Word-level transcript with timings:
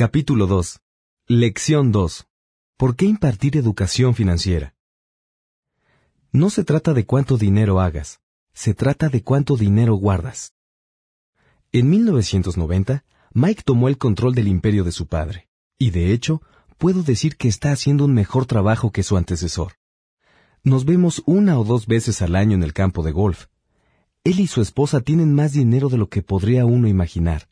Capítulo 0.00 0.46
2. 0.46 0.78
Lección 1.26 1.90
2. 1.90 2.28
¿Por 2.76 2.94
qué 2.94 3.06
impartir 3.06 3.56
educación 3.56 4.14
financiera? 4.14 4.76
No 6.30 6.50
se 6.50 6.62
trata 6.62 6.94
de 6.94 7.04
cuánto 7.04 7.36
dinero 7.36 7.80
hagas, 7.80 8.20
se 8.52 8.74
trata 8.74 9.08
de 9.08 9.24
cuánto 9.24 9.56
dinero 9.56 9.96
guardas. 9.96 10.54
En 11.72 11.90
1990, 11.90 13.04
Mike 13.32 13.62
tomó 13.64 13.88
el 13.88 13.98
control 13.98 14.36
del 14.36 14.46
imperio 14.46 14.84
de 14.84 14.92
su 14.92 15.08
padre, 15.08 15.48
y 15.78 15.90
de 15.90 16.12
hecho, 16.12 16.42
puedo 16.76 17.02
decir 17.02 17.36
que 17.36 17.48
está 17.48 17.72
haciendo 17.72 18.04
un 18.04 18.14
mejor 18.14 18.46
trabajo 18.46 18.92
que 18.92 19.02
su 19.02 19.16
antecesor. 19.16 19.72
Nos 20.62 20.84
vemos 20.84 21.24
una 21.26 21.58
o 21.58 21.64
dos 21.64 21.88
veces 21.88 22.22
al 22.22 22.36
año 22.36 22.54
en 22.54 22.62
el 22.62 22.72
campo 22.72 23.02
de 23.02 23.10
golf. 23.10 23.46
Él 24.22 24.38
y 24.38 24.46
su 24.46 24.62
esposa 24.62 25.00
tienen 25.00 25.34
más 25.34 25.54
dinero 25.54 25.88
de 25.88 25.98
lo 25.98 26.08
que 26.08 26.22
podría 26.22 26.66
uno 26.66 26.86
imaginar. 26.86 27.48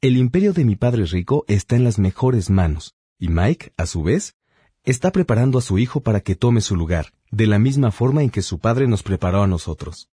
El 0.00 0.16
imperio 0.16 0.52
de 0.52 0.64
mi 0.64 0.76
padre 0.76 1.06
rico 1.06 1.44
está 1.48 1.74
en 1.74 1.82
las 1.82 1.98
mejores 1.98 2.50
manos, 2.50 2.94
y 3.18 3.30
Mike, 3.30 3.72
a 3.76 3.84
su 3.84 4.04
vez, 4.04 4.36
está 4.84 5.10
preparando 5.10 5.58
a 5.58 5.60
su 5.60 5.76
hijo 5.76 6.02
para 6.02 6.20
que 6.20 6.36
tome 6.36 6.60
su 6.60 6.76
lugar, 6.76 7.12
de 7.32 7.48
la 7.48 7.58
misma 7.58 7.90
forma 7.90 8.22
en 8.22 8.30
que 8.30 8.42
su 8.42 8.60
padre 8.60 8.86
nos 8.86 9.02
preparó 9.02 9.42
a 9.42 9.48
nosotros. 9.48 10.08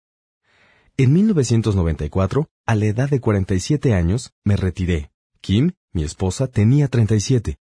En 0.96 1.12
1994, 1.12 2.48
a 2.66 2.74
la 2.74 2.86
edad 2.86 3.08
de 3.08 3.20
47 3.20 3.94
años, 3.94 4.32
me 4.42 4.56
retiré. 4.56 5.12
Kim, 5.40 5.74
mi 5.92 6.02
esposa, 6.02 6.48
tenía 6.48 6.88
37. 6.88 7.60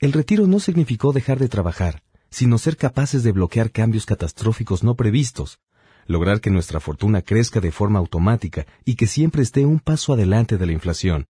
El 0.00 0.12
retiro 0.12 0.48
no 0.48 0.58
significó 0.58 1.12
dejar 1.12 1.38
de 1.38 1.48
trabajar, 1.48 2.02
sino 2.30 2.58
ser 2.58 2.76
capaces 2.76 3.22
de 3.22 3.30
bloquear 3.30 3.70
cambios 3.70 4.04
catastróficos 4.04 4.82
no 4.82 4.96
previstos, 4.96 5.60
lograr 6.06 6.40
que 6.40 6.50
nuestra 6.50 6.80
fortuna 6.80 7.22
crezca 7.22 7.60
de 7.60 7.72
forma 7.72 7.98
automática 7.98 8.66
y 8.84 8.96
que 8.96 9.06
siempre 9.06 9.42
esté 9.42 9.64
un 9.66 9.80
paso 9.80 10.12
adelante 10.12 10.58
de 10.58 10.66
la 10.66 10.72
inflación. 10.72 11.26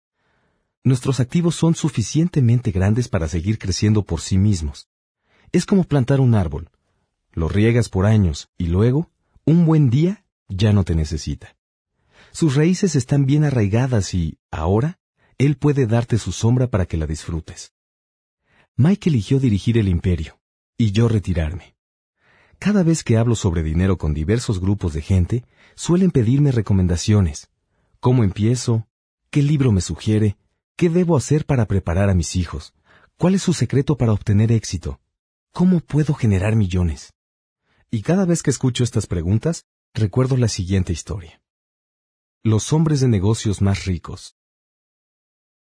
Nuestros 0.83 1.19
activos 1.19 1.55
son 1.55 1.75
suficientemente 1.75 2.71
grandes 2.71 3.09
para 3.09 3.27
seguir 3.27 3.57
creciendo 3.57 4.03
por 4.03 4.21
sí 4.21 4.37
mismos. 4.37 4.87
Es 5.51 5.65
como 5.65 5.83
plantar 5.83 6.19
un 6.19 6.35
árbol. 6.35 6.69
Lo 7.33 7.49
riegas 7.49 7.89
por 7.89 8.05
años 8.05 8.49
y 8.57 8.67
luego, 8.67 9.09
un 9.45 9.65
buen 9.65 9.89
día, 9.89 10.23
ya 10.49 10.73
no 10.73 10.83
te 10.83 10.95
necesita. 10.95 11.55
Sus 12.31 12.55
raíces 12.55 12.95
están 12.95 13.25
bien 13.25 13.43
arraigadas 13.43 14.13
y, 14.13 14.37
ahora, 14.51 14.99
él 15.37 15.57
puede 15.57 15.87
darte 15.87 16.17
su 16.17 16.31
sombra 16.31 16.67
para 16.67 16.85
que 16.85 16.97
la 16.97 17.05
disfrutes. 17.05 17.73
Mike 18.75 19.09
eligió 19.09 19.39
dirigir 19.39 19.77
el 19.77 19.87
imperio, 19.87 20.39
y 20.77 20.91
yo 20.91 21.07
retirarme. 21.07 21.76
Cada 22.59 22.81
vez 22.83 23.03
que 23.03 23.17
hablo 23.17 23.35
sobre 23.35 23.61
dinero 23.61 23.97
con 23.97 24.13
diversos 24.13 24.59
grupos 24.59 24.93
de 24.93 25.01
gente, 25.01 25.45
suelen 25.75 26.11
pedirme 26.11 26.51
recomendaciones. 26.51 27.49
¿Cómo 27.99 28.23
empiezo? 28.23 28.87
¿Qué 29.29 29.43
libro 29.43 29.71
me 29.71 29.81
sugiere? 29.81 30.37
¿Qué 30.75 30.89
debo 30.89 31.17
hacer 31.17 31.45
para 31.45 31.67
preparar 31.67 32.09
a 32.09 32.15
mis 32.15 32.35
hijos? 32.35 32.73
¿Cuál 33.17 33.35
es 33.35 33.43
su 33.43 33.53
secreto 33.53 33.97
para 33.97 34.11
obtener 34.11 34.51
éxito? 34.51 34.99
¿Cómo 35.51 35.79
puedo 35.79 36.13
generar 36.13 36.55
millones? 36.55 37.13
Y 37.91 38.01
cada 38.01 38.25
vez 38.25 38.43
que 38.43 38.49
escucho 38.49 38.83
estas 38.83 39.07
preguntas, 39.07 39.65
recuerdo 39.93 40.35
la 40.35 40.47
siguiente 40.47 40.93
historia. 40.93 41.41
Los 42.43 42.73
hombres 42.73 43.01
de 43.01 43.07
negocios 43.07 43.61
más 43.61 43.85
ricos. 43.85 44.35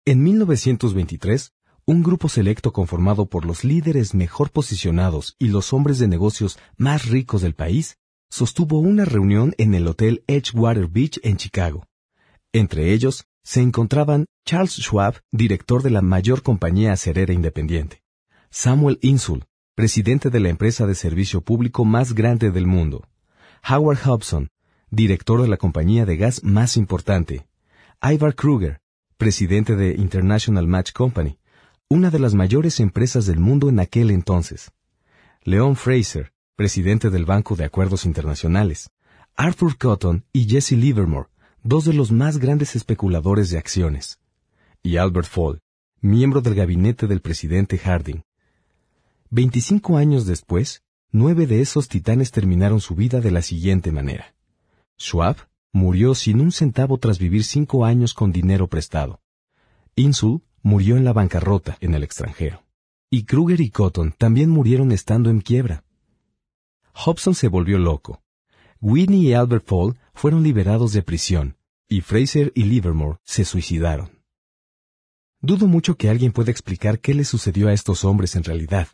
En 0.05 0.23
1923, 0.23 1.53
un 1.87 2.03
grupo 2.03 2.29
selecto 2.29 2.73
conformado 2.73 3.27
por 3.27 3.45
los 3.45 3.65
líderes 3.65 4.15
mejor 4.15 4.51
posicionados 4.51 5.37
y 5.39 5.49
los 5.49 5.73
hombres 5.73 5.99
de 5.99 6.09
negocios 6.09 6.59
más 6.77 7.07
ricos 7.07 7.43
del 7.43 7.55
país, 7.55 7.99
sostuvo 8.29 8.79
una 8.79 9.05
reunión 9.05 9.55
en 9.59 9.75
el 9.75 9.87
Hotel 9.89 10.23
Edgewater 10.27 10.87
Beach 10.87 11.19
en 11.23 11.37
Chicago. 11.37 11.87
Entre 12.53 12.93
ellos 12.93 13.25
se 13.43 13.61
encontraban 13.61 14.27
Charles 14.45 14.75
Schwab, 14.75 15.21
director 15.33 15.83
de 15.83 15.91
la 15.91 16.03
mayor 16.03 16.43
compañía 16.43 16.93
acerera 16.93 17.33
independiente, 17.33 18.03
Samuel 18.51 18.99
Insull, 19.03 19.45
presidente 19.75 20.31
de 20.31 20.41
la 20.41 20.49
empresa 20.49 20.87
de 20.87 20.95
servicio 20.95 21.41
público 21.41 21.85
más 21.85 22.15
grande 22.15 22.51
del 22.51 22.67
mundo, 22.67 23.09
Howard 23.69 23.99
Hobson, 24.07 24.51
director 24.91 25.43
de 25.43 25.49
la 25.49 25.57
compañía 25.57 26.05
de 26.05 26.17
gas 26.17 26.45
más 26.45 26.77
importante, 26.77 27.47
Ivar 28.03 28.35
Kruger, 28.35 28.81
presidente 29.17 29.77
de 29.77 29.95
International 29.97 30.67
Match 30.67 30.93
Company, 30.93 31.40
una 31.93 32.11
de 32.11 32.21
las 32.21 32.35
mayores 32.35 32.79
empresas 32.79 33.27
del 33.27 33.41
mundo 33.41 33.69
en 33.69 33.81
aquel 33.81 34.13
entonces, 34.13 34.71
Leon 35.43 35.75
Fraser, 35.75 36.33
presidente 36.55 37.11
del 37.11 37.25
Banco 37.25 37.57
de 37.57 37.65
Acuerdos 37.65 38.07
Internacionales, 38.07 38.91
Arthur 39.35 39.77
Cotton 39.77 40.25
y 40.33 40.49
Jesse 40.49 40.73
Livermore, 40.73 41.29
dos 41.65 41.85
de 41.85 41.93
los 41.93 42.13
más 42.13 42.39
grandes 42.39 42.77
especuladores 42.77 43.51
de 43.51 43.59
acciones, 43.59 44.21
y 44.85 44.99
Albert 44.99 45.27
Fall, 45.27 45.63
miembro 46.01 46.41
del 46.41 46.55
gabinete 46.55 47.09
del 47.09 47.21
presidente 47.21 47.77
Harding. 47.77 48.23
Veinticinco 49.29 49.97
años 49.97 50.27
después, 50.27 50.85
nueve 51.11 51.49
de 51.49 51.61
esos 51.61 51.89
titanes 51.89 52.31
terminaron 52.31 52.81
su 52.81 52.95
vida 52.95 53.21
de 53.21 53.33
la 53.33 53.43
siguiente 53.43 53.91
manera. 53.91 54.37
Schwab 54.97 55.49
murió 55.73 56.15
sin 56.15 56.41
un 56.41 56.53
centavo 56.53 56.99
tras 56.99 57.19
vivir 57.19 57.43
cinco 57.43 57.85
años 57.85 58.15
con 58.15 58.31
dinero 58.31 58.69
prestado. 58.69 59.21
Insul 59.97 60.43
murió 60.63 60.97
en 60.97 61.05
la 61.05 61.13
bancarrota 61.13 61.77
en 61.81 61.95
el 61.95 62.03
extranjero. 62.03 62.65
Y 63.11 63.25
Kruger 63.25 63.61
y 63.61 63.71
Cotton 63.71 64.15
también 64.17 64.51
murieron 64.51 64.93
estando 64.93 65.31
en 65.31 65.41
quiebra. 65.41 65.85
Hobson 66.93 67.35
se 67.35 67.49
volvió 67.49 67.79
loco. 67.79 68.23
Whitney 68.81 69.29
y 69.29 69.33
Albert 69.35 69.67
Fall 69.67 69.99
fueron 70.15 70.43
liberados 70.43 70.93
de 70.93 71.03
prisión, 71.03 71.57
y 71.89 72.03
Fraser 72.03 72.53
y 72.55 72.65
Livermore 72.65 73.19
se 73.25 73.45
suicidaron. 73.45 74.21
Dudo 75.43 75.67
mucho 75.67 75.97
que 75.97 76.09
alguien 76.09 76.33
pueda 76.33 76.51
explicar 76.51 77.01
qué 77.01 77.15
le 77.15 77.25
sucedió 77.25 77.69
a 77.69 77.73
estos 77.73 78.05
hombres 78.05 78.37
en 78.37 78.45
realidad. 78.45 78.89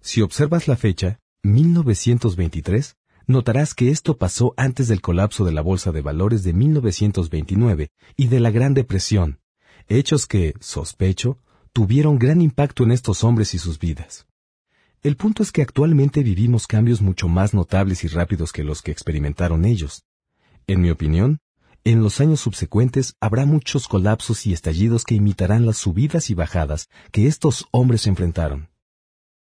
Si 0.00 0.22
observas 0.22 0.68
la 0.68 0.76
fecha, 0.76 1.18
1923, 1.42 2.96
notarás 3.26 3.74
que 3.74 3.90
esto 3.90 4.16
pasó 4.16 4.54
antes 4.56 4.88
del 4.88 5.00
colapso 5.00 5.44
de 5.44 5.52
la 5.52 5.62
Bolsa 5.62 5.90
de 5.90 6.02
Valores 6.02 6.42
de 6.42 6.52
1929 6.52 7.90
y 8.16 8.26
de 8.28 8.40
la 8.40 8.50
Gran 8.50 8.74
Depresión, 8.74 9.39
hechos 9.90 10.26
que, 10.26 10.54
sospecho, 10.60 11.38
tuvieron 11.72 12.18
gran 12.18 12.40
impacto 12.40 12.84
en 12.84 12.92
estos 12.92 13.24
hombres 13.24 13.54
y 13.54 13.58
sus 13.58 13.78
vidas. 13.78 14.26
El 15.02 15.16
punto 15.16 15.42
es 15.42 15.50
que 15.50 15.62
actualmente 15.62 16.22
vivimos 16.22 16.66
cambios 16.66 17.00
mucho 17.00 17.28
más 17.28 17.54
notables 17.54 18.04
y 18.04 18.08
rápidos 18.08 18.52
que 18.52 18.64
los 18.64 18.82
que 18.82 18.92
experimentaron 18.92 19.64
ellos. 19.64 20.04
En 20.66 20.80
mi 20.80 20.90
opinión, 20.90 21.38
en 21.82 22.02
los 22.02 22.20
años 22.20 22.40
subsecuentes 22.40 23.14
habrá 23.20 23.46
muchos 23.46 23.88
colapsos 23.88 24.46
y 24.46 24.52
estallidos 24.52 25.04
que 25.04 25.14
imitarán 25.14 25.66
las 25.66 25.78
subidas 25.78 26.30
y 26.30 26.34
bajadas 26.34 26.88
que 27.10 27.26
estos 27.26 27.66
hombres 27.72 28.06
enfrentaron. 28.06 28.68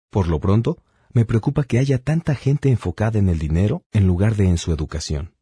Por 0.10 0.28
lo 0.28 0.40
pronto, 0.40 0.82
me 1.12 1.26
preocupa 1.26 1.64
que 1.64 1.78
haya 1.78 2.00
tanta 2.00 2.34
gente 2.34 2.70
enfocada 2.70 3.20
en 3.20 3.30
el 3.30 3.38
dinero 3.38 3.84
en 3.92 4.08
lugar 4.08 4.36
de 4.36 4.48
en 4.48 4.58
su 4.58 4.72
educación. 4.72 5.36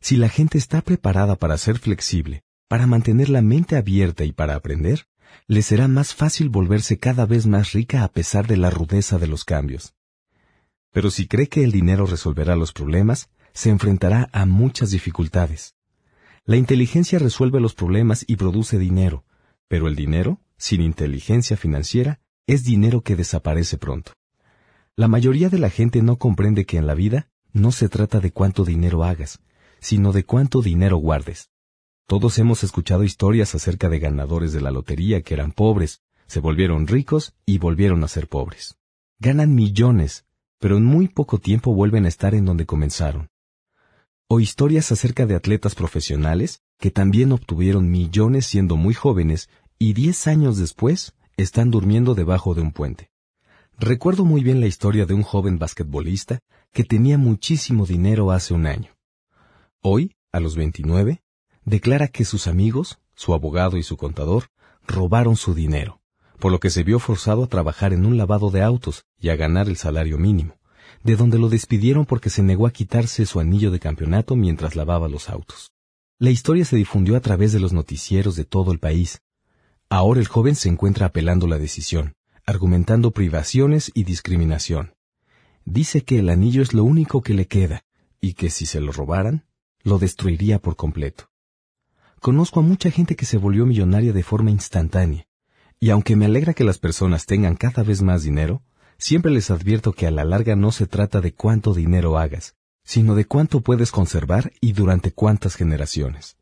Si 0.00 0.16
la 0.16 0.28
gente 0.28 0.58
está 0.58 0.82
preparada 0.82 1.34
para 1.34 1.58
ser 1.58 1.78
flexible, 1.78 2.44
para 2.68 2.86
mantener 2.86 3.30
la 3.30 3.42
mente 3.42 3.76
abierta 3.76 4.24
y 4.24 4.32
para 4.32 4.54
aprender, 4.54 5.06
le 5.46 5.62
será 5.62 5.88
más 5.88 6.14
fácil 6.14 6.50
volverse 6.50 6.98
cada 6.98 7.26
vez 7.26 7.46
más 7.46 7.72
rica 7.72 8.04
a 8.04 8.12
pesar 8.12 8.46
de 8.46 8.58
la 8.58 8.70
rudeza 8.70 9.18
de 9.18 9.26
los 9.26 9.44
cambios. 9.44 9.94
Pero 10.92 11.10
si 11.10 11.26
cree 11.26 11.48
que 11.48 11.64
el 11.64 11.72
dinero 11.72 12.06
resolverá 12.06 12.56
los 12.56 12.72
problemas, 12.72 13.30
se 13.52 13.70
enfrentará 13.70 14.28
a 14.32 14.46
muchas 14.46 14.90
dificultades. 14.90 15.74
La 16.44 16.56
inteligencia 16.56 17.18
resuelve 17.18 17.60
los 17.60 17.74
problemas 17.74 18.24
y 18.26 18.36
produce 18.36 18.78
dinero, 18.78 19.24
pero 19.68 19.88
el 19.88 19.96
dinero, 19.96 20.40
sin 20.56 20.80
inteligencia 20.80 21.56
financiera, 21.56 22.20
es 22.46 22.64
dinero 22.64 23.02
que 23.02 23.16
desaparece 23.16 23.76
pronto. 23.76 24.12
La 24.96 25.08
mayoría 25.08 25.48
de 25.48 25.58
la 25.58 25.70
gente 25.70 26.02
no 26.02 26.16
comprende 26.16 26.64
que 26.64 26.78
en 26.78 26.86
la 26.86 26.94
vida 26.94 27.28
no 27.52 27.72
se 27.72 27.88
trata 27.88 28.20
de 28.20 28.32
cuánto 28.32 28.64
dinero 28.64 29.04
hagas, 29.04 29.40
sino 29.78 30.12
de 30.12 30.24
cuánto 30.24 30.62
dinero 30.62 30.96
guardes. 30.96 31.50
Todos 32.08 32.38
hemos 32.38 32.64
escuchado 32.64 33.04
historias 33.04 33.54
acerca 33.54 33.90
de 33.90 33.98
ganadores 33.98 34.54
de 34.54 34.62
la 34.62 34.70
lotería 34.70 35.20
que 35.20 35.34
eran 35.34 35.52
pobres, 35.52 36.00
se 36.26 36.40
volvieron 36.40 36.86
ricos 36.86 37.34
y 37.44 37.58
volvieron 37.58 38.02
a 38.02 38.08
ser 38.08 38.28
pobres. 38.28 38.78
Ganan 39.18 39.54
millones, 39.54 40.24
pero 40.58 40.78
en 40.78 40.86
muy 40.86 41.08
poco 41.08 41.36
tiempo 41.36 41.74
vuelven 41.74 42.06
a 42.06 42.08
estar 42.08 42.34
en 42.34 42.46
donde 42.46 42.64
comenzaron. 42.64 43.28
O 44.26 44.40
historias 44.40 44.90
acerca 44.90 45.26
de 45.26 45.34
atletas 45.34 45.74
profesionales 45.74 46.62
que 46.78 46.90
también 46.90 47.30
obtuvieron 47.30 47.90
millones 47.90 48.46
siendo 48.46 48.76
muy 48.76 48.94
jóvenes 48.94 49.50
y 49.78 49.92
diez 49.92 50.26
años 50.28 50.56
después 50.56 51.14
están 51.36 51.70
durmiendo 51.70 52.14
debajo 52.14 52.54
de 52.54 52.62
un 52.62 52.72
puente. 52.72 53.10
Recuerdo 53.78 54.24
muy 54.24 54.42
bien 54.42 54.60
la 54.60 54.66
historia 54.66 55.04
de 55.04 55.12
un 55.12 55.24
joven 55.24 55.58
basquetbolista 55.58 56.38
que 56.72 56.84
tenía 56.84 57.18
muchísimo 57.18 57.84
dinero 57.84 58.30
hace 58.30 58.54
un 58.54 58.64
año. 58.64 58.96
Hoy, 59.82 60.16
a 60.32 60.40
los 60.40 60.56
29, 60.56 61.22
declara 61.68 62.08
que 62.08 62.24
sus 62.24 62.46
amigos, 62.46 62.98
su 63.14 63.34
abogado 63.34 63.76
y 63.76 63.82
su 63.82 63.96
contador, 63.96 64.44
robaron 64.86 65.36
su 65.36 65.54
dinero, 65.54 66.00
por 66.38 66.50
lo 66.50 66.60
que 66.60 66.70
se 66.70 66.82
vio 66.82 66.98
forzado 66.98 67.44
a 67.44 67.48
trabajar 67.48 67.92
en 67.92 68.06
un 68.06 68.16
lavado 68.16 68.50
de 68.50 68.62
autos 68.62 69.04
y 69.18 69.28
a 69.28 69.36
ganar 69.36 69.68
el 69.68 69.76
salario 69.76 70.18
mínimo, 70.18 70.54
de 71.04 71.16
donde 71.16 71.38
lo 71.38 71.48
despidieron 71.48 72.06
porque 72.06 72.30
se 72.30 72.42
negó 72.42 72.66
a 72.66 72.70
quitarse 72.70 73.26
su 73.26 73.38
anillo 73.38 73.70
de 73.70 73.80
campeonato 73.80 74.34
mientras 74.34 74.76
lavaba 74.76 75.08
los 75.08 75.28
autos. 75.28 75.72
La 76.18 76.30
historia 76.30 76.64
se 76.64 76.76
difundió 76.76 77.16
a 77.16 77.20
través 77.20 77.52
de 77.52 77.60
los 77.60 77.72
noticieros 77.72 78.34
de 78.34 78.44
todo 78.44 78.72
el 78.72 78.78
país. 78.78 79.20
Ahora 79.88 80.20
el 80.20 80.26
joven 80.26 80.56
se 80.56 80.68
encuentra 80.68 81.06
apelando 81.06 81.46
la 81.46 81.58
decisión, 81.58 82.14
argumentando 82.46 83.10
privaciones 83.10 83.92
y 83.94 84.04
discriminación. 84.04 84.94
Dice 85.64 86.02
que 86.02 86.18
el 86.18 86.30
anillo 86.30 86.62
es 86.62 86.72
lo 86.72 86.82
único 86.82 87.20
que 87.22 87.34
le 87.34 87.46
queda, 87.46 87.84
y 88.20 88.32
que 88.32 88.48
si 88.48 88.64
se 88.64 88.80
lo 88.80 88.90
robaran, 88.90 89.44
lo 89.82 89.98
destruiría 89.98 90.58
por 90.58 90.74
completo. 90.74 91.28
Conozco 92.20 92.60
a 92.60 92.62
mucha 92.62 92.90
gente 92.90 93.14
que 93.14 93.26
se 93.26 93.38
volvió 93.38 93.64
millonaria 93.64 94.12
de 94.12 94.22
forma 94.22 94.50
instantánea, 94.50 95.26
y 95.78 95.90
aunque 95.90 96.16
me 96.16 96.26
alegra 96.26 96.54
que 96.54 96.64
las 96.64 96.78
personas 96.78 97.26
tengan 97.26 97.54
cada 97.54 97.82
vez 97.82 98.02
más 98.02 98.22
dinero, 98.22 98.62
siempre 98.98 99.30
les 99.30 99.50
advierto 99.50 99.92
que 99.92 100.06
a 100.06 100.10
la 100.10 100.24
larga 100.24 100.56
no 100.56 100.72
se 100.72 100.86
trata 100.86 101.20
de 101.20 101.32
cuánto 101.32 101.74
dinero 101.74 102.18
hagas, 102.18 102.56
sino 102.82 103.14
de 103.14 103.24
cuánto 103.24 103.60
puedes 103.60 103.92
conservar 103.92 104.52
y 104.60 104.72
durante 104.72 105.12
cuántas 105.12 105.54
generaciones. 105.54 106.36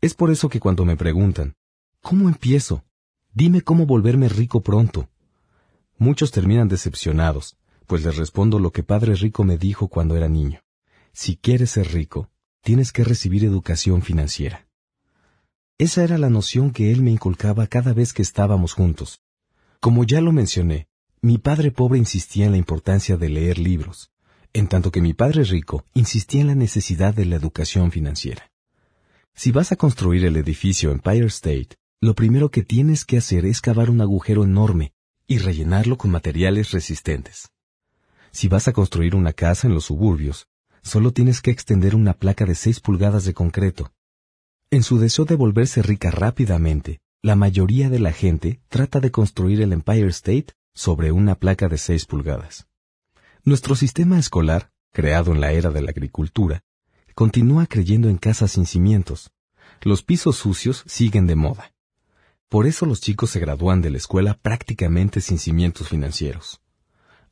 Es 0.00 0.14
por 0.14 0.30
eso 0.30 0.48
que 0.48 0.60
cuando 0.60 0.84
me 0.84 0.96
preguntan, 0.96 1.54
¿cómo 2.00 2.28
empiezo? 2.28 2.84
Dime 3.34 3.62
cómo 3.62 3.86
volverme 3.86 4.28
rico 4.28 4.62
pronto. 4.62 5.08
Muchos 5.98 6.32
terminan 6.32 6.68
decepcionados, 6.68 7.56
pues 7.86 8.04
les 8.04 8.16
respondo 8.16 8.58
lo 8.58 8.72
que 8.72 8.82
Padre 8.82 9.14
Rico 9.14 9.44
me 9.44 9.58
dijo 9.58 9.88
cuando 9.88 10.16
era 10.16 10.28
niño. 10.28 10.60
Si 11.12 11.36
quieres 11.36 11.72
ser 11.72 11.92
rico, 11.92 12.30
tienes 12.62 12.92
que 12.92 13.04
recibir 13.04 13.44
educación 13.44 14.02
financiera. 14.02 14.66
Esa 15.78 16.04
era 16.04 16.16
la 16.16 16.30
noción 16.30 16.70
que 16.70 16.92
él 16.92 17.02
me 17.02 17.10
inculcaba 17.10 17.66
cada 17.66 17.92
vez 17.92 18.12
que 18.12 18.22
estábamos 18.22 18.72
juntos. 18.72 19.20
Como 19.80 20.04
ya 20.04 20.20
lo 20.20 20.30
mencioné, 20.30 20.86
mi 21.20 21.38
padre 21.38 21.72
pobre 21.72 21.98
insistía 21.98 22.46
en 22.46 22.52
la 22.52 22.58
importancia 22.58 23.16
de 23.16 23.28
leer 23.28 23.58
libros, 23.58 24.12
en 24.52 24.68
tanto 24.68 24.92
que 24.92 25.00
mi 25.00 25.12
padre 25.12 25.42
rico 25.42 25.84
insistía 25.92 26.40
en 26.40 26.46
la 26.46 26.54
necesidad 26.54 27.14
de 27.14 27.24
la 27.24 27.34
educación 27.34 27.90
financiera. 27.90 28.52
Si 29.34 29.50
vas 29.50 29.72
a 29.72 29.76
construir 29.76 30.24
el 30.24 30.36
edificio 30.36 30.92
Empire 30.92 31.26
State, 31.26 31.70
lo 32.00 32.14
primero 32.14 32.50
que 32.50 32.62
tienes 32.62 33.04
que 33.04 33.16
hacer 33.16 33.44
es 33.44 33.60
cavar 33.60 33.90
un 33.90 34.00
agujero 34.00 34.44
enorme 34.44 34.92
y 35.26 35.38
rellenarlo 35.38 35.98
con 35.98 36.12
materiales 36.12 36.70
resistentes. 36.70 37.50
Si 38.30 38.46
vas 38.46 38.68
a 38.68 38.72
construir 38.72 39.16
una 39.16 39.32
casa 39.32 39.66
en 39.66 39.74
los 39.74 39.86
suburbios, 39.86 40.46
solo 40.82 41.12
tienes 41.12 41.40
que 41.40 41.50
extender 41.50 41.94
una 41.94 42.14
placa 42.14 42.44
de 42.44 42.54
6 42.54 42.80
pulgadas 42.80 43.24
de 43.24 43.34
concreto 43.34 43.92
en 44.72 44.82
su 44.82 44.98
deseo 44.98 45.26
de 45.26 45.34
volverse 45.34 45.82
rica 45.82 46.10
rápidamente, 46.10 47.02
la 47.20 47.36
mayoría 47.36 47.90
de 47.90 47.98
la 47.98 48.10
gente 48.10 48.62
trata 48.68 49.00
de 49.00 49.10
construir 49.10 49.60
el 49.60 49.70
Empire 49.70 50.06
State 50.06 50.54
sobre 50.72 51.12
una 51.12 51.34
placa 51.34 51.68
de 51.68 51.76
6 51.76 52.06
pulgadas. 52.06 52.66
Nuestro 53.44 53.76
sistema 53.76 54.18
escolar, 54.18 54.72
creado 54.90 55.32
en 55.32 55.42
la 55.42 55.52
era 55.52 55.70
de 55.72 55.82
la 55.82 55.90
agricultura, 55.90 56.64
continúa 57.14 57.66
creyendo 57.66 58.08
en 58.08 58.16
casas 58.16 58.52
sin 58.52 58.64
cimientos. 58.64 59.30
Los 59.82 60.02
pisos 60.02 60.36
sucios 60.36 60.84
siguen 60.86 61.26
de 61.26 61.36
moda. 61.36 61.74
Por 62.48 62.66
eso 62.66 62.86
los 62.86 63.02
chicos 63.02 63.28
se 63.28 63.40
gradúan 63.40 63.82
de 63.82 63.90
la 63.90 63.98
escuela 63.98 64.38
prácticamente 64.40 65.20
sin 65.20 65.38
cimientos 65.38 65.90
financieros. 65.90 66.62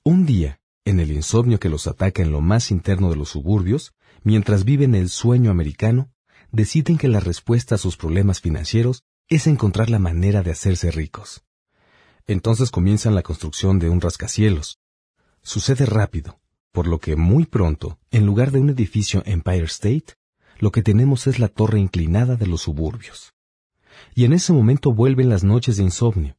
Un 0.02 0.26
día, 0.26 0.60
en 0.84 1.00
el 1.00 1.12
insomnio 1.12 1.60
que 1.60 1.68
los 1.68 1.86
ataca 1.86 2.22
en 2.22 2.32
lo 2.32 2.40
más 2.40 2.70
interno 2.70 3.10
de 3.10 3.16
los 3.16 3.30
suburbios, 3.30 3.94
mientras 4.22 4.64
viven 4.64 4.94
el 4.94 5.08
sueño 5.08 5.50
americano, 5.50 6.10
deciden 6.52 6.98
que 6.98 7.08
la 7.08 7.20
respuesta 7.20 7.74
a 7.74 7.78
sus 7.78 7.96
problemas 7.96 8.40
financieros 8.40 9.04
es 9.28 9.46
encontrar 9.46 9.90
la 9.90 9.98
manera 9.98 10.42
de 10.42 10.50
hacerse 10.50 10.90
ricos. 10.90 11.44
Entonces 12.26 12.70
comienzan 12.70 13.14
la 13.14 13.22
construcción 13.22 13.78
de 13.78 13.88
un 13.88 14.00
rascacielos. 14.00 14.80
Sucede 15.42 15.86
rápido, 15.86 16.40
por 16.72 16.86
lo 16.86 16.98
que 16.98 17.16
muy 17.16 17.46
pronto, 17.46 17.98
en 18.10 18.26
lugar 18.26 18.50
de 18.50 18.60
un 18.60 18.70
edificio 18.70 19.22
Empire 19.26 19.64
State, 19.64 20.14
lo 20.58 20.72
que 20.72 20.82
tenemos 20.82 21.26
es 21.26 21.38
la 21.38 21.48
torre 21.48 21.80
inclinada 21.80 22.36
de 22.36 22.46
los 22.46 22.62
suburbios. 22.62 23.32
Y 24.14 24.24
en 24.24 24.32
ese 24.32 24.52
momento 24.52 24.92
vuelven 24.92 25.28
las 25.28 25.44
noches 25.44 25.76
de 25.76 25.84
insomnio. 25.84 26.36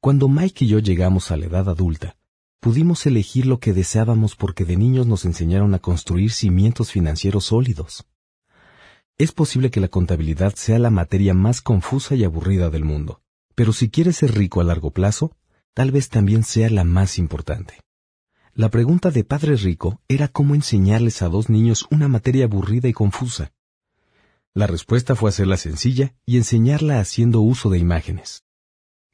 Cuando 0.00 0.28
Mike 0.28 0.64
y 0.64 0.68
yo 0.68 0.78
llegamos 0.80 1.30
a 1.30 1.36
la 1.36 1.46
edad 1.46 1.68
adulta, 1.68 2.16
pudimos 2.62 3.04
elegir 3.06 3.44
lo 3.46 3.58
que 3.58 3.72
deseábamos 3.72 4.36
porque 4.36 4.64
de 4.64 4.76
niños 4.76 5.08
nos 5.08 5.24
enseñaron 5.24 5.74
a 5.74 5.80
construir 5.80 6.30
cimientos 6.30 6.92
financieros 6.92 7.46
sólidos. 7.46 8.06
Es 9.18 9.32
posible 9.32 9.72
que 9.72 9.80
la 9.80 9.88
contabilidad 9.88 10.54
sea 10.54 10.78
la 10.78 10.90
materia 10.90 11.34
más 11.34 11.60
confusa 11.60 12.14
y 12.14 12.22
aburrida 12.22 12.70
del 12.70 12.84
mundo, 12.84 13.20
pero 13.56 13.72
si 13.72 13.90
quieres 13.90 14.18
ser 14.18 14.36
rico 14.36 14.60
a 14.60 14.64
largo 14.64 14.92
plazo, 14.92 15.36
tal 15.74 15.90
vez 15.90 16.08
también 16.08 16.44
sea 16.44 16.70
la 16.70 16.84
más 16.84 17.18
importante. 17.18 17.80
La 18.54 18.68
pregunta 18.70 19.10
de 19.10 19.24
Padre 19.24 19.56
Rico 19.56 20.00
era 20.06 20.28
cómo 20.28 20.54
enseñarles 20.54 21.20
a 21.22 21.28
dos 21.28 21.50
niños 21.50 21.88
una 21.90 22.06
materia 22.06 22.44
aburrida 22.44 22.86
y 22.88 22.92
confusa. 22.92 23.52
La 24.54 24.68
respuesta 24.68 25.16
fue 25.16 25.30
hacerla 25.30 25.56
sencilla 25.56 26.14
y 26.24 26.36
enseñarla 26.36 27.00
haciendo 27.00 27.40
uso 27.40 27.70
de 27.70 27.78
imágenes. 27.80 28.44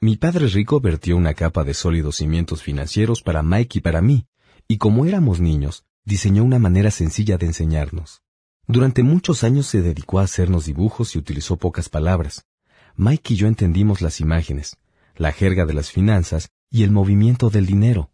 Mi 0.01 0.17
padre 0.17 0.47
rico 0.47 0.81
vertió 0.81 1.17
una 1.17 1.35
capa 1.35 1.65
de 1.65 1.75
sólidos 1.75 2.19
cimientos 2.19 2.63
financieros 2.63 3.21
para 3.21 3.43
Mike 3.43 3.79
y 3.79 3.81
para 3.81 4.01
mí, 4.01 4.29
y 4.69 4.79
como 4.79 5.05
éramos 5.05 5.41
niños, 5.41 5.87
diseñó 6.05 6.45
una 6.45 6.61
manera 6.61 6.93
sencilla 6.93 7.37
de 7.37 7.47
enseñarnos. 7.47 8.23
Durante 8.69 9.03
muchos 9.03 9.43
años 9.43 9.67
se 9.67 9.83
dedicó 9.83 10.21
a 10.21 10.23
hacernos 10.23 10.67
dibujos 10.67 11.17
y 11.17 11.19
utilizó 11.19 11.57
pocas 11.57 11.89
palabras. 11.89 12.47
Mike 12.95 13.35
y 13.35 13.37
yo 13.39 13.49
entendimos 13.49 14.01
las 14.01 14.21
imágenes, 14.21 14.77
la 15.17 15.33
jerga 15.33 15.67
de 15.67 15.75
las 15.75 15.91
finanzas 15.91 16.51
y 16.71 16.85
el 16.85 16.93
movimiento 16.93 17.51
del 17.51 17.67
dinero. 17.67 18.13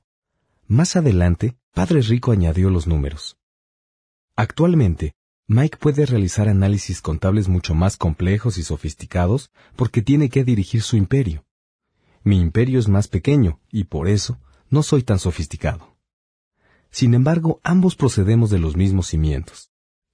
Más 0.66 0.96
adelante, 0.96 1.58
Padre 1.74 2.00
Rico 2.00 2.32
añadió 2.32 2.70
los 2.70 2.86
números. 2.86 3.36
Actualmente, 4.36 5.12
Mike 5.48 5.76
puede 5.76 6.06
realizar 6.06 6.48
análisis 6.48 7.02
contables 7.02 7.48
mucho 7.48 7.74
más 7.74 7.98
complejos 7.98 8.56
y 8.56 8.62
sofisticados 8.62 9.50
porque 9.76 10.00
tiene 10.00 10.30
que 10.30 10.44
dirigir 10.44 10.80
su 10.80 10.96
imperio. 10.96 11.44
Mi 12.24 12.40
imperio 12.40 12.78
es 12.78 12.88
más 12.88 13.06
pequeño 13.06 13.60
y 13.70 13.84
por 13.84 14.08
eso 14.08 14.40
no 14.70 14.82
soy 14.82 15.02
tan 15.02 15.18
sofisticado. 15.18 15.98
Sin 16.90 17.12
embargo, 17.12 17.60
ambos 17.62 17.96
procedemos 17.96 18.48
de 18.48 18.58
los 18.58 18.76
mismos 18.76 19.08
cimientos. 19.08 19.70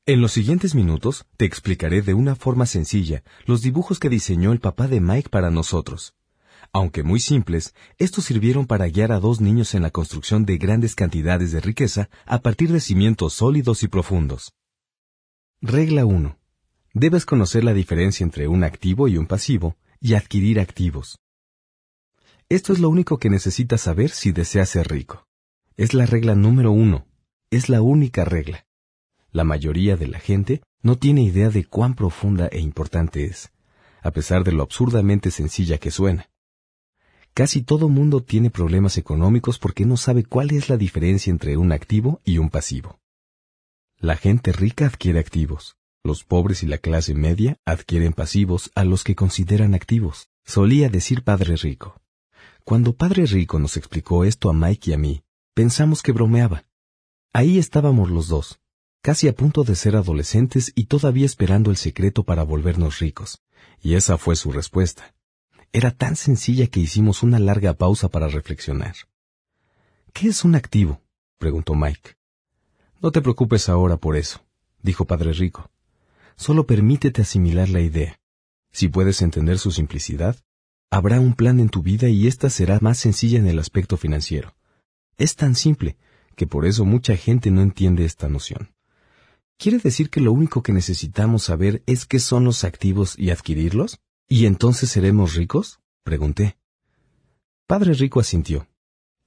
En 0.06 0.20
los 0.20 0.32
siguientes 0.32 0.74
minutos 0.74 1.26
te 1.36 1.44
explicaré 1.44 2.02
de 2.02 2.14
una 2.14 2.34
forma 2.34 2.66
sencilla 2.66 3.22
los 3.46 3.62
dibujos 3.62 4.00
que 4.00 4.08
diseñó 4.08 4.50
el 4.50 4.58
papá 4.58 4.88
de 4.88 5.00
Mike 5.00 5.28
para 5.28 5.52
nosotros. 5.52 6.14
Aunque 6.72 7.04
muy 7.04 7.20
simples, 7.20 7.74
estos 7.96 8.24
sirvieron 8.24 8.66
para 8.66 8.88
guiar 8.88 9.12
a 9.12 9.20
dos 9.20 9.40
niños 9.40 9.74
en 9.76 9.82
la 9.82 9.90
construcción 9.90 10.44
de 10.44 10.58
grandes 10.58 10.96
cantidades 10.96 11.52
de 11.52 11.60
riqueza 11.60 12.10
a 12.26 12.40
partir 12.40 12.72
de 12.72 12.80
cimientos 12.80 13.34
sólidos 13.34 13.84
y 13.84 13.88
profundos. 13.88 14.52
Regla 15.60 16.06
1. 16.06 16.36
Debes 16.92 17.24
conocer 17.24 17.62
la 17.62 17.72
diferencia 17.72 18.24
entre 18.24 18.48
un 18.48 18.64
activo 18.64 19.06
y 19.06 19.16
un 19.16 19.26
pasivo 19.26 19.76
y 20.00 20.14
adquirir 20.14 20.58
activos. 20.58 21.20
Esto 22.50 22.72
es 22.72 22.80
lo 22.80 22.88
único 22.88 23.18
que 23.18 23.30
necesitas 23.30 23.82
saber 23.82 24.10
si 24.10 24.32
deseas 24.32 24.70
ser 24.70 24.88
rico. 24.88 25.24
Es 25.76 25.94
la 25.94 26.04
regla 26.04 26.34
número 26.34 26.72
uno. 26.72 27.06
Es 27.48 27.68
la 27.68 27.80
única 27.80 28.24
regla. 28.24 28.66
La 29.30 29.44
mayoría 29.44 29.96
de 29.96 30.08
la 30.08 30.18
gente 30.18 30.60
no 30.82 30.98
tiene 30.98 31.22
idea 31.22 31.50
de 31.50 31.64
cuán 31.64 31.94
profunda 31.94 32.48
e 32.48 32.58
importante 32.58 33.24
es, 33.24 33.52
a 34.02 34.10
pesar 34.10 34.42
de 34.42 34.50
lo 34.50 34.64
absurdamente 34.64 35.30
sencilla 35.30 35.78
que 35.78 35.92
suena. 35.92 36.28
Casi 37.34 37.62
todo 37.62 37.88
mundo 37.88 38.20
tiene 38.20 38.50
problemas 38.50 38.98
económicos 38.98 39.60
porque 39.60 39.86
no 39.86 39.96
sabe 39.96 40.24
cuál 40.24 40.50
es 40.50 40.68
la 40.68 40.76
diferencia 40.76 41.30
entre 41.30 41.56
un 41.56 41.70
activo 41.70 42.20
y 42.24 42.38
un 42.38 42.50
pasivo. 42.50 42.98
La 43.96 44.16
gente 44.16 44.50
rica 44.50 44.86
adquiere 44.86 45.20
activos, 45.20 45.76
los 46.02 46.24
pobres 46.24 46.64
y 46.64 46.66
la 46.66 46.78
clase 46.78 47.14
media 47.14 47.58
adquieren 47.64 48.12
pasivos 48.12 48.72
a 48.74 48.82
los 48.82 49.04
que 49.04 49.14
consideran 49.14 49.72
activos, 49.76 50.26
solía 50.44 50.88
decir 50.88 51.22
Padre 51.22 51.54
Rico. 51.54 51.99
Cuando 52.64 52.94
Padre 52.94 53.26
Rico 53.26 53.58
nos 53.58 53.76
explicó 53.76 54.24
esto 54.24 54.50
a 54.50 54.52
Mike 54.52 54.90
y 54.90 54.92
a 54.94 54.98
mí, 54.98 55.22
pensamos 55.54 56.02
que 56.02 56.12
bromeaba. 56.12 56.64
Ahí 57.32 57.58
estábamos 57.58 58.10
los 58.10 58.28
dos, 58.28 58.60
casi 59.02 59.28
a 59.28 59.34
punto 59.34 59.64
de 59.64 59.74
ser 59.74 59.96
adolescentes 59.96 60.72
y 60.74 60.84
todavía 60.84 61.26
esperando 61.26 61.70
el 61.70 61.76
secreto 61.76 62.24
para 62.24 62.42
volvernos 62.42 62.98
ricos. 62.98 63.42
Y 63.82 63.94
esa 63.94 64.18
fue 64.18 64.36
su 64.36 64.52
respuesta. 64.52 65.14
Era 65.72 65.90
tan 65.90 66.16
sencilla 66.16 66.66
que 66.66 66.80
hicimos 66.80 67.22
una 67.22 67.38
larga 67.38 67.74
pausa 67.74 68.08
para 68.08 68.28
reflexionar. 68.28 68.94
¿Qué 70.12 70.28
es 70.28 70.44
un 70.44 70.54
activo? 70.54 71.00
preguntó 71.38 71.74
Mike. 71.74 72.16
No 73.00 73.12
te 73.12 73.22
preocupes 73.22 73.68
ahora 73.68 73.96
por 73.96 74.16
eso, 74.16 74.44
dijo 74.82 75.04
Padre 75.06 75.32
Rico. 75.32 75.70
Solo 76.36 76.66
permítete 76.66 77.22
asimilar 77.22 77.68
la 77.68 77.80
idea. 77.80 78.20
Si 78.72 78.88
puedes 78.88 79.22
entender 79.22 79.58
su 79.58 79.70
simplicidad, 79.70 80.36
habrá 80.90 81.20
un 81.20 81.34
plan 81.34 81.60
en 81.60 81.68
tu 81.68 81.82
vida 81.82 82.08
y 82.08 82.26
ésta 82.26 82.50
será 82.50 82.78
más 82.80 82.98
sencilla 82.98 83.38
en 83.38 83.46
el 83.46 83.58
aspecto 83.58 83.96
financiero. 83.96 84.54
Es 85.16 85.36
tan 85.36 85.54
simple 85.54 85.96
que 86.36 86.46
por 86.46 86.66
eso 86.66 86.84
mucha 86.84 87.16
gente 87.16 87.50
no 87.50 87.62
entiende 87.62 88.04
esta 88.04 88.28
noción. 88.28 88.74
¿Quiere 89.56 89.78
decir 89.78 90.10
que 90.10 90.20
lo 90.20 90.32
único 90.32 90.62
que 90.62 90.72
necesitamos 90.72 91.44
saber 91.44 91.82
es 91.86 92.06
qué 92.06 92.18
son 92.18 92.44
los 92.44 92.64
activos 92.64 93.14
y 93.18 93.30
adquirirlos? 93.30 94.00
¿Y 94.28 94.46
entonces 94.46 94.90
seremos 94.90 95.34
ricos? 95.34 95.80
pregunté. 96.02 96.56
Padre 97.66 97.92
Rico 97.92 98.18
asintió. 98.20 98.66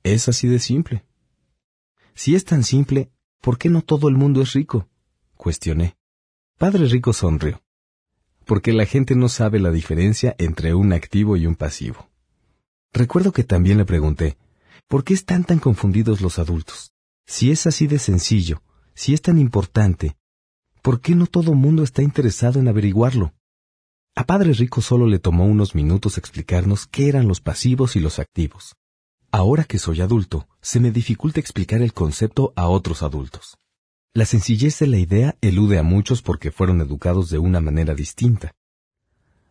Es 0.01 0.27
así 0.27 0.47
de 0.47 0.59
simple. 0.59 1.05
Si 2.13 2.35
es 2.35 2.43
tan 2.45 2.63
simple, 2.63 3.11
¿por 3.41 3.57
qué 3.57 3.69
no 3.69 3.81
todo 3.81 4.09
el 4.09 4.15
mundo 4.15 4.41
es 4.41 4.53
rico? 4.53 4.89
cuestioné. 5.37 5.97
Padre 6.57 6.87
Rico 6.87 7.13
sonrió. 7.13 7.62
Porque 8.45 8.73
la 8.73 8.85
gente 8.85 9.15
no 9.15 9.29
sabe 9.29 9.59
la 9.59 9.71
diferencia 9.71 10.35
entre 10.37 10.73
un 10.73 10.93
activo 10.93 11.37
y 11.37 11.45
un 11.45 11.55
pasivo. 11.55 12.09
Recuerdo 12.93 13.31
que 13.31 13.43
también 13.43 13.77
le 13.77 13.85
pregunté, 13.85 14.37
¿por 14.87 15.03
qué 15.03 15.13
están 15.13 15.43
tan 15.43 15.59
confundidos 15.59 16.21
los 16.21 16.39
adultos? 16.39 16.93
Si 17.25 17.51
es 17.51 17.65
así 17.65 17.87
de 17.87 17.99
sencillo, 17.99 18.61
si 18.93 19.13
es 19.13 19.21
tan 19.21 19.39
importante, 19.39 20.15
¿por 20.81 21.01
qué 21.01 21.15
no 21.15 21.25
todo 21.25 21.53
mundo 21.53 21.83
está 21.83 22.03
interesado 22.03 22.59
en 22.59 22.67
averiguarlo? 22.67 23.33
A 24.15 24.25
Padre 24.25 24.53
Rico 24.53 24.81
solo 24.81 25.07
le 25.07 25.17
tomó 25.17 25.45
unos 25.45 25.73
minutos 25.73 26.19
explicarnos 26.19 26.85
qué 26.85 27.09
eran 27.09 27.27
los 27.27 27.41
pasivos 27.41 27.95
y 27.95 27.99
los 27.99 28.19
activos. 28.19 28.75
Ahora 29.31 29.63
que 29.63 29.79
soy 29.79 30.01
adulto, 30.01 30.47
se 30.61 30.79
me 30.79 30.91
dificulta 30.91 31.39
explicar 31.39 31.81
el 31.81 31.93
concepto 31.93 32.53
a 32.55 32.67
otros 32.67 33.01
adultos. 33.01 33.57
La 34.15 34.25
sencillez 34.27 34.77
de 34.77 34.85
la 34.85 34.99
idea 34.99 35.35
elude 35.41 35.79
a 35.79 35.83
muchos 35.83 36.21
porque 36.21 36.51
fueron 36.51 36.81
educados 36.81 37.31
de 37.31 37.39
una 37.39 37.59
manera 37.59 37.95
distinta. 37.95 38.53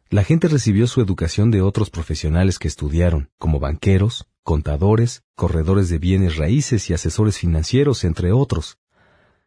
La 0.09 0.23
gente 0.23 0.47
recibió 0.47 0.87
su 0.87 1.01
educación 1.01 1.51
de 1.51 1.63
otros 1.63 1.91
profesionales 1.91 2.61
que 2.61 2.69
estudiaron, 2.69 3.29
como 3.39 3.59
banqueros, 3.59 4.29
contadores, 4.45 5.25
corredores 5.35 5.89
de 5.89 5.99
bienes 5.99 6.37
raíces 6.37 6.89
y 6.89 6.95
asesores 6.95 7.39
financieros, 7.39 8.05
entre 8.05 8.31
otros. 8.31 8.79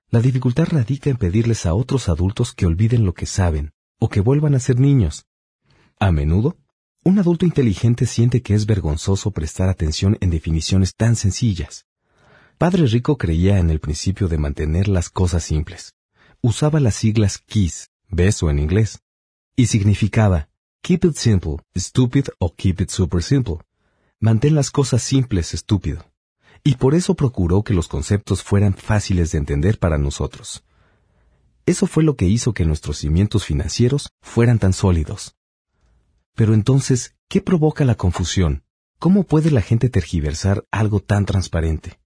La 0.09 0.19
dificultad 0.19 0.67
radica 0.69 1.09
en 1.09 1.15
pedirles 1.15 1.65
a 1.65 1.73
otros 1.73 2.09
adultos 2.09 2.53
que 2.53 2.65
olviden 2.65 3.05
lo 3.05 3.13
que 3.13 3.25
saben, 3.25 3.71
o 3.99 4.09
que 4.09 4.19
vuelvan 4.19 4.53
a 4.53 4.59
ser 4.59 4.81
niños. 4.81 5.27
A 5.97 6.11
menudo, 6.11 6.57
un 7.05 7.19
adulto 7.19 7.45
inteligente 7.45 8.05
siente 8.05 8.41
que 8.41 8.53
es 8.53 8.65
vergonzoso 8.65 9.31
prestar 9.31 9.69
atención 9.69 10.17
en 10.19 10.29
definiciones 10.29 10.93
tan 10.93 11.15
sencillas. 11.15 11.85
Padre 12.57 12.85
Rico 12.85 13.17
creía 13.17 13.59
en 13.59 13.69
el 13.69 13.81
principio 13.81 14.29
de 14.29 14.37
mantener 14.37 14.87
las 14.87 15.09
cosas 15.09 15.43
simples. 15.43 15.93
Usaba 16.41 16.79
las 16.79 16.95
siglas 16.95 17.37
KISS, 17.37 17.89
beso 18.07 18.49
en 18.49 18.59
inglés, 18.59 19.01
y 19.57 19.65
significaba 19.65 20.47
Keep 20.81 21.03
it 21.05 21.15
simple, 21.15 21.57
stupid 21.75 22.27
o 22.39 22.53
keep 22.55 22.79
it 22.79 22.89
super 22.89 23.21
simple. 23.21 23.57
Mantén 24.21 24.55
las 24.55 24.71
cosas 24.71 25.03
simples, 25.03 25.53
estúpido. 25.53 26.05
Y 26.63 26.75
por 26.75 26.95
eso 26.95 27.15
procuró 27.15 27.61
que 27.63 27.73
los 27.73 27.89
conceptos 27.89 28.41
fueran 28.41 28.73
fáciles 28.73 29.33
de 29.33 29.39
entender 29.39 29.77
para 29.77 29.97
nosotros. 29.97 30.63
Eso 31.65 31.87
fue 31.87 32.03
lo 32.03 32.15
que 32.15 32.25
hizo 32.25 32.53
que 32.53 32.63
nuestros 32.63 32.99
cimientos 32.99 33.43
financieros 33.43 34.11
fueran 34.21 34.59
tan 34.59 34.71
sólidos. 34.71 35.35
Pero 36.35 36.53
entonces, 36.53 37.15
¿qué 37.27 37.41
provoca 37.41 37.83
la 37.83 37.95
confusión? 37.95 38.63
¿Cómo 38.97 39.23
puede 39.23 39.51
la 39.51 39.61
gente 39.61 39.89
tergiversar 39.89 40.63
algo 40.71 41.01
tan 41.01 41.25
transparente? 41.25 41.99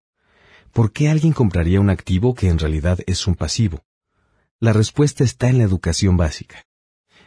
¿Por 0.74 0.92
qué 0.92 1.10
alguien 1.10 1.34
compraría 1.34 1.82
un 1.82 1.90
activo 1.90 2.36
que 2.36 2.48
en 2.48 2.60
realidad 2.60 3.00
es 3.08 3.26
un 3.28 3.36
pasivo? 3.36 3.84
La 4.60 4.74
respuesta 4.74 5.24
está 5.24 5.50
en 5.50 5.58
la 5.58 5.64
educación 5.64 6.16
básica. 6.18 6.66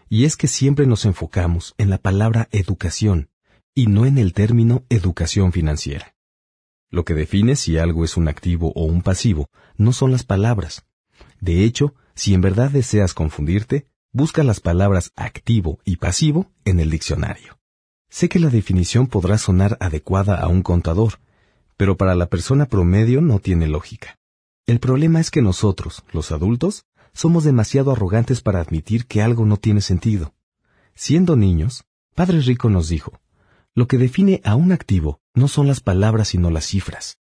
Y 0.09 0.25
es 0.25 0.37
que 0.37 0.47
siempre 0.47 0.87
nos 0.87 1.05
enfocamos 1.07 1.75
en 1.79 1.91
la 1.91 1.99
palabra 1.99 2.49
educación 2.53 3.31
y 3.75 3.87
no 3.87 4.07
en 4.07 4.19
el 4.19 4.33
término 4.33 4.85
educación 4.91 5.53
financiera. 5.53 6.15
Lo 6.91 7.05
que 7.05 7.15
define 7.15 7.57
si 7.57 7.79
algo 7.79 8.05
es 8.05 8.17
un 8.17 8.29
activo 8.29 8.73
o 8.75 8.85
un 8.85 9.03
pasivo 9.03 9.49
no 9.77 9.93
son 9.93 10.13
las 10.13 10.25
palabras. 10.25 10.85
De 11.41 11.65
hecho, 11.65 11.95
si 12.15 12.35
en 12.35 12.43
verdad 12.43 12.71
deseas 12.71 13.15
confundirte, 13.15 13.89
busca 14.13 14.45
las 14.45 14.61
palabras 14.61 15.11
activo 15.17 15.81
y 15.85 15.97
pasivo 15.97 16.51
en 16.67 16.81
el 16.81 16.91
diccionario. 16.91 17.59
Sé 18.11 18.29
que 18.29 18.39
la 18.39 18.51
definición 18.51 19.07
podrá 19.07 19.39
sonar 19.39 19.79
adecuada 19.81 20.37
a 20.37 20.49
un 20.49 20.63
contador, 20.63 21.19
pero 21.83 21.97
para 21.97 22.15
la 22.15 22.27
persona 22.27 22.67
promedio 22.67 23.21
no 23.21 23.41
tiene 23.41 23.67
lógica. 23.67 24.17
El 24.67 24.79
problema 24.79 25.19
es 25.19 25.33
que 25.33 25.43
nosotros, 25.43 26.05
los 26.13 26.31
adultos, 26.31 26.85
somos 27.13 27.43
demasiado 27.43 27.91
arrogantes 27.91 28.41
para 28.41 28.61
admitir 28.61 29.07
que 29.07 29.21
algo 29.21 29.47
no 29.47 29.57
tiene 29.57 29.81
sentido. 29.81 30.33
Siendo 30.95 31.35
niños, 31.35 31.83
Padre 32.15 32.41
Rico 32.41 32.71
nos 32.71 32.89
dijo, 32.89 33.21
lo 33.75 33.89
que 33.89 33.99
define 33.99 34.41
a 34.45 34.55
un 34.55 34.71
activo 34.71 35.19
no 35.35 35.49
son 35.49 35.67
las 35.67 35.81
palabras 35.81 36.29
sino 36.29 36.51
las 36.51 36.67
cifras. 36.67 37.19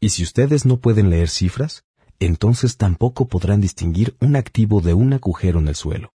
Y 0.00 0.10
si 0.10 0.22
ustedes 0.22 0.66
no 0.66 0.76
pueden 0.76 1.08
leer 1.08 1.30
cifras, 1.30 1.86
entonces 2.18 2.76
tampoco 2.76 3.26
podrán 3.26 3.62
distinguir 3.62 4.18
un 4.20 4.36
activo 4.36 4.82
de 4.82 4.92
un 4.92 5.14
agujero 5.14 5.60
en 5.60 5.68
el 5.68 5.76
suelo. 5.76 6.12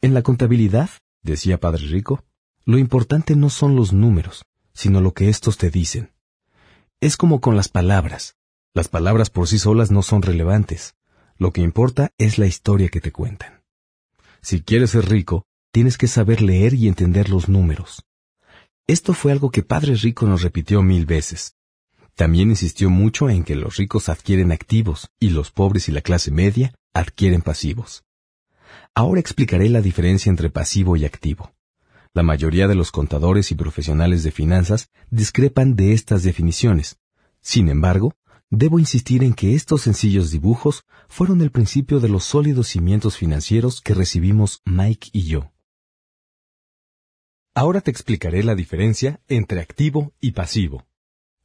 En 0.00 0.12
la 0.12 0.22
contabilidad, 0.22 0.90
decía 1.22 1.60
Padre 1.60 1.86
Rico, 1.86 2.24
lo 2.64 2.78
importante 2.78 3.36
no 3.36 3.48
son 3.48 3.76
los 3.76 3.92
números, 3.92 4.44
sino 4.72 5.00
lo 5.00 5.14
que 5.14 5.28
éstos 5.28 5.56
te 5.56 5.70
dicen. 5.70 6.10
Es 7.00 7.16
como 7.16 7.40
con 7.40 7.54
las 7.54 7.68
palabras. 7.68 8.34
Las 8.74 8.88
palabras 8.88 9.30
por 9.30 9.46
sí 9.46 9.60
solas 9.60 9.92
no 9.92 10.02
son 10.02 10.20
relevantes. 10.20 10.96
Lo 11.36 11.52
que 11.52 11.60
importa 11.60 12.10
es 12.18 12.38
la 12.38 12.46
historia 12.46 12.88
que 12.88 13.00
te 13.00 13.12
cuentan. 13.12 13.62
Si 14.42 14.62
quieres 14.62 14.90
ser 14.90 15.08
rico, 15.08 15.44
tienes 15.70 15.96
que 15.96 16.08
saber 16.08 16.42
leer 16.42 16.74
y 16.74 16.88
entender 16.88 17.28
los 17.28 17.48
números. 17.48 18.04
Esto 18.88 19.14
fue 19.14 19.30
algo 19.30 19.52
que 19.52 19.62
Padre 19.62 19.94
Rico 19.94 20.26
nos 20.26 20.42
repitió 20.42 20.82
mil 20.82 21.06
veces. 21.06 21.54
También 22.16 22.50
insistió 22.50 22.90
mucho 22.90 23.30
en 23.30 23.44
que 23.44 23.54
los 23.54 23.76
ricos 23.76 24.08
adquieren 24.08 24.50
activos 24.50 25.08
y 25.20 25.30
los 25.30 25.52
pobres 25.52 25.88
y 25.88 25.92
la 25.92 26.00
clase 26.00 26.32
media 26.32 26.74
adquieren 26.94 27.42
pasivos. 27.42 28.02
Ahora 28.92 29.20
explicaré 29.20 29.68
la 29.68 29.82
diferencia 29.82 30.30
entre 30.30 30.50
pasivo 30.50 30.96
y 30.96 31.04
activo. 31.04 31.52
La 32.14 32.22
mayoría 32.22 32.68
de 32.68 32.74
los 32.74 32.90
contadores 32.90 33.50
y 33.50 33.54
profesionales 33.54 34.22
de 34.22 34.30
finanzas 34.30 34.90
discrepan 35.10 35.76
de 35.76 35.92
estas 35.92 36.22
definiciones. 36.22 36.98
Sin 37.40 37.68
embargo, 37.68 38.14
debo 38.50 38.78
insistir 38.78 39.22
en 39.22 39.34
que 39.34 39.54
estos 39.54 39.82
sencillos 39.82 40.30
dibujos 40.30 40.84
fueron 41.08 41.40
el 41.42 41.50
principio 41.50 42.00
de 42.00 42.08
los 42.08 42.24
sólidos 42.24 42.68
cimientos 42.68 43.16
financieros 43.16 43.80
que 43.80 43.94
recibimos 43.94 44.62
Mike 44.64 45.10
y 45.12 45.24
yo. 45.24 45.52
Ahora 47.54 47.80
te 47.80 47.90
explicaré 47.90 48.42
la 48.42 48.54
diferencia 48.54 49.20
entre 49.28 49.60
activo 49.60 50.12
y 50.20 50.32
pasivo. 50.32 50.86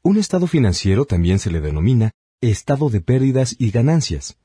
Un 0.02 0.18
estado 0.18 0.48
financiero 0.48 1.06
también 1.06 1.40
se 1.40 1.50
le 1.50 1.62
denomina 1.62 2.12
estado 2.42 2.90
de 2.90 3.02
pérdidas 3.02 3.56
y 3.58 3.72
ganancias. 3.72 4.38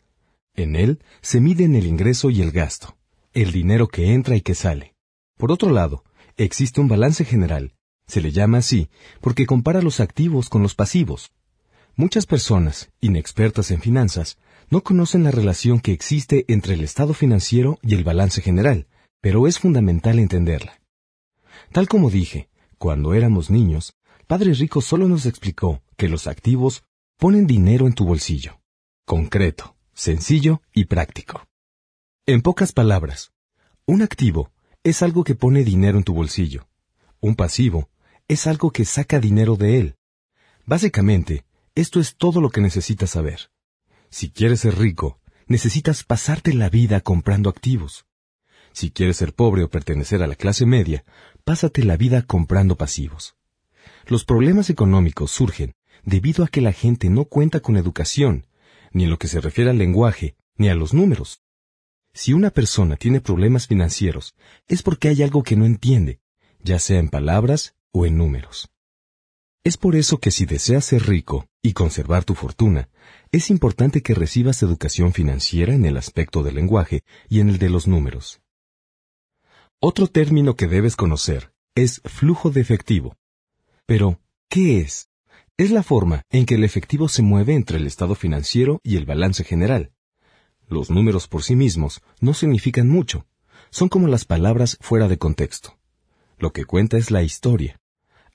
En 0.54 0.76
él 0.76 1.02
se 1.20 1.40
miden 1.40 1.74
el 1.74 1.86
ingreso 1.86 2.30
y 2.30 2.42
el 2.42 2.52
gasto, 2.52 2.96
el 3.32 3.52
dinero 3.52 3.88
que 3.88 4.14
entra 4.14 4.36
y 4.36 4.40
que 4.40 4.54
sale. 4.54 4.94
Por 5.36 5.52
otro 5.52 5.70
lado, 5.70 6.04
existe 6.38 6.80
un 6.80 6.88
balance 6.88 7.24
general. 7.24 7.74
Se 8.06 8.20
le 8.20 8.32
llama 8.32 8.58
así 8.58 8.88
porque 9.20 9.46
compara 9.46 9.82
los 9.82 10.00
activos 10.00 10.48
con 10.48 10.62
los 10.62 10.74
pasivos. 10.74 11.32
Muchas 11.94 12.26
personas, 12.26 12.90
inexpertas 13.00 13.70
en 13.70 13.80
finanzas, 13.80 14.38
no 14.70 14.82
conocen 14.82 15.24
la 15.24 15.30
relación 15.30 15.80
que 15.80 15.92
existe 15.92 16.44
entre 16.48 16.74
el 16.74 16.84
estado 16.84 17.12
financiero 17.12 17.78
y 17.82 17.94
el 17.94 18.04
balance 18.04 18.40
general, 18.40 18.86
pero 19.20 19.46
es 19.46 19.58
fundamental 19.58 20.18
entenderla. 20.18 20.80
Tal 21.72 21.88
como 21.88 22.10
dije, 22.10 22.48
cuando 22.78 23.14
éramos 23.14 23.50
niños, 23.50 23.94
Padre 24.26 24.52
Rico 24.54 24.80
solo 24.80 25.08
nos 25.08 25.26
explicó 25.26 25.82
que 25.96 26.08
los 26.08 26.26
activos 26.26 26.84
ponen 27.18 27.46
dinero 27.46 27.86
en 27.86 27.94
tu 27.94 28.04
bolsillo. 28.04 28.60
Concreto, 29.04 29.74
sencillo 29.92 30.62
y 30.72 30.84
práctico. 30.84 31.46
En 32.26 32.42
pocas 32.42 32.72
palabras, 32.72 33.32
un 33.86 34.02
activo 34.02 34.52
es 34.84 35.02
algo 35.02 35.24
que 35.24 35.34
pone 35.34 35.64
dinero 35.64 35.98
en 35.98 36.04
tu 36.04 36.14
bolsillo. 36.14 36.68
Un 37.20 37.34
pasivo 37.34 37.90
es 38.28 38.46
algo 38.46 38.70
que 38.70 38.84
saca 38.84 39.20
dinero 39.20 39.56
de 39.56 39.78
él. 39.78 39.96
Básicamente, 40.66 41.44
esto 41.74 42.00
es 42.00 42.16
todo 42.16 42.40
lo 42.40 42.50
que 42.50 42.60
necesitas 42.60 43.10
saber. 43.10 43.50
Si 44.10 44.30
quieres 44.30 44.60
ser 44.60 44.78
rico, 44.78 45.20
necesitas 45.46 46.04
pasarte 46.04 46.52
la 46.54 46.68
vida 46.68 47.00
comprando 47.00 47.50
activos. 47.50 48.06
Si 48.72 48.90
quieres 48.90 49.16
ser 49.16 49.34
pobre 49.34 49.64
o 49.64 49.70
pertenecer 49.70 50.22
a 50.22 50.26
la 50.26 50.34
clase 50.34 50.66
media, 50.66 51.04
pásate 51.44 51.84
la 51.84 51.96
vida 51.96 52.22
comprando 52.22 52.76
pasivos. 52.76 53.36
Los 54.06 54.24
problemas 54.24 54.70
económicos 54.70 55.30
surgen 55.30 55.72
debido 56.04 56.44
a 56.44 56.48
que 56.48 56.60
la 56.60 56.72
gente 56.72 57.10
no 57.10 57.24
cuenta 57.24 57.60
con 57.60 57.76
educación, 57.76 58.46
ni 58.92 59.04
en 59.04 59.10
lo 59.10 59.18
que 59.18 59.28
se 59.28 59.40
refiere 59.40 59.70
al 59.70 59.78
lenguaje, 59.78 60.36
ni 60.56 60.68
a 60.68 60.74
los 60.74 60.94
números. 60.94 61.42
Si 62.20 62.32
una 62.32 62.50
persona 62.50 62.96
tiene 62.96 63.20
problemas 63.20 63.68
financieros, 63.68 64.34
es 64.66 64.82
porque 64.82 65.06
hay 65.06 65.22
algo 65.22 65.44
que 65.44 65.54
no 65.54 65.66
entiende, 65.66 66.18
ya 66.58 66.80
sea 66.80 66.98
en 66.98 67.10
palabras 67.10 67.76
o 67.92 68.06
en 68.06 68.16
números. 68.16 68.72
Es 69.62 69.76
por 69.76 69.94
eso 69.94 70.18
que 70.18 70.32
si 70.32 70.44
deseas 70.44 70.84
ser 70.84 71.06
rico 71.06 71.46
y 71.62 71.74
conservar 71.74 72.24
tu 72.24 72.34
fortuna, 72.34 72.88
es 73.30 73.50
importante 73.50 74.02
que 74.02 74.14
recibas 74.14 74.64
educación 74.64 75.12
financiera 75.12 75.72
en 75.72 75.84
el 75.84 75.96
aspecto 75.96 76.42
del 76.42 76.56
lenguaje 76.56 77.04
y 77.28 77.38
en 77.38 77.50
el 77.50 77.58
de 77.58 77.70
los 77.70 77.86
números. 77.86 78.40
Otro 79.78 80.08
término 80.08 80.56
que 80.56 80.66
debes 80.66 80.96
conocer 80.96 81.52
es 81.76 82.00
flujo 82.04 82.50
de 82.50 82.60
efectivo. 82.60 83.16
Pero, 83.86 84.20
¿qué 84.48 84.80
es? 84.80 85.08
Es 85.56 85.70
la 85.70 85.84
forma 85.84 86.22
en 86.30 86.46
que 86.46 86.56
el 86.56 86.64
efectivo 86.64 87.08
se 87.08 87.22
mueve 87.22 87.54
entre 87.54 87.78
el 87.78 87.86
estado 87.86 88.16
financiero 88.16 88.80
y 88.82 88.96
el 88.96 89.06
balance 89.06 89.44
general. 89.44 89.92
Los 90.68 90.90
números 90.90 91.28
por 91.28 91.42
sí 91.42 91.56
mismos 91.56 92.02
no 92.20 92.34
significan 92.34 92.88
mucho, 92.88 93.26
son 93.70 93.88
como 93.88 94.06
las 94.06 94.24
palabras 94.24 94.76
fuera 94.80 95.08
de 95.08 95.18
contexto. 95.18 95.78
Lo 96.38 96.52
que 96.52 96.64
cuenta 96.64 96.98
es 96.98 97.10
la 97.10 97.22
historia. 97.22 97.80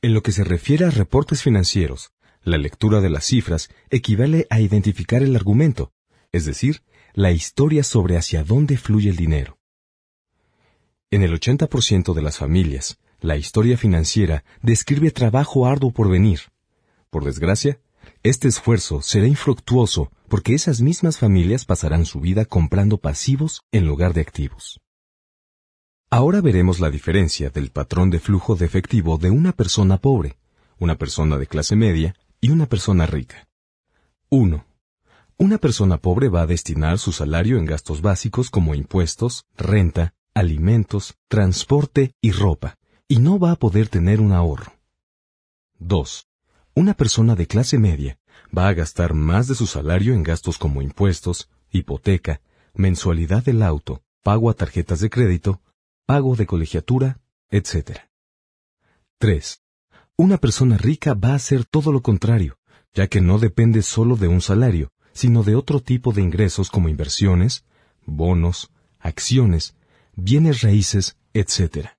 En 0.01 0.13
lo 0.13 0.23
que 0.23 0.31
se 0.31 0.43
refiere 0.43 0.85
a 0.85 0.89
reportes 0.89 1.41
financieros, 1.43 2.11
la 2.43 2.57
lectura 2.57 3.01
de 3.01 3.09
las 3.09 3.25
cifras 3.25 3.69
equivale 3.89 4.47
a 4.49 4.59
identificar 4.59 5.23
el 5.23 5.35
argumento, 5.35 5.93
es 6.31 6.45
decir, 6.45 6.81
la 7.13 7.31
historia 7.31 7.83
sobre 7.83 8.17
hacia 8.17 8.43
dónde 8.43 8.77
fluye 8.77 9.09
el 9.09 9.15
dinero. 9.15 9.59
En 11.11 11.21
el 11.21 11.39
80% 11.39 12.13
de 12.13 12.21
las 12.23 12.37
familias, 12.37 12.97
la 13.21 13.37
historia 13.37 13.77
financiera 13.77 14.43
describe 14.61 15.11
trabajo 15.11 15.67
arduo 15.67 15.91
por 15.91 16.09
venir. 16.09 16.41
Por 17.09 17.23
desgracia, 17.23 17.79
este 18.23 18.47
esfuerzo 18.47 19.01
será 19.01 19.27
infructuoso 19.27 20.09
porque 20.29 20.55
esas 20.55 20.79
mismas 20.79 21.17
familias 21.17 21.65
pasarán 21.65 22.05
su 22.05 22.21
vida 22.21 22.45
comprando 22.45 22.97
pasivos 22.97 23.63
en 23.71 23.85
lugar 23.85 24.13
de 24.13 24.21
activos. 24.21 24.79
Ahora 26.09 26.39
veremos 26.39 26.79
la 26.79 26.89
diferencia 26.89 27.49
del 27.49 27.69
patrón 27.71 28.09
de 28.09 28.19
flujo 28.19 28.55
de 28.55 28.65
efectivo 28.65 29.17
de 29.17 29.29
una 29.29 29.51
persona 29.51 29.97
pobre, 29.97 30.37
una 30.79 30.95
persona 30.97 31.37
de 31.37 31.47
clase 31.47 31.75
media 31.75 32.15
y 32.39 32.49
una 32.49 32.65
persona 32.65 33.05
rica. 33.05 33.47
1. 34.29 34.65
Una 35.37 35.57
persona 35.57 35.97
pobre 35.97 36.29
va 36.29 36.43
a 36.43 36.47
destinar 36.47 36.99
su 36.99 37.11
salario 37.11 37.57
en 37.57 37.65
gastos 37.65 38.01
básicos 38.01 38.49
como 38.49 38.73
impuestos, 38.73 39.45
renta, 39.57 40.13
alimentos, 40.33 41.15
transporte 41.27 42.13
y 42.21 42.31
ropa, 42.31 42.77
y 43.07 43.17
no 43.17 43.37
va 43.37 43.51
a 43.51 43.55
poder 43.57 43.89
tener 43.89 44.21
un 44.21 44.31
ahorro. 44.31 44.73
2. 45.79 46.27
Una 46.75 46.95
persona 46.95 47.35
de 47.35 47.45
clase 47.45 47.77
media 47.77 48.17
va 48.55 48.67
a 48.67 48.73
gastar 48.73 49.13
más 49.13 49.47
de 49.47 49.53
su 49.53 49.67
salario 49.67 50.15
en 50.15 50.23
gastos 50.23 50.57
como 50.57 50.81
impuestos, 50.81 51.47
hipoteca, 51.69 52.41
mensualidad 52.73 53.43
del 53.43 53.61
auto, 53.61 54.01
pago 54.23 54.49
a 54.49 54.55
tarjetas 54.55 54.99
de 54.99 55.11
crédito, 55.11 55.61
pago 56.07 56.35
de 56.35 56.47
colegiatura, 56.47 57.19
etc. 57.51 57.99
3. 59.19 59.61
Una 60.17 60.37
persona 60.37 60.79
rica 60.79 61.13
va 61.13 61.29
a 61.29 61.35
hacer 61.35 61.63
todo 61.63 61.91
lo 61.91 62.01
contrario, 62.01 62.57
ya 62.95 63.05
que 63.07 63.21
no 63.21 63.37
depende 63.37 63.83
solo 63.83 64.15
de 64.15 64.27
un 64.27 64.41
salario, 64.41 64.91
sino 65.11 65.43
de 65.43 65.55
otro 65.55 65.79
tipo 65.79 66.11
de 66.11 66.23
ingresos 66.23 66.71
como 66.71 66.89
inversiones, 66.89 67.65
bonos, 68.03 68.71
acciones, 68.97 69.75
bienes 70.15 70.61
raíces, 70.61 71.17
etc., 71.33 71.89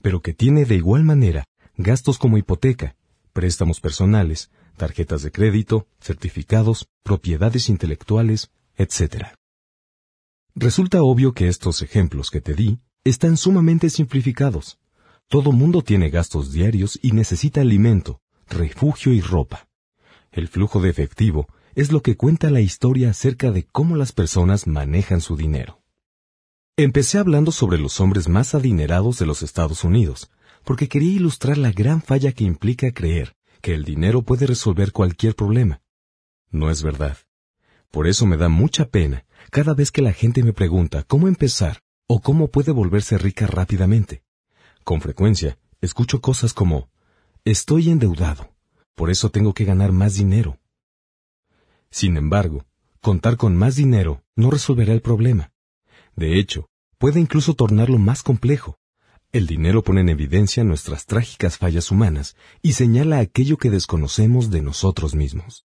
pero 0.00 0.22
que 0.22 0.32
tiene 0.32 0.64
de 0.64 0.76
igual 0.76 1.04
manera 1.04 1.44
gastos 1.76 2.16
como 2.16 2.38
hipoteca, 2.38 2.96
préstamos 3.32 3.80
personales, 3.80 4.50
tarjetas 4.76 5.22
de 5.22 5.30
crédito, 5.30 5.86
certificados, 6.00 6.88
propiedades 7.02 7.68
intelectuales, 7.68 8.50
etc. 8.76 9.34
Resulta 10.54 11.02
obvio 11.02 11.32
que 11.32 11.48
estos 11.48 11.82
ejemplos 11.82 12.30
que 12.30 12.40
te 12.40 12.54
di 12.54 12.78
están 13.04 13.36
sumamente 13.36 13.90
simplificados. 13.90 14.78
Todo 15.28 15.52
mundo 15.52 15.82
tiene 15.82 16.10
gastos 16.10 16.52
diarios 16.52 16.98
y 17.02 17.12
necesita 17.12 17.62
alimento, 17.62 18.20
refugio 18.48 19.12
y 19.12 19.20
ropa. 19.20 19.66
El 20.30 20.48
flujo 20.48 20.80
de 20.80 20.90
efectivo 20.90 21.48
es 21.74 21.90
lo 21.90 22.02
que 22.02 22.16
cuenta 22.16 22.50
la 22.50 22.60
historia 22.60 23.10
acerca 23.10 23.50
de 23.50 23.64
cómo 23.64 23.96
las 23.96 24.12
personas 24.12 24.66
manejan 24.66 25.20
su 25.20 25.36
dinero. 25.36 25.80
Empecé 26.76 27.18
hablando 27.18 27.52
sobre 27.52 27.78
los 27.78 28.00
hombres 28.00 28.28
más 28.28 28.54
adinerados 28.54 29.18
de 29.18 29.26
los 29.26 29.42
Estados 29.42 29.84
Unidos, 29.84 30.30
porque 30.64 30.88
quería 30.88 31.12
ilustrar 31.12 31.58
la 31.58 31.72
gran 31.72 32.02
falla 32.02 32.32
que 32.32 32.44
implica 32.44 32.92
creer 32.92 33.34
que 33.60 33.74
el 33.74 33.84
dinero 33.84 34.22
puede 34.22 34.46
resolver 34.46 34.92
cualquier 34.92 35.34
problema. 35.34 35.82
No 36.50 36.70
es 36.70 36.82
verdad. 36.82 37.16
Por 37.90 38.06
eso 38.06 38.26
me 38.26 38.36
da 38.36 38.48
mucha 38.48 38.88
pena 38.88 39.24
cada 39.50 39.74
vez 39.74 39.90
que 39.90 40.02
la 40.02 40.12
gente 40.12 40.42
me 40.42 40.52
pregunta 40.52 41.04
cómo 41.04 41.28
empezar 41.28 41.82
o 42.06 42.20
cómo 42.20 42.48
puede 42.48 42.72
volverse 42.72 43.18
rica 43.18 43.46
rápidamente. 43.46 44.22
Con 44.84 45.00
frecuencia, 45.00 45.58
escucho 45.80 46.20
cosas 46.20 46.54
como, 46.54 46.90
estoy 47.44 47.90
endeudado, 47.90 48.52
por 48.94 49.10
eso 49.10 49.30
tengo 49.30 49.54
que 49.54 49.64
ganar 49.64 49.92
más 49.92 50.14
dinero. 50.14 50.58
Sin 51.90 52.16
embargo, 52.16 52.66
contar 53.00 53.36
con 53.36 53.56
más 53.56 53.76
dinero 53.76 54.22
no 54.34 54.50
resolverá 54.50 54.92
el 54.92 55.02
problema. 55.02 55.52
De 56.16 56.38
hecho, 56.38 56.68
puede 56.98 57.20
incluso 57.20 57.54
tornarlo 57.54 57.98
más 57.98 58.22
complejo. 58.22 58.78
El 59.32 59.46
dinero 59.46 59.82
pone 59.82 60.02
en 60.02 60.10
evidencia 60.10 60.62
nuestras 60.62 61.06
trágicas 61.06 61.56
fallas 61.56 61.90
humanas 61.90 62.36
y 62.60 62.72
señala 62.72 63.18
aquello 63.18 63.56
que 63.56 63.70
desconocemos 63.70 64.50
de 64.50 64.60
nosotros 64.60 65.14
mismos. 65.14 65.64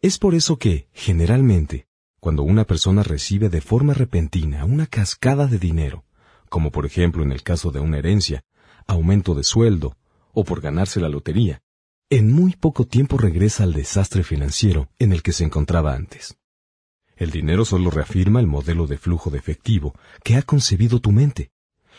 Es 0.00 0.20
por 0.20 0.36
eso 0.36 0.58
que, 0.58 0.86
generalmente, 0.92 1.88
cuando 2.20 2.44
una 2.44 2.64
persona 2.64 3.02
recibe 3.02 3.48
de 3.48 3.60
forma 3.60 3.94
repentina 3.94 4.64
una 4.64 4.86
cascada 4.86 5.48
de 5.48 5.58
dinero, 5.58 6.04
como 6.48 6.70
por 6.70 6.86
ejemplo 6.86 7.24
en 7.24 7.32
el 7.32 7.42
caso 7.42 7.72
de 7.72 7.80
una 7.80 7.98
herencia, 7.98 8.44
aumento 8.86 9.34
de 9.34 9.42
sueldo 9.42 9.96
o 10.32 10.44
por 10.44 10.60
ganarse 10.60 11.00
la 11.00 11.08
lotería, 11.08 11.62
en 12.10 12.30
muy 12.30 12.54
poco 12.54 12.86
tiempo 12.86 13.18
regresa 13.18 13.64
al 13.64 13.72
desastre 13.72 14.22
financiero 14.22 14.88
en 15.00 15.12
el 15.12 15.24
que 15.24 15.32
se 15.32 15.42
encontraba 15.42 15.96
antes. 15.96 16.38
El 17.16 17.32
dinero 17.32 17.64
solo 17.64 17.90
reafirma 17.90 18.38
el 18.38 18.46
modelo 18.46 18.86
de 18.86 18.98
flujo 18.98 19.30
de 19.30 19.38
efectivo 19.38 19.94
que 20.22 20.36
ha 20.36 20.42
concebido 20.42 21.00
tu 21.00 21.10
mente. 21.10 21.50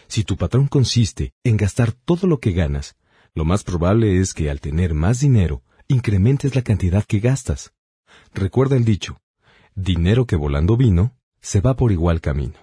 Si 0.08 0.24
tu 0.24 0.38
patrón 0.38 0.68
consiste 0.68 1.34
en 1.44 1.58
gastar 1.58 1.92
todo 1.92 2.28
lo 2.28 2.40
que 2.40 2.52
ganas, 2.52 2.96
lo 3.34 3.46
más 3.46 3.64
probable 3.64 4.20
es 4.20 4.34
que 4.34 4.50
al 4.50 4.62
tener 4.62 4.94
más 4.94 5.20
dinero, 5.20 5.64
incrementes 5.88 6.56
la 6.56 6.62
cantidad 6.62 7.04
que 7.04 7.20
gastas. 7.20 7.74
Recuerda 8.34 8.76
el 8.76 8.86
dicho, 8.86 9.20
dinero 9.76 10.26
que 10.26 10.36
volando 10.36 10.78
vino, 10.78 11.16
se 11.42 11.62
va 11.62 11.76
por 11.76 11.92
igual 11.92 12.22
camino. 12.22 12.56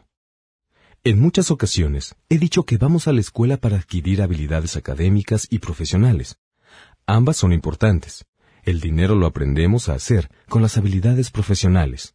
En 1.04 1.20
muchas 1.20 1.50
ocasiones 1.50 2.14
he 2.28 2.38
dicho 2.38 2.64
que 2.64 2.78
vamos 2.78 3.08
a 3.08 3.12
la 3.12 3.20
escuela 3.20 3.56
para 3.56 3.76
adquirir 3.76 4.22
habilidades 4.22 4.76
académicas 4.76 5.46
y 5.50 5.58
profesionales, 5.58 6.38
Ambas 7.06 7.36
son 7.36 7.52
importantes. 7.52 8.24
El 8.62 8.80
dinero 8.80 9.14
lo 9.16 9.26
aprendemos 9.26 9.88
a 9.88 9.94
hacer 9.94 10.30
con 10.48 10.62
las 10.62 10.76
habilidades 10.76 11.30
profesionales. 11.30 12.14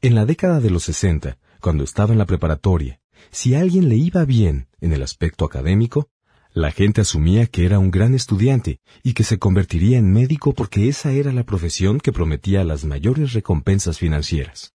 En 0.00 0.14
la 0.14 0.24
década 0.24 0.60
de 0.60 0.70
los 0.70 0.84
60, 0.84 1.36
cuando 1.60 1.82
estaba 1.82 2.12
en 2.12 2.18
la 2.18 2.26
preparatoria, 2.26 3.00
si 3.30 3.54
a 3.54 3.60
alguien 3.60 3.88
le 3.88 3.96
iba 3.96 4.24
bien 4.24 4.68
en 4.80 4.92
el 4.92 5.02
aspecto 5.02 5.44
académico, 5.44 6.08
la 6.52 6.70
gente 6.70 7.00
asumía 7.00 7.46
que 7.46 7.66
era 7.66 7.80
un 7.80 7.90
gran 7.90 8.14
estudiante 8.14 8.80
y 9.02 9.14
que 9.14 9.24
se 9.24 9.38
convertiría 9.38 9.98
en 9.98 10.12
médico 10.12 10.54
porque 10.54 10.88
esa 10.88 11.10
era 11.10 11.32
la 11.32 11.42
profesión 11.42 11.98
que 11.98 12.12
prometía 12.12 12.62
las 12.62 12.84
mayores 12.84 13.32
recompensas 13.32 13.98
financieras. 13.98 14.72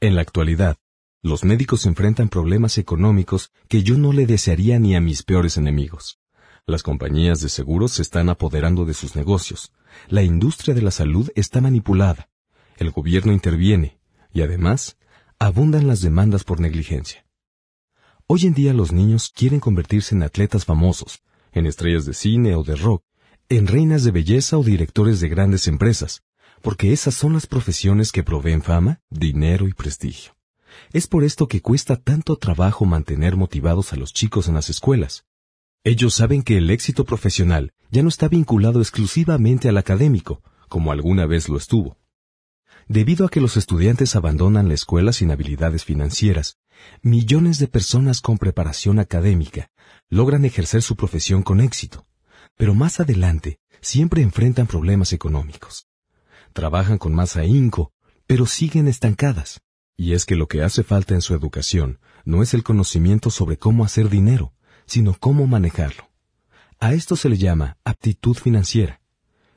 En 0.00 0.14
la 0.14 0.22
actualidad, 0.22 0.78
los 1.22 1.44
médicos 1.44 1.84
enfrentan 1.84 2.30
problemas 2.30 2.78
económicos 2.78 3.50
que 3.68 3.82
yo 3.82 3.98
no 3.98 4.14
le 4.14 4.26
desearía 4.26 4.78
ni 4.78 4.96
a 4.96 5.00
mis 5.00 5.22
peores 5.22 5.58
enemigos. 5.58 6.18
Las 6.64 6.82
compañías 6.82 7.40
de 7.40 7.50
seguros 7.50 7.92
se 7.92 8.02
están 8.02 8.28
apoderando 8.30 8.84
de 8.86 8.94
sus 8.94 9.16
negocios. 9.16 9.72
La 10.08 10.22
industria 10.22 10.74
de 10.74 10.82
la 10.82 10.90
salud 10.90 11.30
está 11.34 11.60
manipulada. 11.60 12.30
El 12.76 12.90
gobierno 12.90 13.32
interviene. 13.32 13.98
Y 14.32 14.42
además, 14.42 14.96
abundan 15.38 15.86
las 15.86 16.00
demandas 16.00 16.44
por 16.44 16.60
negligencia. 16.60 17.27
Hoy 18.30 18.44
en 18.44 18.52
día 18.52 18.74
los 18.74 18.92
niños 18.92 19.32
quieren 19.34 19.58
convertirse 19.58 20.14
en 20.14 20.22
atletas 20.22 20.66
famosos, 20.66 21.22
en 21.50 21.64
estrellas 21.64 22.04
de 22.04 22.12
cine 22.12 22.56
o 22.56 22.62
de 22.62 22.76
rock, 22.76 23.02
en 23.48 23.66
reinas 23.66 24.04
de 24.04 24.10
belleza 24.10 24.58
o 24.58 24.62
directores 24.62 25.20
de 25.20 25.30
grandes 25.30 25.66
empresas, 25.66 26.20
porque 26.60 26.92
esas 26.92 27.14
son 27.14 27.32
las 27.32 27.46
profesiones 27.46 28.12
que 28.12 28.22
proveen 28.22 28.60
fama, 28.60 29.00
dinero 29.08 29.66
y 29.66 29.72
prestigio. 29.72 30.36
Es 30.92 31.06
por 31.06 31.24
esto 31.24 31.48
que 31.48 31.62
cuesta 31.62 31.96
tanto 31.96 32.36
trabajo 32.36 32.84
mantener 32.84 33.34
motivados 33.34 33.94
a 33.94 33.96
los 33.96 34.12
chicos 34.12 34.46
en 34.46 34.56
las 34.56 34.68
escuelas. 34.68 35.24
Ellos 35.82 36.12
saben 36.12 36.42
que 36.42 36.58
el 36.58 36.68
éxito 36.68 37.06
profesional 37.06 37.72
ya 37.90 38.02
no 38.02 38.10
está 38.10 38.28
vinculado 38.28 38.82
exclusivamente 38.82 39.70
al 39.70 39.78
académico, 39.78 40.42
como 40.68 40.92
alguna 40.92 41.24
vez 41.24 41.48
lo 41.48 41.56
estuvo. 41.56 41.96
Debido 42.88 43.26
a 43.26 43.28
que 43.28 43.42
los 43.42 43.58
estudiantes 43.58 44.16
abandonan 44.16 44.66
la 44.68 44.72
escuela 44.72 45.12
sin 45.12 45.30
habilidades 45.30 45.84
financieras, 45.84 46.56
millones 47.02 47.58
de 47.58 47.68
personas 47.68 48.22
con 48.22 48.38
preparación 48.38 48.98
académica 48.98 49.70
logran 50.08 50.46
ejercer 50.46 50.80
su 50.80 50.96
profesión 50.96 51.42
con 51.42 51.60
éxito, 51.60 52.06
pero 52.56 52.74
más 52.74 52.98
adelante 52.98 53.60
siempre 53.82 54.22
enfrentan 54.22 54.66
problemas 54.66 55.12
económicos. 55.12 55.86
Trabajan 56.54 56.96
con 56.96 57.14
más 57.14 57.36
ahínco, 57.36 57.92
pero 58.26 58.46
siguen 58.46 58.88
estancadas. 58.88 59.60
Y 59.98 60.14
es 60.14 60.24
que 60.24 60.34
lo 60.34 60.48
que 60.48 60.62
hace 60.62 60.82
falta 60.82 61.12
en 61.12 61.20
su 61.20 61.34
educación 61.34 62.00
no 62.24 62.42
es 62.42 62.54
el 62.54 62.62
conocimiento 62.62 63.30
sobre 63.30 63.58
cómo 63.58 63.84
hacer 63.84 64.08
dinero, 64.08 64.54
sino 64.86 65.12
cómo 65.12 65.46
manejarlo. 65.46 66.08
A 66.80 66.94
esto 66.94 67.16
se 67.16 67.28
le 67.28 67.36
llama 67.36 67.76
aptitud 67.84 68.36
financiera. 68.36 69.02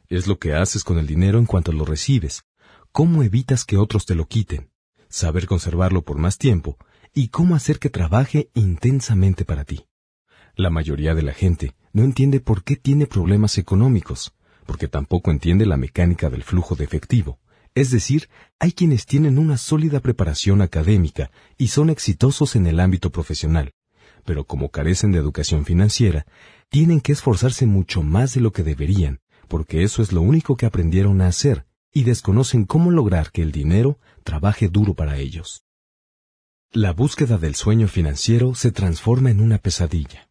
Es 0.09 0.27
lo 0.27 0.37
que 0.37 0.53
haces 0.53 0.83
con 0.83 0.97
el 0.97 1.07
dinero 1.07 1.39
en 1.39 1.45
cuanto 1.45 1.71
lo 1.71 1.85
recibes, 1.85 2.43
cómo 2.91 3.23
evitas 3.23 3.63
que 3.63 3.77
otros 3.77 4.05
te 4.05 4.15
lo 4.15 4.27
quiten, 4.27 4.69
saber 5.07 5.47
conservarlo 5.47 6.03
por 6.03 6.17
más 6.17 6.37
tiempo 6.37 6.77
y 7.13 7.29
cómo 7.29 7.55
hacer 7.55 7.79
que 7.79 7.89
trabaje 7.89 8.49
intensamente 8.53 9.45
para 9.45 9.63
ti. 9.63 9.85
La 10.55 10.69
mayoría 10.69 11.15
de 11.15 11.21
la 11.21 11.33
gente 11.33 11.73
no 11.93 12.03
entiende 12.03 12.41
por 12.41 12.63
qué 12.63 12.75
tiene 12.75 13.07
problemas 13.07 13.57
económicos, 13.57 14.33
porque 14.65 14.87
tampoco 14.87 15.31
entiende 15.31 15.65
la 15.65 15.77
mecánica 15.77 16.29
del 16.29 16.43
flujo 16.43 16.75
de 16.75 16.83
efectivo. 16.83 17.39
Es 17.73 17.91
decir, 17.91 18.29
hay 18.59 18.73
quienes 18.73 19.05
tienen 19.05 19.37
una 19.37 19.57
sólida 19.57 20.01
preparación 20.01 20.61
académica 20.61 21.31
y 21.57 21.69
son 21.69 21.89
exitosos 21.89 22.57
en 22.57 22.67
el 22.67 22.81
ámbito 22.81 23.09
profesional, 23.11 23.71
pero 24.25 24.43
como 24.43 24.69
carecen 24.69 25.13
de 25.13 25.19
educación 25.19 25.63
financiera, 25.63 26.25
tienen 26.69 26.99
que 26.99 27.13
esforzarse 27.13 27.65
mucho 27.65 28.03
más 28.03 28.33
de 28.33 28.41
lo 28.41 28.51
que 28.51 28.63
deberían, 28.63 29.21
porque 29.47 29.83
eso 29.83 30.01
es 30.01 30.11
lo 30.11 30.21
único 30.21 30.57
que 30.57 30.65
aprendieron 30.65 31.21
a 31.21 31.27
hacer, 31.27 31.65
y 31.93 32.03
desconocen 32.03 32.65
cómo 32.65 32.91
lograr 32.91 33.31
que 33.31 33.41
el 33.41 33.51
dinero 33.51 33.99
trabaje 34.23 34.69
duro 34.69 34.93
para 34.93 35.17
ellos. 35.17 35.63
La 36.71 36.93
búsqueda 36.93 37.37
del 37.37 37.55
sueño 37.55 37.87
financiero 37.87 38.55
se 38.55 38.71
transforma 38.71 39.29
en 39.29 39.41
una 39.41 39.57
pesadilla. 39.57 40.29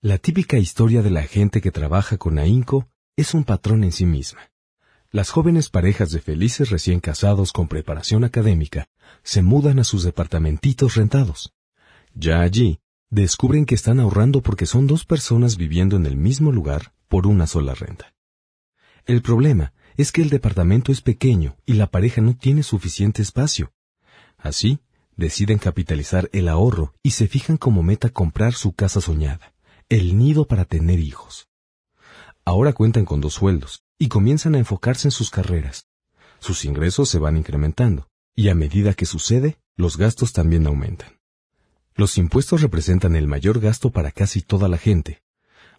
La 0.00 0.18
típica 0.18 0.58
historia 0.58 1.02
de 1.02 1.10
la 1.10 1.22
gente 1.22 1.60
que 1.60 1.70
trabaja 1.70 2.18
con 2.18 2.38
ahínco 2.38 2.88
es 3.16 3.34
un 3.34 3.44
patrón 3.44 3.84
en 3.84 3.92
sí 3.92 4.06
misma. 4.06 4.50
Las 5.10 5.30
jóvenes 5.30 5.70
parejas 5.70 6.10
de 6.10 6.20
felices 6.20 6.70
recién 6.70 7.00
casados 7.00 7.52
con 7.52 7.66
preparación 7.66 8.24
académica 8.24 8.88
se 9.22 9.42
mudan 9.42 9.78
a 9.78 9.84
sus 9.84 10.02
departamentitos 10.02 10.96
rentados. 10.96 11.54
Ya 12.14 12.40
allí, 12.40 12.80
descubren 13.10 13.64
que 13.64 13.74
están 13.74 14.00
ahorrando 14.00 14.42
porque 14.42 14.66
son 14.66 14.86
dos 14.86 15.04
personas 15.04 15.56
viviendo 15.56 15.96
en 15.96 16.04
el 16.04 16.16
mismo 16.16 16.52
lugar 16.52 16.92
por 17.08 17.26
una 17.26 17.46
sola 17.46 17.74
renta. 17.74 18.14
El 19.06 19.22
problema 19.22 19.72
es 19.98 20.12
que 20.12 20.22
el 20.22 20.30
departamento 20.30 20.92
es 20.92 21.02
pequeño 21.02 21.56
y 21.66 21.74
la 21.74 21.88
pareja 21.88 22.22
no 22.22 22.36
tiene 22.36 22.62
suficiente 22.62 23.20
espacio. 23.20 23.72
Así, 24.38 24.78
deciden 25.16 25.58
capitalizar 25.58 26.30
el 26.32 26.48
ahorro 26.48 26.94
y 27.02 27.10
se 27.10 27.26
fijan 27.26 27.56
como 27.56 27.82
meta 27.82 28.08
comprar 28.08 28.54
su 28.54 28.72
casa 28.72 29.00
soñada, 29.00 29.52
el 29.88 30.16
nido 30.16 30.46
para 30.46 30.64
tener 30.64 31.00
hijos. 31.00 31.48
Ahora 32.44 32.72
cuentan 32.72 33.04
con 33.04 33.20
dos 33.20 33.34
sueldos 33.34 33.82
y 33.98 34.06
comienzan 34.06 34.54
a 34.54 34.58
enfocarse 34.58 35.08
en 35.08 35.12
sus 35.12 35.30
carreras. 35.30 35.88
Sus 36.38 36.64
ingresos 36.64 37.08
se 37.08 37.18
van 37.18 37.36
incrementando 37.36 38.08
y 38.36 38.50
a 38.50 38.54
medida 38.54 38.94
que 38.94 39.04
sucede, 39.04 39.58
los 39.74 39.96
gastos 39.96 40.32
también 40.32 40.68
aumentan. 40.68 41.18
Los 41.96 42.18
impuestos 42.18 42.62
representan 42.62 43.16
el 43.16 43.26
mayor 43.26 43.58
gasto 43.58 43.90
para 43.90 44.12
casi 44.12 44.42
toda 44.42 44.68
la 44.68 44.78
gente. 44.78 45.22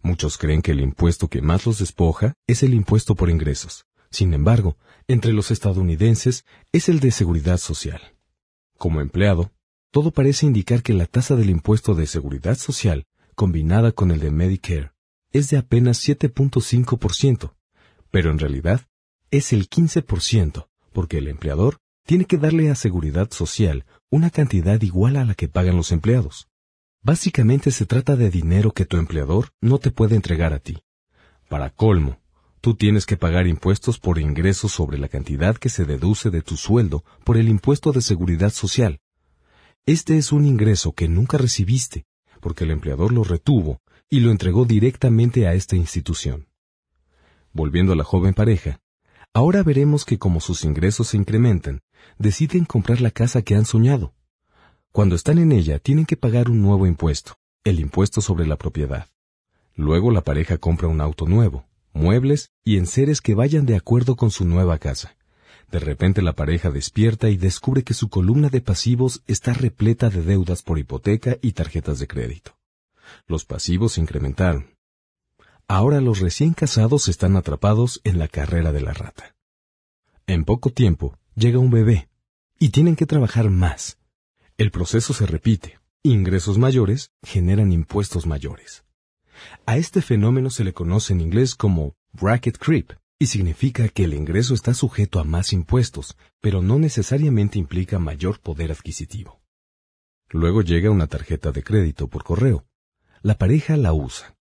Muchos 0.01 0.37
creen 0.37 0.61
que 0.61 0.71
el 0.71 0.81
impuesto 0.81 1.29
que 1.29 1.41
más 1.41 1.65
los 1.65 1.79
despoja 1.79 2.33
es 2.47 2.63
el 2.63 2.73
impuesto 2.73 3.15
por 3.15 3.29
ingresos. 3.29 3.85
Sin 4.11 4.33
embargo, 4.33 4.77
entre 5.07 5.33
los 5.33 5.51
estadounidenses 5.51 6.45
es 6.71 6.89
el 6.89 6.99
de 6.99 7.11
seguridad 7.11 7.57
social. 7.57 8.01
Como 8.77 9.01
empleado, 9.01 9.51
todo 9.91 10.11
parece 10.11 10.45
indicar 10.45 10.83
que 10.83 10.93
la 10.93 11.05
tasa 11.05 11.35
del 11.35 11.49
impuesto 11.49 11.95
de 11.95 12.05
seguridad 12.05 12.57
social, 12.57 13.05
combinada 13.35 13.91
con 13.91 14.11
el 14.11 14.19
de 14.19 14.31
Medicare, 14.31 14.91
es 15.31 15.49
de 15.49 15.57
apenas 15.57 16.07
7.5%, 16.07 17.55
pero 18.11 18.31
en 18.31 18.39
realidad 18.39 18.87
es 19.31 19.53
el 19.53 19.69
15%, 19.69 20.67
porque 20.91 21.19
el 21.19 21.27
empleador 21.27 21.77
tiene 22.05 22.25
que 22.25 22.37
darle 22.37 22.69
a 22.69 22.75
seguridad 22.75 23.29
social 23.31 23.85
una 24.09 24.31
cantidad 24.31 24.81
igual 24.81 25.15
a 25.15 25.25
la 25.25 25.35
que 25.35 25.47
pagan 25.47 25.75
los 25.75 25.91
empleados. 25.91 26.47
Básicamente 27.01 27.71
se 27.71 27.85
trata 27.85 28.15
de 28.15 28.29
dinero 28.29 28.71
que 28.71 28.85
tu 28.85 28.97
empleador 28.97 29.49
no 29.61 29.77
te 29.77 29.91
puede 29.91 30.15
entregar 30.15 30.53
a 30.53 30.59
ti. 30.59 30.83
Para 31.47 31.69
colmo, 31.69 32.18
tú 32.61 32.75
tienes 32.75 33.05
que 33.05 33.17
pagar 33.17 33.47
impuestos 33.47 33.99
por 33.99 34.19
ingresos 34.19 34.71
sobre 34.71 34.97
la 34.97 35.07
cantidad 35.07 35.57
que 35.57 35.69
se 35.69 35.85
deduce 35.85 36.29
de 36.29 36.41
tu 36.41 36.57
sueldo 36.57 37.03
por 37.23 37.37
el 37.37 37.49
impuesto 37.49 37.91
de 37.91 38.01
seguridad 38.01 38.51
social. 38.51 38.99
Este 39.85 40.17
es 40.17 40.31
un 40.31 40.45
ingreso 40.45 40.91
que 40.91 41.07
nunca 41.07 41.37
recibiste, 41.37 42.05
porque 42.41 42.65
el 42.65 42.71
empleador 42.71 43.11
lo 43.11 43.23
retuvo 43.23 43.81
y 44.09 44.19
lo 44.19 44.31
entregó 44.31 44.65
directamente 44.65 45.47
a 45.47 45.53
esta 45.53 45.75
institución. 45.75 46.47
Volviendo 47.53 47.93
a 47.93 47.95
la 47.95 48.03
joven 48.03 48.33
pareja, 48.33 48.81
ahora 49.33 49.63
veremos 49.63 50.05
que 50.05 50.17
como 50.17 50.39
sus 50.41 50.63
ingresos 50.63 51.09
se 51.09 51.17
incrementan, 51.17 51.81
deciden 52.17 52.65
comprar 52.65 53.01
la 53.01 53.11
casa 53.11 53.41
que 53.41 53.55
han 53.55 53.65
soñado. 53.65 54.13
Cuando 54.91 55.15
están 55.15 55.37
en 55.37 55.51
ella 55.51 55.79
tienen 55.79 56.05
que 56.05 56.17
pagar 56.17 56.49
un 56.49 56.61
nuevo 56.61 56.87
impuesto, 56.87 57.35
el 57.63 57.79
impuesto 57.79 58.21
sobre 58.21 58.47
la 58.47 58.57
propiedad. 58.57 59.07
Luego 59.75 60.11
la 60.11 60.21
pareja 60.21 60.57
compra 60.57 60.87
un 60.87 60.99
auto 60.99 61.25
nuevo, 61.25 61.68
muebles 61.93 62.51
y 62.63 62.77
enseres 62.77 63.21
que 63.21 63.35
vayan 63.35 63.65
de 63.65 63.75
acuerdo 63.75 64.15
con 64.15 64.31
su 64.31 64.45
nueva 64.45 64.77
casa. 64.77 65.15
De 65.71 65.79
repente 65.79 66.21
la 66.21 66.33
pareja 66.33 66.71
despierta 66.71 67.29
y 67.29 67.37
descubre 67.37 67.83
que 67.83 67.93
su 67.93 68.09
columna 68.09 68.49
de 68.49 68.61
pasivos 68.61 69.21
está 69.27 69.53
repleta 69.53 70.09
de 70.09 70.23
deudas 70.23 70.63
por 70.63 70.79
hipoteca 70.79 71.37
y 71.41 71.51
tarjetas 71.51 71.99
de 71.99 72.07
crédito. 72.07 72.57
Los 73.27 73.45
pasivos 73.45 73.93
se 73.93 74.01
incrementaron. 74.01 74.75
Ahora 75.67 76.01
los 76.01 76.19
recién 76.19 76.53
casados 76.53 77.07
están 77.07 77.35
atrapados 77.35 78.01
en 78.03 78.17
la 78.17 78.27
carrera 78.27 78.71
de 78.71 78.81
la 78.81 78.93
rata. 78.93 79.35
En 80.25 80.43
poco 80.43 80.71
tiempo, 80.71 81.17
llega 81.35 81.59
un 81.59 81.69
bebé 81.69 82.09
y 82.57 82.69
tienen 82.69 82.95
que 82.95 83.05
trabajar 83.05 83.49
más. 83.49 83.97
El 84.57 84.71
proceso 84.71 85.13
se 85.13 85.25
repite. 85.25 85.79
Ingresos 86.01 86.57
mayores 86.57 87.11
generan 87.21 87.71
impuestos 87.71 88.25
mayores. 88.25 88.83
A 89.65 89.77
este 89.77 90.01
fenómeno 90.01 90.49
se 90.49 90.63
le 90.63 90.73
conoce 90.73 91.13
en 91.13 91.21
inglés 91.21 91.55
como 91.55 91.95
bracket 92.13 92.57
creep 92.57 92.93
y 93.19 93.27
significa 93.27 93.89
que 93.89 94.05
el 94.05 94.13
ingreso 94.13 94.53
está 94.53 94.73
sujeto 94.73 95.19
a 95.19 95.25
más 95.25 95.51
impuestos, 95.51 96.17
pero 96.39 96.61
no 96.61 96.79
necesariamente 96.79 97.59
implica 97.59 97.99
mayor 97.99 98.39
poder 98.39 98.71
adquisitivo. 98.71 99.41
Luego 100.29 100.61
llega 100.61 100.91
una 100.91 101.07
tarjeta 101.07 101.51
de 101.51 101.63
crédito 101.63 102.07
por 102.07 102.23
correo. 102.23 102.65
La 103.21 103.37
pareja 103.37 103.75
la 103.75 103.93
usa. 103.93 104.37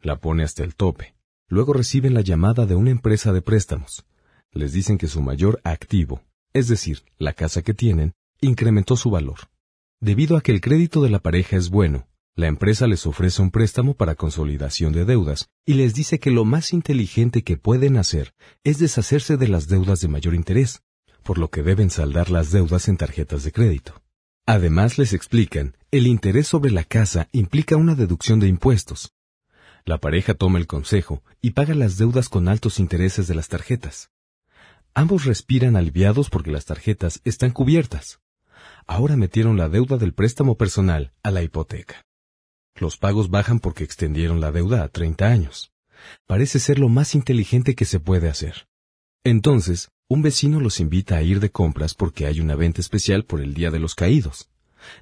La 0.00 0.16
pone 0.16 0.44
hasta 0.44 0.62
el 0.62 0.76
tope. 0.76 1.14
Luego 1.48 1.72
reciben 1.72 2.14
la 2.14 2.20
llamada 2.20 2.66
de 2.66 2.76
una 2.76 2.90
empresa 2.90 3.32
de 3.32 3.42
préstamos. 3.42 4.04
Les 4.52 4.72
dicen 4.72 4.98
que 4.98 5.08
su 5.08 5.20
mayor 5.22 5.60
activo, 5.64 6.22
es 6.52 6.68
decir, 6.68 7.02
la 7.18 7.32
casa 7.32 7.62
que 7.62 7.74
tienen, 7.74 8.12
incrementó 8.40 8.96
su 8.96 9.10
valor. 9.10 9.50
Debido 10.00 10.36
a 10.36 10.40
que 10.40 10.52
el 10.52 10.60
crédito 10.60 11.02
de 11.02 11.10
la 11.10 11.18
pareja 11.18 11.56
es 11.56 11.68
bueno, 11.68 12.06
la 12.36 12.46
empresa 12.46 12.86
les 12.86 13.06
ofrece 13.06 13.42
un 13.42 13.50
préstamo 13.50 13.94
para 13.94 14.14
consolidación 14.14 14.92
de 14.92 15.04
deudas 15.04 15.50
y 15.66 15.74
les 15.74 15.94
dice 15.94 16.18
que 16.18 16.30
lo 16.30 16.44
más 16.44 16.72
inteligente 16.72 17.42
que 17.42 17.56
pueden 17.56 17.96
hacer 17.96 18.34
es 18.64 18.78
deshacerse 18.78 19.36
de 19.36 19.48
las 19.48 19.68
deudas 19.68 20.00
de 20.00 20.08
mayor 20.08 20.34
interés, 20.34 20.82
por 21.22 21.38
lo 21.38 21.50
que 21.50 21.62
deben 21.62 21.90
saldar 21.90 22.30
las 22.30 22.50
deudas 22.50 22.88
en 22.88 22.96
tarjetas 22.96 23.44
de 23.44 23.52
crédito. 23.52 24.00
Además 24.46 24.96
les 24.96 25.12
explican, 25.12 25.76
el 25.90 26.06
interés 26.06 26.46
sobre 26.48 26.70
la 26.70 26.84
casa 26.84 27.28
implica 27.32 27.76
una 27.76 27.94
deducción 27.94 28.40
de 28.40 28.48
impuestos. 28.48 29.12
La 29.84 29.98
pareja 29.98 30.34
toma 30.34 30.58
el 30.58 30.66
consejo 30.66 31.22
y 31.42 31.50
paga 31.50 31.74
las 31.74 31.98
deudas 31.98 32.28
con 32.28 32.48
altos 32.48 32.78
intereses 32.78 33.26
de 33.26 33.34
las 33.34 33.48
tarjetas. 33.48 34.10
Ambos 34.94 35.24
respiran 35.24 35.76
aliviados 35.76 36.30
porque 36.30 36.50
las 36.50 36.64
tarjetas 36.64 37.20
están 37.24 37.50
cubiertas. 37.50 38.20
Ahora 38.86 39.16
metieron 39.16 39.56
la 39.56 39.68
deuda 39.68 39.98
del 39.98 40.14
préstamo 40.14 40.56
personal 40.56 41.12
a 41.22 41.30
la 41.30 41.42
hipoteca. 41.42 42.06
Los 42.76 42.96
pagos 42.96 43.30
bajan 43.30 43.60
porque 43.60 43.84
extendieron 43.84 44.40
la 44.40 44.52
deuda 44.52 44.82
a 44.82 44.88
30 44.88 45.26
años. 45.26 45.72
Parece 46.26 46.58
ser 46.58 46.78
lo 46.78 46.88
más 46.88 47.14
inteligente 47.14 47.74
que 47.74 47.84
se 47.84 48.00
puede 48.00 48.28
hacer. 48.28 48.68
Entonces, 49.24 49.90
un 50.08 50.22
vecino 50.22 50.60
los 50.60 50.80
invita 50.80 51.16
a 51.16 51.22
ir 51.22 51.40
de 51.40 51.50
compras 51.50 51.94
porque 51.94 52.26
hay 52.26 52.40
una 52.40 52.56
venta 52.56 52.80
especial 52.80 53.24
por 53.24 53.40
el 53.40 53.54
Día 53.54 53.70
de 53.70 53.78
los 53.78 53.94
Caídos. 53.94 54.50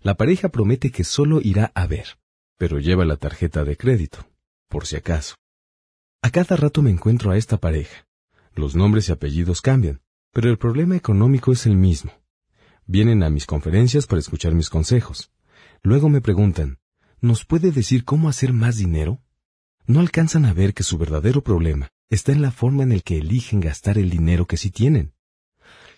La 0.03 0.17
pareja 0.17 0.49
promete 0.49 0.91
que 0.91 1.05
solo 1.05 1.41
irá 1.41 1.71
a 1.75 1.87
ver, 1.87 2.19
pero 2.57 2.81
lleva 2.81 3.05
la 3.05 3.17
tarjeta 3.17 3.65
de 3.65 3.77
crédito, 3.77 4.27
por 4.69 4.87
si 4.87 4.97
acaso. 4.97 5.37
A 6.21 6.31
cada 6.31 6.57
rato 6.57 6.83
me 6.83 6.91
encuentro 6.91 7.31
a 7.31 7.37
esta 7.37 7.59
pareja. 7.59 8.07
Los 8.55 8.75
nombres 8.75 9.09
y 9.09 9.13
apellidos 9.13 9.63
cambian, 9.63 10.03
pero 10.33 10.51
el 10.51 10.59
problema 10.59 10.97
económico 10.97 11.53
es 11.53 11.65
el 11.65 11.77
mismo. 11.77 12.13
Vienen 12.87 13.23
a 13.23 13.31
mis 13.31 13.47
conferencias 13.47 14.07
para 14.07 14.19
escuchar 14.19 14.53
mis 14.55 14.69
consejos. 14.69 15.31
Luego 15.83 16.09
me 16.09 16.21
preguntan, 16.21 16.79
¿nos 17.21 17.45
puede 17.45 17.73
decir 17.73 18.05
cómo 18.05 18.29
hacer 18.29 18.53
más 18.53 18.77
dinero? 18.77 19.21
No 19.87 20.01
alcanzan 20.01 20.45
a 20.45 20.53
ver 20.53 20.75
que 20.75 20.83
su 20.83 20.99
verdadero 20.99 21.43
problema 21.43 21.89
está 22.11 22.33
en 22.33 22.43
la 22.43 22.51
forma 22.51 22.83
en 22.83 22.93
el 22.93 23.03
que 23.03 23.19
eligen 23.19 23.61
gastar 23.61 23.99
el 23.99 24.11
dinero 24.11 24.47
que 24.47 24.57
sí 24.57 24.71
tienen. 24.71 25.15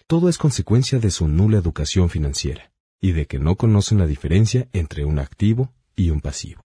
Todo 0.06 0.28
es 0.28 0.38
consecuencia 0.38 0.98
de 0.98 1.11
su 1.11 1.28
nula 1.28 1.59
educación 1.59 2.11
financiera 2.11 2.72
y 3.00 3.12
de 3.12 3.26
que 3.26 3.38
no 3.38 3.56
conocen 3.56 3.98
la 3.98 4.06
diferencia 4.06 4.68
entre 4.72 5.04
un 5.04 5.18
activo 5.18 5.72
y 5.94 6.11
un 6.11 6.20
pasivo. 6.20 6.62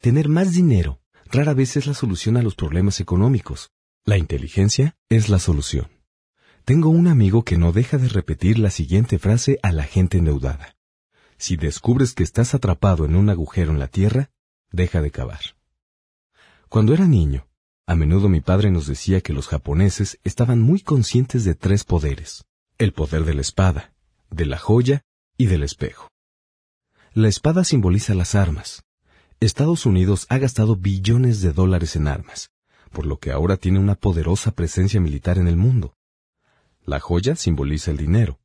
Tener 0.00 0.28
más 0.28 0.52
dinero 0.52 1.00
rara 1.26 1.54
vez 1.54 1.76
es 1.76 1.86
la 1.86 1.94
solución 1.94 2.36
a 2.36 2.42
los 2.42 2.54
problemas 2.54 3.00
económicos, 3.00 3.70
la 4.04 4.18
inteligencia 4.18 4.96
es 5.08 5.28
la 5.28 5.38
solución. 5.38 5.88
Tengo 6.64 6.88
un 6.88 7.06
amigo 7.06 7.44
que 7.44 7.58
no 7.58 7.72
deja 7.72 7.98
de 7.98 8.08
repetir 8.08 8.58
la 8.58 8.70
siguiente 8.70 9.18
frase 9.18 9.58
a 9.62 9.72
la 9.72 9.84
gente 9.84 10.18
endeudada. 10.18 10.76
Si 11.40 11.56
descubres 11.56 12.12
que 12.12 12.22
estás 12.22 12.54
atrapado 12.54 13.06
en 13.06 13.16
un 13.16 13.30
agujero 13.30 13.72
en 13.72 13.78
la 13.78 13.88
tierra, 13.88 14.30
deja 14.70 15.00
de 15.00 15.10
cavar. 15.10 15.40
Cuando 16.68 16.92
era 16.92 17.06
niño, 17.06 17.48
a 17.86 17.96
menudo 17.96 18.28
mi 18.28 18.42
padre 18.42 18.70
nos 18.70 18.86
decía 18.86 19.22
que 19.22 19.32
los 19.32 19.48
japoneses 19.48 20.20
estaban 20.22 20.60
muy 20.60 20.82
conscientes 20.82 21.44
de 21.44 21.54
tres 21.54 21.84
poderes, 21.84 22.44
el 22.76 22.92
poder 22.92 23.24
de 23.24 23.32
la 23.32 23.40
espada, 23.40 23.94
de 24.28 24.44
la 24.44 24.58
joya 24.58 25.02
y 25.38 25.46
del 25.46 25.62
espejo. 25.62 26.10
La 27.14 27.28
espada 27.28 27.64
simboliza 27.64 28.12
las 28.14 28.34
armas. 28.34 28.84
Estados 29.40 29.86
Unidos 29.86 30.26
ha 30.28 30.36
gastado 30.36 30.76
billones 30.76 31.40
de 31.40 31.54
dólares 31.54 31.96
en 31.96 32.06
armas, 32.06 32.50
por 32.92 33.06
lo 33.06 33.18
que 33.18 33.32
ahora 33.32 33.56
tiene 33.56 33.78
una 33.78 33.94
poderosa 33.94 34.50
presencia 34.50 35.00
militar 35.00 35.38
en 35.38 35.48
el 35.48 35.56
mundo. 35.56 35.94
La 36.84 37.00
joya 37.00 37.34
simboliza 37.34 37.90
el 37.92 37.96
dinero. 37.96 38.38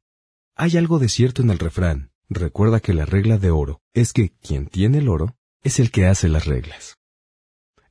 Hay 0.56 0.78
algo 0.78 0.98
de 0.98 1.10
cierto 1.10 1.42
en 1.42 1.50
el 1.50 1.60
refrán. 1.60 2.15
Recuerda 2.30 2.80
que 2.80 2.94
la 2.94 3.06
regla 3.06 3.38
de 3.38 3.52
oro 3.52 3.82
es 3.94 4.12
que 4.12 4.32
quien 4.42 4.66
tiene 4.66 4.98
el 4.98 5.10
oro 5.10 5.36
es 5.62 5.80
el 5.80 5.92
que 5.92 6.08
hace 6.08 6.28
las 6.28 6.46
reglas. 6.46 6.98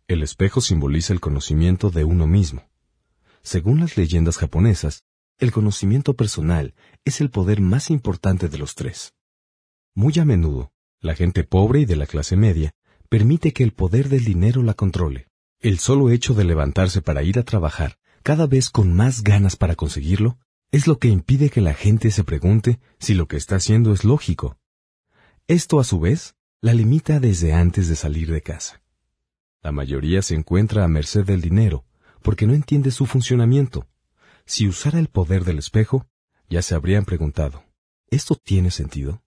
El 0.09 0.23
espejo 0.23 0.61
simboliza 0.61 1.12
el 1.12 1.20
conocimiento 1.20 1.90
de 1.90 2.05
uno 2.05 2.27
mismo. 2.27 2.68
Según 3.42 3.81
las 3.81 3.97
leyendas 3.97 4.38
japonesas, 4.38 5.05
el 5.38 5.53
conocimiento 5.53 6.14
personal 6.14 6.75
es 7.05 7.20
el 7.20 7.31
poder 7.31 7.61
más 7.61 7.90
importante 7.90 8.49
de 8.49 8.59
los 8.59 8.75
tres. 8.75 9.14
Muy 9.94 10.18
a 10.18 10.25
menudo, 10.25 10.73
la 11.01 11.14
gente 11.14 11.44
pobre 11.44 11.81
y 11.81 11.85
de 11.85 11.97
la 11.97 12.07
clase 12.07 12.37
media 12.37 12.75
permite 13.09 13.53
que 13.53 13.62
el 13.62 13.73
poder 13.73 14.09
del 14.09 14.25
dinero 14.25 14.62
la 14.62 14.75
controle. 14.75 15.29
El 15.61 15.79
solo 15.79 16.11
hecho 16.11 16.35
de 16.35 16.44
levantarse 16.44 17.03
para 17.03 17.23
ir 17.23 17.38
a 17.38 17.44
trabajar, 17.44 17.99
cada 18.25 18.47
vez 18.47 18.70
con 18.70 18.92
más 18.94 19.23
ganas 19.23 19.55
para 19.57 19.77
conseguirlo, 19.77 20.38
es 20.75 20.89
lo 20.89 20.99
que 20.99 21.07
impide 21.07 21.51
que 21.51 21.61
la 21.61 21.73
gente 21.73 22.11
se 22.11 22.25
pregunte 22.25 22.81
si 22.99 23.15
lo 23.15 23.29
que 23.29 23.37
está 23.37 23.55
haciendo 23.55 23.93
es 23.93 24.03
lógico. 24.03 24.59
Esto, 25.47 25.79
a 25.79 25.85
su 25.85 26.01
vez, 26.01 26.35
la 26.61 26.75
limita 26.75 27.21
desde 27.21 27.53
antes 27.53 27.87
de 27.87 27.95
salir 27.95 28.29
de 28.33 28.43
casa. 28.43 28.83
La 29.63 29.71
mayoría 29.71 30.21
se 30.21 30.35
encuentra 30.35 30.83
a 30.83 30.89
merced 30.89 31.25
del 31.25 31.41
dinero, 31.41 31.85
porque 32.23 32.49
no 32.49 32.55
entiende 32.55 32.91
su 32.91 33.07
funcionamiento. 33.07 33.87
Si 34.47 34.67
usara 34.67 34.99
el 34.99 35.07
poder 35.07 35.45
del 35.45 35.61
espejo, 35.61 36.09
ya 36.51 36.61
se 36.61 36.75
habrían 36.75 37.05
preguntado, 37.05 37.63
¿esto 38.11 38.35
tiene 38.35 38.73
sentido? 38.73 39.23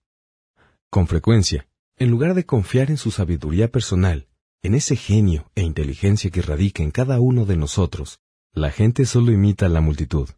Con 0.90 1.06
frecuencia, 1.06 1.66
en 1.96 2.10
lugar 2.10 2.34
de 2.34 2.44
confiar 2.44 2.90
en 2.90 2.98
su 2.98 3.10
sabiduría 3.10 3.70
personal, 3.70 4.28
en 4.60 4.74
ese 4.74 4.96
genio 4.96 5.50
e 5.54 5.62
inteligencia 5.62 6.30
que 6.30 6.42
radica 6.42 6.82
en 6.82 6.90
cada 6.90 7.20
uno 7.20 7.46
de 7.46 7.56
nosotros, 7.56 8.20
la 8.52 8.70
gente 8.70 9.06
solo 9.06 9.32
imita 9.32 9.64
a 9.64 9.70
la 9.70 9.80
multitud. 9.80 10.28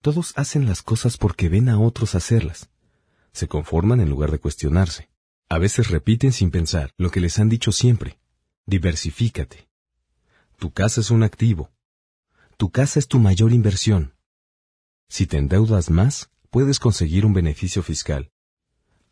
Todos 0.00 0.32
hacen 0.36 0.66
las 0.66 0.82
cosas 0.82 1.16
porque 1.16 1.48
ven 1.48 1.68
a 1.68 1.80
otros 1.80 2.14
hacerlas. 2.14 2.70
Se 3.32 3.48
conforman 3.48 4.00
en 4.00 4.08
lugar 4.08 4.30
de 4.30 4.38
cuestionarse. 4.38 5.10
A 5.48 5.58
veces 5.58 5.88
repiten 5.88 6.32
sin 6.32 6.50
pensar 6.50 6.92
lo 6.98 7.10
que 7.10 7.20
les 7.20 7.38
han 7.38 7.48
dicho 7.48 7.72
siempre. 7.72 8.18
Diversifícate. 8.66 9.68
Tu 10.56 10.72
casa 10.72 11.00
es 11.00 11.10
un 11.10 11.22
activo. 11.22 11.70
Tu 12.56 12.70
casa 12.70 12.98
es 12.98 13.08
tu 13.08 13.18
mayor 13.18 13.52
inversión. 13.52 14.14
Si 15.08 15.26
te 15.26 15.38
endeudas 15.38 15.90
más, 15.90 16.30
puedes 16.50 16.78
conseguir 16.78 17.24
un 17.24 17.32
beneficio 17.32 17.82
fiscal. 17.82 18.30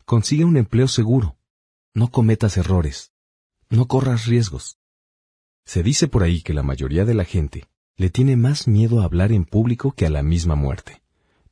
Consigue 0.05 0.45
un 0.45 0.57
empleo 0.57 0.87
seguro. 0.87 1.37
No 1.93 2.11
cometas 2.11 2.55
errores. 2.57 3.11
No 3.69 3.87
corras 3.87 4.25
riesgos. 4.25 4.77
Se 5.65 5.83
dice 5.83 6.07
por 6.07 6.23
ahí 6.23 6.41
que 6.41 6.53
la 6.53 6.63
mayoría 6.63 7.03
de 7.03 7.13
la 7.13 7.25
gente 7.25 7.67
le 7.97 8.11
tiene 8.11 8.35
más 8.35 8.67
miedo 8.67 9.01
a 9.01 9.05
hablar 9.05 9.31
en 9.31 9.43
público 9.43 9.91
que 9.91 10.05
a 10.05 10.11
la 10.11 10.21
misma 10.21 10.55
muerte. 10.55 11.01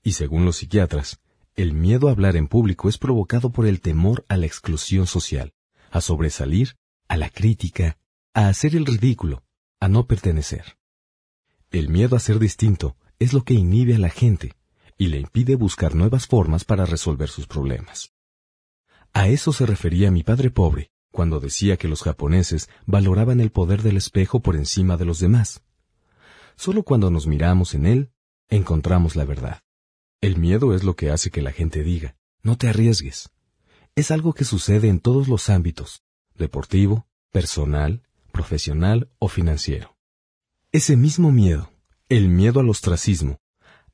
Y 0.03 0.11
según 0.13 0.45
los 0.45 0.57
psiquiatras, 0.57 1.19
el 1.55 1.73
miedo 1.73 2.07
a 2.07 2.11
hablar 2.11 2.35
en 2.35 2.47
público 2.47 2.87
es 2.87 2.99
provocado 2.99 3.51
por 3.51 3.65
el 3.65 3.81
temor 3.81 4.23
a 4.29 4.37
la 4.37 4.45
exclusión 4.45 5.07
social, 5.07 5.53
a 5.89 6.01
sobresalir, 6.01 6.75
a 7.07 7.17
la 7.17 7.31
crítica, 7.31 7.97
a 8.33 8.47
hacer 8.47 8.75
el 8.75 8.85
ridículo, 8.85 9.43
a 9.79 9.87
no 9.87 10.05
pertenecer. 10.05 10.77
El 11.71 11.89
miedo 11.89 12.15
a 12.15 12.19
ser 12.19 12.37
distinto 12.37 12.95
es 13.17 13.33
lo 13.33 13.43
que 13.43 13.55
inhibe 13.55 13.95
a 13.95 13.99
la 13.99 14.09
gente 14.09 14.53
y 14.97 15.07
le 15.07 15.19
impide 15.19 15.55
buscar 15.55 15.95
nuevas 15.95 16.27
formas 16.27 16.63
para 16.63 16.85
resolver 16.85 17.29
sus 17.29 17.47
problemas. 17.47 18.13
A 19.13 19.29
eso 19.29 19.51
se 19.51 19.65
refería 19.65 20.11
mi 20.11 20.23
padre 20.23 20.51
pobre 20.51 20.91
cuando 21.11 21.39
decía 21.39 21.77
que 21.77 21.87
los 21.87 22.03
japoneses 22.03 22.69
valoraban 22.85 23.39
el 23.39 23.49
poder 23.49 23.81
del 23.81 23.97
espejo 23.97 24.41
por 24.41 24.55
encima 24.55 24.97
de 24.97 25.05
los 25.05 25.19
demás. 25.19 25.63
Solo 26.55 26.83
cuando 26.83 27.09
nos 27.09 27.27
miramos 27.27 27.73
en 27.73 27.85
él, 27.85 28.11
encontramos 28.49 29.15
la 29.15 29.25
verdad. 29.25 29.61
El 30.21 30.37
miedo 30.37 30.73
es 30.73 30.83
lo 30.83 30.95
que 30.95 31.11
hace 31.11 31.29
que 31.29 31.41
la 31.41 31.51
gente 31.51 31.83
diga, 31.83 32.15
no 32.41 32.57
te 32.57 32.69
arriesgues. 32.69 33.29
Es 33.95 34.11
algo 34.11 34.33
que 34.33 34.45
sucede 34.45 34.87
en 34.87 34.99
todos 34.99 35.27
los 35.27 35.49
ámbitos, 35.49 36.03
deportivo, 36.35 37.07
personal, 37.31 38.03
profesional 38.31 39.09
o 39.19 39.27
financiero. 39.27 39.97
Ese 40.71 40.97
mismo 40.97 41.31
miedo, 41.31 41.71
el 42.09 42.27
miedo 42.29 42.59
al 42.59 42.69
ostracismo, 42.69 43.39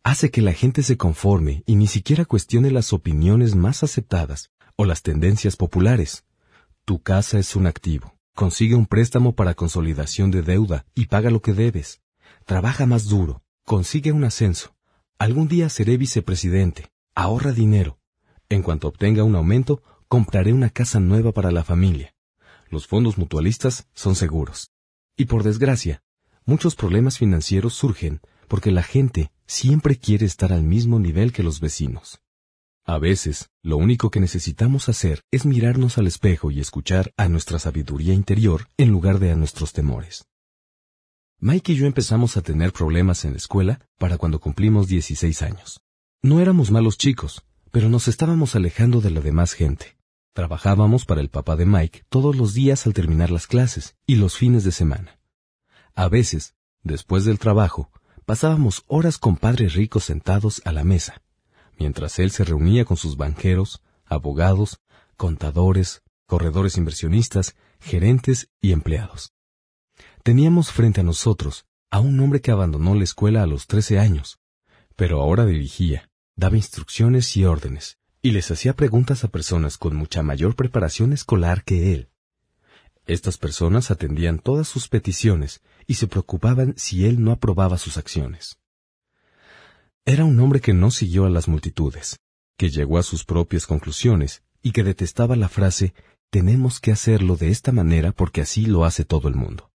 hace 0.03 0.31
que 0.31 0.41
la 0.41 0.53
gente 0.53 0.83
se 0.83 0.97
conforme 0.97 1.63
y 1.65 1.75
ni 1.75 1.87
siquiera 1.87 2.25
cuestione 2.25 2.71
las 2.71 2.93
opiniones 2.93 3.55
más 3.55 3.83
aceptadas 3.83 4.51
o 4.75 4.85
las 4.85 5.01
tendencias 5.01 5.55
populares. 5.55 6.25
Tu 6.85 7.01
casa 7.01 7.37
es 7.37 7.55
un 7.55 7.67
activo. 7.67 8.15
Consigue 8.33 8.75
un 8.75 8.85
préstamo 8.85 9.35
para 9.35 9.53
consolidación 9.53 10.31
de 10.31 10.41
deuda 10.41 10.85
y 10.95 11.05
paga 11.05 11.29
lo 11.29 11.41
que 11.41 11.53
debes. 11.53 12.01
Trabaja 12.51 12.85
más 12.85 13.07
duro, 13.07 13.41
consigue 13.63 14.11
un 14.11 14.25
ascenso. 14.25 14.75
Algún 15.17 15.47
día 15.47 15.69
seré 15.69 15.95
vicepresidente. 15.95 16.91
Ahorra 17.15 17.53
dinero. 17.53 17.97
En 18.49 18.61
cuanto 18.61 18.89
obtenga 18.89 19.23
un 19.23 19.37
aumento, 19.37 19.81
compraré 20.09 20.51
una 20.51 20.69
casa 20.69 20.99
nueva 20.99 21.31
para 21.31 21.51
la 21.51 21.63
familia. 21.63 22.13
Los 22.69 22.87
fondos 22.87 23.17
mutualistas 23.17 23.87
son 23.93 24.15
seguros. 24.15 24.73
Y 25.15 25.27
por 25.27 25.43
desgracia, 25.43 26.03
muchos 26.43 26.75
problemas 26.75 27.19
financieros 27.19 27.73
surgen 27.73 28.19
porque 28.49 28.71
la 28.71 28.83
gente 28.83 29.31
siempre 29.47 29.95
quiere 29.95 30.25
estar 30.25 30.51
al 30.51 30.63
mismo 30.63 30.99
nivel 30.99 31.31
que 31.31 31.43
los 31.43 31.61
vecinos. 31.61 32.19
A 32.83 32.97
veces, 32.97 33.49
lo 33.61 33.77
único 33.77 34.11
que 34.11 34.19
necesitamos 34.19 34.89
hacer 34.89 35.21
es 35.31 35.45
mirarnos 35.45 35.97
al 35.97 36.05
espejo 36.05 36.51
y 36.51 36.59
escuchar 36.59 37.13
a 37.15 37.29
nuestra 37.29 37.59
sabiduría 37.59 38.13
interior 38.13 38.67
en 38.75 38.89
lugar 38.89 39.19
de 39.19 39.31
a 39.31 39.37
nuestros 39.37 39.71
temores. 39.71 40.25
Mike 41.43 41.71
y 41.71 41.75
yo 41.75 41.87
empezamos 41.87 42.37
a 42.37 42.43
tener 42.43 42.71
problemas 42.71 43.25
en 43.25 43.31
la 43.31 43.37
escuela 43.37 43.79
para 43.97 44.19
cuando 44.19 44.39
cumplimos 44.39 44.87
16 44.87 45.41
años. 45.41 45.81
No 46.21 46.39
éramos 46.39 46.69
malos 46.69 46.99
chicos, 46.99 47.41
pero 47.71 47.89
nos 47.89 48.07
estábamos 48.07 48.55
alejando 48.55 49.01
de 49.01 49.09
la 49.09 49.21
demás 49.21 49.53
gente. 49.53 49.97
Trabajábamos 50.33 51.03
para 51.05 51.19
el 51.19 51.29
papá 51.29 51.55
de 51.55 51.65
Mike 51.65 52.03
todos 52.09 52.35
los 52.35 52.53
días 52.53 52.85
al 52.85 52.93
terminar 52.93 53.31
las 53.31 53.47
clases 53.47 53.95
y 54.05 54.17
los 54.17 54.37
fines 54.37 54.63
de 54.63 54.71
semana. 54.71 55.19
A 55.95 56.09
veces, 56.09 56.53
después 56.83 57.25
del 57.25 57.39
trabajo, 57.39 57.89
pasábamos 58.27 58.83
horas 58.85 59.17
con 59.17 59.35
padres 59.35 59.73
ricos 59.73 60.03
sentados 60.03 60.61
a 60.63 60.71
la 60.71 60.83
mesa, 60.83 61.23
mientras 61.79 62.19
él 62.19 62.29
se 62.29 62.43
reunía 62.43 62.85
con 62.85 62.97
sus 62.97 63.17
banqueros, 63.17 63.81
abogados, 64.05 64.79
contadores, 65.17 66.03
corredores 66.27 66.77
inversionistas, 66.77 67.55
gerentes 67.79 68.51
y 68.61 68.73
empleados. 68.73 69.33
Teníamos 70.23 70.71
frente 70.71 71.01
a 71.01 71.03
nosotros 71.03 71.65
a 71.89 71.99
un 71.99 72.19
hombre 72.19 72.41
que 72.41 72.51
abandonó 72.51 72.93
la 72.93 73.03
escuela 73.03 73.41
a 73.41 73.47
los 73.47 73.65
trece 73.65 73.97
años, 73.97 74.39
pero 74.95 75.19
ahora 75.19 75.47
dirigía, 75.47 76.09
daba 76.35 76.57
instrucciones 76.57 77.35
y 77.35 77.45
órdenes, 77.45 77.97
y 78.21 78.29
les 78.31 78.51
hacía 78.51 78.75
preguntas 78.75 79.23
a 79.23 79.29
personas 79.29 79.79
con 79.79 79.95
mucha 79.95 80.21
mayor 80.21 80.55
preparación 80.55 81.11
escolar 81.11 81.63
que 81.63 81.93
él. 81.93 82.09
Estas 83.07 83.39
personas 83.39 83.89
atendían 83.89 84.37
todas 84.37 84.67
sus 84.67 84.87
peticiones 84.87 85.63
y 85.87 85.95
se 85.95 86.05
preocupaban 86.05 86.75
si 86.77 87.05
él 87.05 87.23
no 87.23 87.31
aprobaba 87.31 87.79
sus 87.79 87.97
acciones. 87.97 88.59
Era 90.05 90.23
un 90.23 90.39
hombre 90.39 90.61
que 90.61 90.73
no 90.73 90.91
siguió 90.91 91.25
a 91.25 91.31
las 91.31 91.47
multitudes, 91.47 92.19
que 92.57 92.69
llegó 92.69 92.99
a 92.99 93.03
sus 93.03 93.25
propias 93.25 93.65
conclusiones 93.65 94.43
y 94.61 94.71
que 94.71 94.83
detestaba 94.83 95.35
la 95.35 95.49
frase 95.49 95.95
tenemos 96.29 96.79
que 96.79 96.91
hacerlo 96.91 97.37
de 97.37 97.49
esta 97.49 97.71
manera 97.71 98.11
porque 98.11 98.41
así 98.41 98.67
lo 98.67 98.85
hace 98.85 99.03
todo 99.03 99.27
el 99.27 99.35
mundo. 99.35 99.70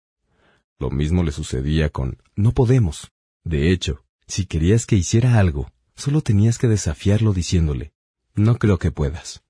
Lo 0.80 0.90
mismo 0.90 1.24
le 1.24 1.32
sucedía 1.32 1.90
con 1.90 2.18
no 2.36 2.54
podemos. 2.54 3.12
De 3.44 3.72
hecho, 3.72 4.04
si 4.28 4.46
querías 4.46 4.86
que 4.86 4.96
hiciera 4.96 5.40
algo, 5.40 5.72
solo 5.96 6.22
tenías 6.22 6.58
que 6.58 6.68
desafiarlo 6.68 7.34
diciéndole 7.34 7.96
no 8.36 8.58
creo 8.58 8.78
que 8.78 8.92
puedas. 8.92 9.44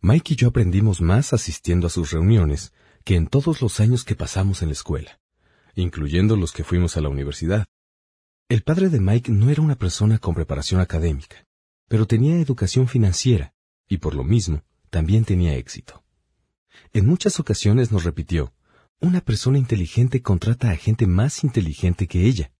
Mike 0.00 0.32
y 0.32 0.36
yo 0.36 0.48
aprendimos 0.48 1.02
más 1.02 1.34
asistiendo 1.34 1.86
a 1.86 1.90
sus 1.90 2.10
reuniones 2.10 2.72
que 3.04 3.14
en 3.14 3.26
todos 3.26 3.60
los 3.60 3.78
años 3.80 4.04
que 4.04 4.16
pasamos 4.16 4.62
en 4.62 4.68
la 4.68 4.72
escuela, 4.72 5.20
incluyendo 5.74 6.36
los 6.36 6.52
que 6.52 6.64
fuimos 6.64 6.96
a 6.96 7.02
la 7.02 7.10
universidad. 7.10 7.66
El 8.48 8.62
padre 8.62 8.88
de 8.88 9.00
Mike 9.00 9.30
no 9.30 9.50
era 9.50 9.62
una 9.62 9.76
persona 9.76 10.18
con 10.18 10.34
preparación 10.34 10.80
académica, 10.80 11.46
pero 11.88 12.06
tenía 12.06 12.40
educación 12.40 12.88
financiera 12.88 13.52
y 13.86 13.98
por 13.98 14.14
lo 14.14 14.24
mismo 14.24 14.64
también 14.88 15.24
tenía 15.24 15.54
éxito. 15.56 16.02
En 16.92 17.06
muchas 17.06 17.38
ocasiones 17.38 17.92
nos 17.92 18.04
repitió, 18.04 18.54
una 19.02 19.22
persona 19.22 19.56
inteligente 19.56 20.20
contrata 20.20 20.70
a 20.70 20.76
gente 20.76 21.06
más 21.06 21.42
inteligente 21.42 22.06
que 22.06 22.26
ella. 22.26 22.52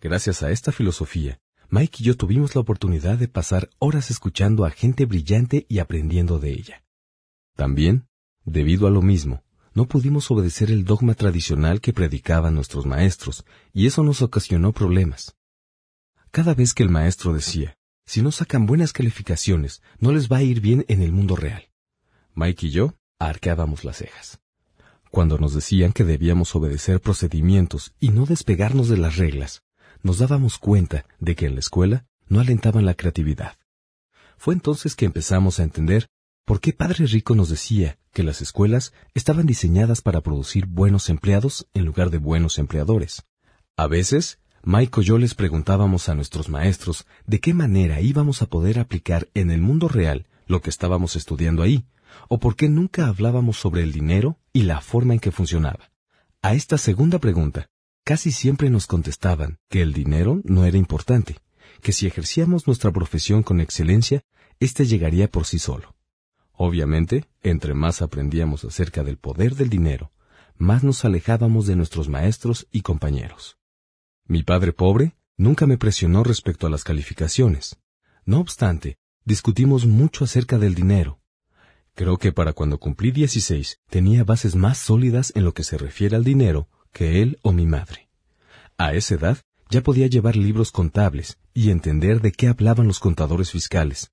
Gracias 0.00 0.42
a 0.42 0.50
esta 0.50 0.72
filosofía, 0.72 1.38
Mike 1.68 1.98
y 2.00 2.04
yo 2.04 2.16
tuvimos 2.16 2.54
la 2.54 2.62
oportunidad 2.62 3.18
de 3.18 3.28
pasar 3.28 3.68
horas 3.78 4.10
escuchando 4.10 4.64
a 4.64 4.70
gente 4.70 5.04
brillante 5.04 5.66
y 5.68 5.78
aprendiendo 5.78 6.38
de 6.38 6.52
ella. 6.52 6.82
También, 7.56 8.06
debido 8.44 8.86
a 8.86 8.90
lo 8.90 9.02
mismo, 9.02 9.44
no 9.74 9.86
pudimos 9.86 10.30
obedecer 10.30 10.70
el 10.70 10.84
dogma 10.84 11.14
tradicional 11.14 11.82
que 11.82 11.92
predicaban 11.92 12.54
nuestros 12.54 12.86
maestros, 12.86 13.44
y 13.74 13.86
eso 13.86 14.02
nos 14.02 14.22
ocasionó 14.22 14.72
problemas. 14.72 15.36
Cada 16.30 16.54
vez 16.54 16.72
que 16.72 16.82
el 16.82 16.88
maestro 16.88 17.34
decía, 17.34 17.76
si 18.06 18.22
no 18.22 18.32
sacan 18.32 18.64
buenas 18.64 18.94
calificaciones, 18.94 19.82
no 19.98 20.10
les 20.10 20.32
va 20.32 20.38
a 20.38 20.42
ir 20.42 20.62
bien 20.62 20.86
en 20.88 21.02
el 21.02 21.12
mundo 21.12 21.36
real. 21.36 21.68
Mike 22.34 22.66
y 22.66 22.70
yo 22.70 22.94
arqueábamos 23.18 23.84
las 23.84 23.98
cejas 23.98 24.40
cuando 25.10 25.38
nos 25.38 25.54
decían 25.54 25.92
que 25.92 26.04
debíamos 26.04 26.54
obedecer 26.54 27.00
procedimientos 27.00 27.92
y 28.00 28.10
no 28.10 28.26
despegarnos 28.26 28.88
de 28.88 28.96
las 28.96 29.16
reglas, 29.16 29.62
nos 30.02 30.18
dábamos 30.18 30.58
cuenta 30.58 31.04
de 31.18 31.34
que 31.34 31.46
en 31.46 31.54
la 31.54 31.60
escuela 31.60 32.06
no 32.28 32.40
alentaban 32.40 32.86
la 32.86 32.94
creatividad. 32.94 33.56
Fue 34.38 34.54
entonces 34.54 34.94
que 34.94 35.04
empezamos 35.04 35.60
a 35.60 35.64
entender 35.64 36.08
por 36.46 36.60
qué 36.60 36.72
Padre 36.72 37.06
Rico 37.06 37.34
nos 37.34 37.50
decía 37.50 37.98
que 38.12 38.22
las 38.22 38.40
escuelas 38.40 38.92
estaban 39.14 39.46
diseñadas 39.46 40.00
para 40.00 40.20
producir 40.20 40.66
buenos 40.66 41.08
empleados 41.08 41.68
en 41.74 41.84
lugar 41.84 42.10
de 42.10 42.18
buenos 42.18 42.58
empleadores. 42.58 43.24
A 43.76 43.86
veces, 43.86 44.38
Mike 44.62 45.00
y 45.00 45.04
yo 45.04 45.18
les 45.18 45.34
preguntábamos 45.34 46.08
a 46.08 46.14
nuestros 46.14 46.48
maestros 46.48 47.06
de 47.26 47.40
qué 47.40 47.54
manera 47.54 48.00
íbamos 48.00 48.42
a 48.42 48.46
poder 48.46 48.78
aplicar 48.78 49.28
en 49.34 49.50
el 49.50 49.60
mundo 49.60 49.88
real 49.88 50.26
lo 50.46 50.60
que 50.60 50.70
estábamos 50.70 51.16
estudiando 51.16 51.62
ahí, 51.62 51.84
o 52.28 52.38
por 52.38 52.56
qué 52.56 52.68
nunca 52.68 53.06
hablábamos 53.06 53.56
sobre 53.56 53.82
el 53.82 53.92
dinero 53.92 54.39
y 54.52 54.62
la 54.62 54.80
forma 54.80 55.14
en 55.14 55.20
que 55.20 55.30
funcionaba. 55.30 55.90
A 56.42 56.54
esta 56.54 56.78
segunda 56.78 57.18
pregunta, 57.18 57.68
casi 58.04 58.32
siempre 58.32 58.70
nos 58.70 58.86
contestaban 58.86 59.58
que 59.68 59.82
el 59.82 59.92
dinero 59.92 60.40
no 60.44 60.64
era 60.64 60.76
importante, 60.76 61.38
que 61.82 61.92
si 61.92 62.06
ejercíamos 62.06 62.66
nuestra 62.66 62.90
profesión 62.92 63.42
con 63.42 63.60
excelencia, 63.60 64.22
éste 64.58 64.84
llegaría 64.84 65.30
por 65.30 65.46
sí 65.46 65.58
solo. 65.58 65.94
Obviamente, 66.52 67.26
entre 67.42 67.74
más 67.74 68.02
aprendíamos 68.02 68.64
acerca 68.64 69.02
del 69.02 69.16
poder 69.16 69.54
del 69.54 69.70
dinero, 69.70 70.12
más 70.56 70.84
nos 70.84 71.04
alejábamos 71.04 71.66
de 71.66 71.76
nuestros 71.76 72.08
maestros 72.08 72.66
y 72.70 72.82
compañeros. 72.82 73.56
Mi 74.26 74.42
padre 74.42 74.72
pobre 74.72 75.16
nunca 75.36 75.66
me 75.66 75.78
presionó 75.78 76.22
respecto 76.22 76.66
a 76.66 76.70
las 76.70 76.84
calificaciones. 76.84 77.78
No 78.26 78.40
obstante, 78.40 78.98
discutimos 79.24 79.86
mucho 79.86 80.24
acerca 80.24 80.58
del 80.58 80.74
dinero. 80.74 81.19
Creo 82.00 82.16
que 82.16 82.32
para 82.32 82.54
cuando 82.54 82.78
cumplí 82.78 83.10
16 83.10 83.78
tenía 83.90 84.24
bases 84.24 84.56
más 84.56 84.78
sólidas 84.78 85.34
en 85.36 85.44
lo 85.44 85.52
que 85.52 85.64
se 85.64 85.76
refiere 85.76 86.16
al 86.16 86.24
dinero 86.24 86.66
que 86.92 87.20
él 87.20 87.38
o 87.42 87.52
mi 87.52 87.66
madre. 87.66 88.08
A 88.78 88.94
esa 88.94 89.16
edad 89.16 89.38
ya 89.68 89.82
podía 89.82 90.06
llevar 90.06 90.34
libros 90.34 90.72
contables 90.72 91.36
y 91.52 91.68
entender 91.68 92.22
de 92.22 92.32
qué 92.32 92.48
hablaban 92.48 92.86
los 92.86 93.00
contadores 93.00 93.50
fiscales, 93.50 94.12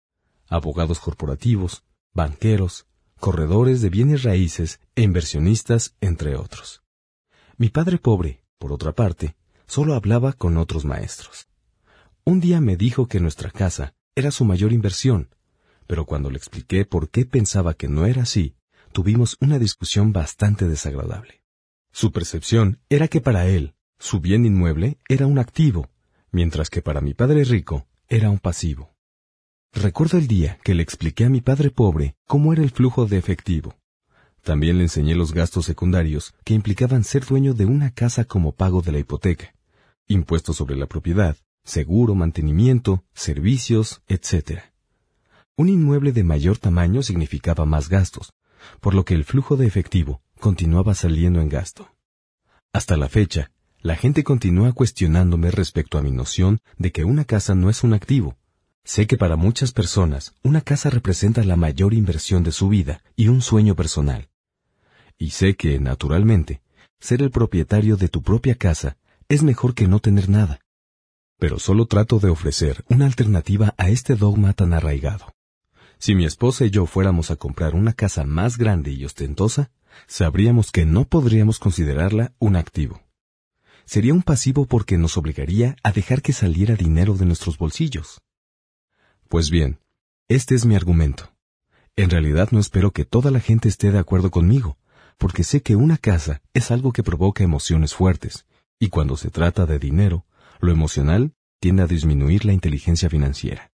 abogados 0.50 1.00
corporativos, 1.00 1.86
banqueros, 2.14 2.88
corredores 3.22 3.82
de 3.82 3.90
bienes 3.90 4.24
raíces 4.24 4.82
e 4.94 5.04
inversionistas, 5.04 5.96
entre 6.02 6.36
otros. 6.36 6.84
Mi 7.56 7.70
padre 7.70 8.00
pobre, 8.00 8.42
por 8.58 8.74
otra 8.74 8.92
parte, 8.92 9.38
solo 9.66 9.94
hablaba 9.94 10.34
con 10.34 10.58
otros 10.58 10.84
maestros. 10.84 11.48
Un 12.26 12.42
día 12.42 12.60
me 12.60 12.76
dijo 12.76 13.08
que 13.08 13.22
nuestra 13.22 13.50
casa 13.50 13.94
era 14.14 14.32
su 14.32 14.44
mayor 14.44 14.74
inversión, 14.74 15.30
pero 15.88 16.06
cuando 16.06 16.30
le 16.30 16.38
expliqué 16.38 16.86
por 16.86 17.10
qué 17.10 17.26
pensaba 17.26 17.74
que 17.74 17.88
no 17.88 18.06
era 18.06 18.24
así, 18.24 18.56
tuvimos 18.92 19.38
una 19.40 19.58
discusión 19.58 20.14
bastante 20.14 20.68
desagradable. 20.68 21.44
Su 21.92 22.12
percepción 22.12 22.80
era 22.90 23.08
que 23.08 23.22
para 23.22 23.48
él, 23.48 23.74
su 23.98 24.20
bien 24.20 24.46
inmueble 24.46 25.00
era 25.10 25.26
un 25.26 25.40
activo, 25.40 25.90
mientras 26.32 26.70
que 26.70 26.82
para 26.82 27.02
mi 27.02 27.14
padre 27.14 27.44
rico 27.44 27.88
era 28.08 28.30
un 28.30 28.38
pasivo. 28.38 28.94
Recuerdo 29.74 30.18
el 30.18 30.28
día 30.28 30.60
que 30.64 30.76
le 30.76 30.84
expliqué 30.84 31.26
a 31.26 31.30
mi 31.30 31.42
padre 31.42 31.72
pobre 31.72 32.16
cómo 32.26 32.54
era 32.54 32.64
el 32.64 32.72
flujo 32.72 33.06
de 33.06 33.18
efectivo. 33.18 33.76
También 34.44 34.78
le 34.78 34.84
enseñé 34.84 35.16
los 35.16 35.34
gastos 35.34 35.66
secundarios 35.66 36.34
que 36.44 36.54
implicaban 36.54 37.04
ser 37.04 37.26
dueño 37.26 37.54
de 37.54 37.66
una 37.66 37.92
casa 37.92 38.26
como 38.26 38.54
pago 38.54 38.82
de 38.82 38.92
la 38.92 39.00
hipoteca, 39.00 39.54
impuestos 40.08 40.56
sobre 40.58 40.76
la 40.76 40.86
propiedad, 40.86 41.36
seguro, 41.64 42.16
mantenimiento, 42.16 43.04
servicios, 43.14 44.02
etc. 44.08 44.62
Un 45.58 45.68
inmueble 45.68 46.12
de 46.14 46.24
mayor 46.24 46.58
tamaño 46.58 47.04
significaba 47.04 47.66
más 47.66 47.90
gastos, 47.90 48.32
por 48.80 48.94
lo 48.94 49.04
que 49.04 49.16
el 49.16 49.26
flujo 49.26 49.58
de 49.58 49.68
efectivo 49.68 50.22
continuaba 50.40 50.94
saliendo 50.94 51.42
en 51.42 51.50
gasto. 51.50 51.90
Hasta 52.72 52.96
la 52.96 53.10
fecha, 53.10 53.52
la 53.82 53.96
gente 53.96 54.24
continúa 54.24 54.72
cuestionándome 54.72 55.52
respecto 55.52 55.98
a 55.98 56.02
mi 56.02 56.12
noción 56.12 56.62
de 56.78 56.92
que 56.92 57.04
una 57.04 57.26
casa 57.26 57.56
no 57.56 57.70
es 57.70 57.84
un 57.84 57.94
activo, 57.94 58.38
Sé 58.88 59.06
que 59.06 59.18
para 59.18 59.36
muchas 59.36 59.74
personas 59.74 60.34
una 60.44 60.62
casa 60.62 60.90
representa 60.90 61.44
la 61.44 61.58
mayor 61.58 61.94
inversión 61.94 62.42
de 62.44 62.54
su 62.54 62.70
vida 62.70 63.04
y 63.18 63.28
un 63.28 63.42
sueño 63.42 63.76
personal. 63.76 64.30
Y 65.18 65.32
sé 65.32 65.58
que, 65.58 65.78
naturalmente, 65.78 66.62
ser 66.98 67.22
el 67.22 67.30
propietario 67.30 67.98
de 67.98 68.08
tu 68.08 68.22
propia 68.22 68.56
casa 68.56 68.96
es 69.28 69.44
mejor 69.44 69.74
que 69.74 69.90
no 69.90 70.00
tener 70.00 70.30
nada. 70.30 70.62
Pero 71.38 71.60
solo 71.60 71.86
trato 71.86 72.20
de 72.20 72.30
ofrecer 72.30 72.86
una 72.88 73.06
alternativa 73.06 73.76
a 73.78 73.90
este 73.90 74.16
dogma 74.16 74.54
tan 74.54 74.72
arraigado. 74.72 75.36
Si 76.00 76.14
mi 76.14 76.26
esposa 76.26 76.66
y 76.66 76.70
yo 76.70 76.86
fuéramos 76.86 77.32
a 77.32 77.36
comprar 77.36 77.74
una 77.74 77.94
casa 77.94 78.24
más 78.24 78.58
grande 78.58 78.92
y 78.92 79.04
ostentosa, 79.04 79.72
sabríamos 80.06 80.72
que 80.72 80.86
no 80.86 81.06
podríamos 81.06 81.60
considerarla 81.60 82.34
un 82.40 82.56
activo. 82.56 83.02
Sería 83.86 84.14
un 84.14 84.22
pasivo 84.22 84.66
porque 84.66 84.98
nos 84.98 85.18
obligaría 85.18 85.76
a 85.82 85.92
dejar 85.92 86.22
que 86.22 86.34
saliera 86.34 86.76
dinero 86.76 87.16
de 87.16 87.26
nuestros 87.26 87.58
bolsillos. 87.58 88.22
Pues 89.28 89.50
bien, 89.50 89.80
este 90.28 90.56
es 90.56 90.66
mi 90.66 90.76
argumento. 90.76 91.34
En 91.96 92.10
realidad 92.10 92.50
no 92.52 92.60
espero 92.60 92.92
que 92.92 93.06
toda 93.06 93.32
la 93.32 93.40
gente 93.40 93.68
esté 93.68 93.92
de 93.92 94.00
acuerdo 94.00 94.30
conmigo, 94.30 94.78
porque 95.18 95.44
sé 95.44 95.62
que 95.62 95.76
una 95.76 95.98
casa 95.98 96.42
es 96.54 96.70
algo 96.70 96.92
que 96.92 97.02
provoca 97.02 97.44
emociones 97.44 97.96
fuertes, 97.96 98.46
y 98.78 98.90
cuando 98.90 99.18
se 99.18 99.32
trata 99.32 99.66
de 99.66 99.80
dinero, 99.80 100.26
lo 100.60 100.72
emocional 100.72 101.34
tiende 101.60 101.82
a 101.82 101.88
disminuir 101.88 102.46
la 102.46 102.54
inteligencia 102.54 103.10
financiera. 103.10 103.72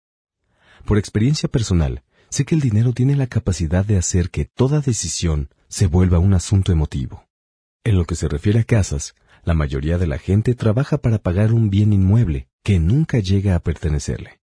Por 0.84 0.98
experiencia 0.98 1.48
personal, 1.48 2.02
sé 2.30 2.44
que 2.44 2.54
el 2.54 2.60
dinero 2.60 2.92
tiene 2.92 3.16
la 3.16 3.26
capacidad 3.26 3.84
de 3.84 3.96
hacer 3.96 4.30
que 4.30 4.44
toda 4.44 4.80
decisión 4.80 5.48
se 5.68 5.86
vuelva 5.86 6.18
un 6.18 6.34
asunto 6.34 6.72
emotivo. 6.72 7.26
En 7.84 7.96
lo 7.96 8.04
que 8.04 8.16
se 8.16 8.28
refiere 8.28 8.60
a 8.60 8.64
casas, 8.64 9.14
la 9.44 9.54
mayoría 9.54 9.98
de 9.98 10.06
la 10.06 10.18
gente 10.18 10.54
trabaja 10.54 10.98
para 10.98 11.18
pagar 11.18 11.52
un 11.52 11.70
bien 11.70 11.92
inmueble 11.92 12.48
que 12.62 12.80
nunca 12.80 13.18
llega 13.18 13.54
a 13.54 13.60
pertenecerle. 13.60 14.40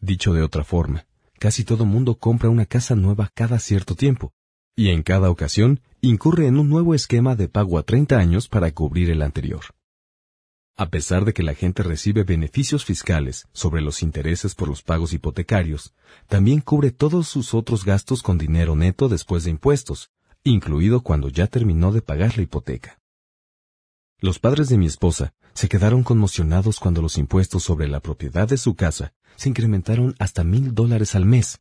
Dicho 0.00 0.32
de 0.32 0.42
otra 0.42 0.64
forma, 0.64 1.06
casi 1.38 1.64
todo 1.64 1.84
mundo 1.84 2.18
compra 2.18 2.48
una 2.48 2.66
casa 2.66 2.94
nueva 2.94 3.30
cada 3.34 3.58
cierto 3.58 3.94
tiempo, 3.94 4.32
y 4.76 4.88
en 4.88 5.02
cada 5.02 5.30
ocasión 5.30 5.80
incurre 6.00 6.46
en 6.46 6.58
un 6.58 6.68
nuevo 6.68 6.94
esquema 6.94 7.36
de 7.36 7.48
pago 7.48 7.78
a 7.78 7.82
30 7.82 8.18
años 8.18 8.48
para 8.48 8.70
cubrir 8.72 9.10
el 9.10 9.22
anterior. 9.22 9.64
A 10.76 10.86
pesar 10.90 11.24
de 11.24 11.32
que 11.32 11.44
la 11.44 11.54
gente 11.54 11.84
recibe 11.84 12.24
beneficios 12.24 12.84
fiscales 12.84 13.46
sobre 13.52 13.80
los 13.80 14.02
intereses 14.02 14.56
por 14.56 14.66
los 14.66 14.82
pagos 14.82 15.12
hipotecarios, 15.12 15.94
también 16.26 16.60
cubre 16.60 16.90
todos 16.90 17.28
sus 17.28 17.54
otros 17.54 17.84
gastos 17.84 18.24
con 18.24 18.38
dinero 18.38 18.74
neto 18.74 19.08
después 19.08 19.44
de 19.44 19.50
impuestos, 19.50 20.10
incluido 20.42 21.02
cuando 21.02 21.28
ya 21.28 21.46
terminó 21.46 21.92
de 21.92 22.02
pagar 22.02 22.36
la 22.36 22.42
hipoteca. 22.42 22.98
Los 24.18 24.40
padres 24.40 24.68
de 24.68 24.76
mi 24.76 24.86
esposa 24.86 25.32
se 25.52 25.68
quedaron 25.68 26.02
conmocionados 26.02 26.80
cuando 26.80 27.02
los 27.02 27.18
impuestos 27.18 27.62
sobre 27.62 27.86
la 27.86 28.00
propiedad 28.00 28.48
de 28.48 28.56
su 28.56 28.74
casa 28.74 29.14
se 29.36 29.50
incrementaron 29.50 30.16
hasta 30.18 30.42
mil 30.42 30.74
dólares 30.74 31.14
al 31.14 31.24
mes. 31.24 31.60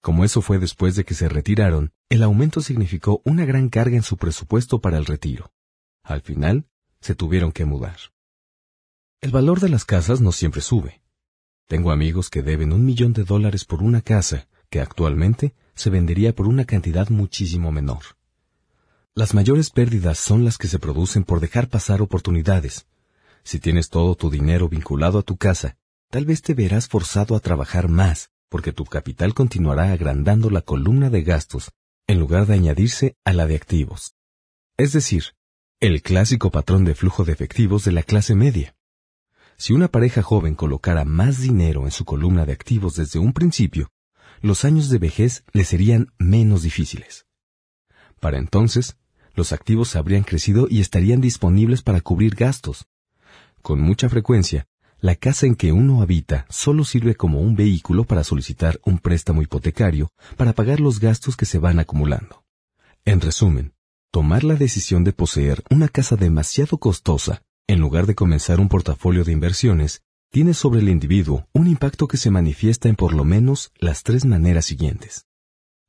Como 0.00 0.24
eso 0.24 0.40
fue 0.40 0.60
después 0.60 0.94
de 0.94 1.04
que 1.04 1.14
se 1.14 1.28
retiraron, 1.28 1.92
el 2.08 2.22
aumento 2.22 2.60
significó 2.60 3.22
una 3.24 3.44
gran 3.44 3.70
carga 3.70 3.96
en 3.96 4.04
su 4.04 4.16
presupuesto 4.16 4.80
para 4.80 4.98
el 4.98 5.06
retiro. 5.06 5.50
Al 6.04 6.20
final, 6.20 6.68
se 7.00 7.16
tuvieron 7.16 7.50
que 7.50 7.64
mudar. 7.64 7.96
El 9.20 9.30
valor 9.30 9.60
de 9.60 9.68
las 9.68 9.84
casas 9.84 10.20
no 10.20 10.30
siempre 10.30 10.60
sube. 10.60 11.00
Tengo 11.66 11.90
amigos 11.90 12.30
que 12.30 12.42
deben 12.42 12.72
un 12.72 12.84
millón 12.84 13.12
de 13.12 13.24
dólares 13.24 13.64
por 13.64 13.82
una 13.82 14.02
casa 14.02 14.46
que 14.70 14.80
actualmente 14.80 15.54
se 15.74 15.90
vendería 15.90 16.34
por 16.34 16.46
una 16.46 16.64
cantidad 16.64 17.08
muchísimo 17.08 17.72
menor. 17.72 18.02
Las 19.14 19.32
mayores 19.32 19.70
pérdidas 19.70 20.18
son 20.18 20.44
las 20.44 20.58
que 20.58 20.68
se 20.68 20.78
producen 20.78 21.24
por 21.24 21.40
dejar 21.40 21.68
pasar 21.68 22.02
oportunidades. 22.02 22.86
Si 23.42 23.58
tienes 23.58 23.88
todo 23.88 24.14
tu 24.14 24.28
dinero 24.30 24.68
vinculado 24.68 25.18
a 25.18 25.22
tu 25.22 25.36
casa 25.36 25.76
tal 26.10 26.24
vez 26.24 26.42
te 26.42 26.54
verás 26.54 26.88
forzado 26.88 27.34
a 27.34 27.40
trabajar 27.40 27.88
más, 27.88 28.30
porque 28.48 28.72
tu 28.72 28.84
capital 28.84 29.34
continuará 29.34 29.92
agrandando 29.92 30.50
la 30.50 30.60
columna 30.60 31.10
de 31.10 31.22
gastos 31.22 31.72
en 32.06 32.20
lugar 32.20 32.46
de 32.46 32.54
añadirse 32.54 33.16
a 33.24 33.32
la 33.32 33.46
de 33.46 33.56
activos. 33.56 34.14
Es 34.76 34.92
decir, 34.92 35.34
el 35.80 36.02
clásico 36.02 36.50
patrón 36.50 36.84
de 36.84 36.94
flujo 36.94 37.24
de 37.24 37.32
efectivos 37.32 37.84
de 37.84 37.92
la 37.92 38.02
clase 38.02 38.34
media. 38.34 38.75
Si 39.58 39.72
una 39.72 39.88
pareja 39.88 40.22
joven 40.22 40.54
colocara 40.54 41.04
más 41.04 41.40
dinero 41.40 41.84
en 41.84 41.90
su 41.90 42.04
columna 42.04 42.44
de 42.44 42.52
activos 42.52 42.96
desde 42.96 43.18
un 43.18 43.32
principio, 43.32 43.88
los 44.42 44.64
años 44.64 44.90
de 44.90 44.98
vejez 44.98 45.44
le 45.52 45.64
serían 45.64 46.12
menos 46.18 46.62
difíciles. 46.62 47.26
Para 48.20 48.38
entonces, 48.38 48.96
los 49.34 49.52
activos 49.52 49.96
habrían 49.96 50.24
crecido 50.24 50.66
y 50.68 50.80
estarían 50.80 51.20
disponibles 51.20 51.82
para 51.82 52.00
cubrir 52.00 52.34
gastos. 52.34 52.86
Con 53.62 53.80
mucha 53.80 54.08
frecuencia, 54.08 54.66
la 54.98 55.14
casa 55.14 55.46
en 55.46 55.56
que 55.56 55.72
uno 55.72 56.02
habita 56.02 56.46
solo 56.48 56.84
sirve 56.84 57.14
como 57.14 57.40
un 57.40 57.54
vehículo 57.54 58.04
para 58.04 58.24
solicitar 58.24 58.80
un 58.84 58.98
préstamo 58.98 59.42
hipotecario 59.42 60.10
para 60.36 60.52
pagar 60.52 60.80
los 60.80 61.00
gastos 61.00 61.36
que 61.36 61.46
se 61.46 61.58
van 61.58 61.78
acumulando. 61.78 62.44
En 63.04 63.20
resumen, 63.20 63.74
tomar 64.10 64.44
la 64.44 64.54
decisión 64.54 65.04
de 65.04 65.12
poseer 65.12 65.62
una 65.70 65.88
casa 65.88 66.16
demasiado 66.16 66.78
costosa, 66.78 67.42
en 67.68 67.80
lugar 67.80 68.06
de 68.06 68.14
comenzar 68.14 68.60
un 68.60 68.68
portafolio 68.68 69.24
de 69.24 69.32
inversiones, 69.32 70.02
tiene 70.30 70.54
sobre 70.54 70.80
el 70.80 70.88
individuo 70.88 71.48
un 71.52 71.66
impacto 71.66 72.08
que 72.08 72.16
se 72.16 72.30
manifiesta 72.30 72.88
en 72.88 72.96
por 72.96 73.12
lo 73.12 73.24
menos 73.24 73.72
las 73.78 74.02
tres 74.02 74.24
maneras 74.24 74.64
siguientes. 74.66 75.26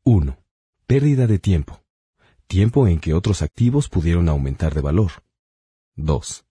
1. 0.04 0.38
Pérdida 0.86 1.28
de 1.28 1.40
tiempo. 1.40 1.84
Tiempo 2.48 2.88
en 2.88 3.00
que 3.00 3.14
otros 3.14 3.42
activos 3.42 3.90
pudieron 3.90 4.30
aumentar 4.30 4.74
de 4.74 4.82
valor. 4.82 5.12
2. 5.96 6.46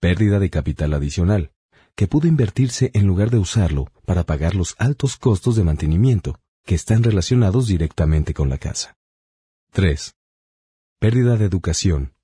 Pérdida 0.00 0.38
de 0.38 0.50
capital 0.50 0.94
adicional 0.94 1.52
que 1.98 2.06
pudo 2.06 2.28
invertirse 2.28 2.92
en 2.94 3.08
lugar 3.08 3.28
de 3.28 3.38
usarlo 3.38 3.90
para 4.06 4.22
pagar 4.22 4.54
los 4.54 4.76
altos 4.78 5.16
costos 5.16 5.56
de 5.56 5.64
mantenimiento 5.64 6.38
que 6.64 6.76
están 6.76 7.02
relacionados 7.02 7.66
directamente 7.66 8.34
con 8.34 8.48
la 8.48 8.56
casa. 8.56 8.96
3. 9.72 10.14
Pérdida 11.00 11.36
de 11.36 11.46
educación. 11.46 12.14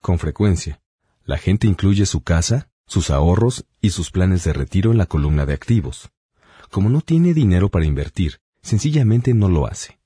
Con 0.00 0.20
frecuencia, 0.20 0.80
la 1.24 1.38
gente 1.38 1.66
incluye 1.66 2.06
su 2.06 2.22
casa, 2.22 2.68
sus 2.86 3.10
ahorros 3.10 3.64
y 3.80 3.90
sus 3.90 4.10
planes 4.10 4.44
de 4.44 4.52
retiro 4.52 4.92
en 4.92 4.98
la 4.98 5.06
columna 5.06 5.46
de 5.46 5.54
activos. 5.54 6.10
Como 6.70 6.90
no 6.90 7.00
tiene 7.00 7.34
dinero 7.34 7.68
para 7.68 7.86
invertir, 7.86 8.40
sencillamente 8.62 9.34
no 9.34 9.48
lo 9.48 9.66
hace. 9.66 9.98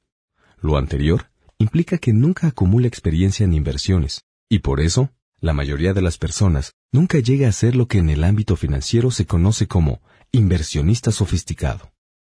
Lo 0.61 0.77
anterior 0.77 1.31
implica 1.59 1.99
que 1.99 2.13
nunca 2.13 2.49
acumula 2.49 2.87
experiencia 2.87 3.45
en 3.45 3.53
inversiones, 3.53 4.25
y 4.49 4.61
por 4.61 4.81
eso, 4.81 5.11
la 5.41 5.53
mayoría 5.53 5.93
de 5.93 6.03
las 6.03 6.19
personas 6.19 6.75
nunca 6.93 7.19
llega 7.19 7.49
a 7.49 7.53
ser 7.53 7.77
lo 7.77 7.87
que 7.87 7.99
en 7.99 8.11
el 8.11 8.25
ámbito 8.25 8.57
financiero 8.57 9.11
se 9.11 9.27
conoce 9.27 9.67
como 9.67 10.01
inversionista 10.33 11.13
sofisticado. 11.13 11.93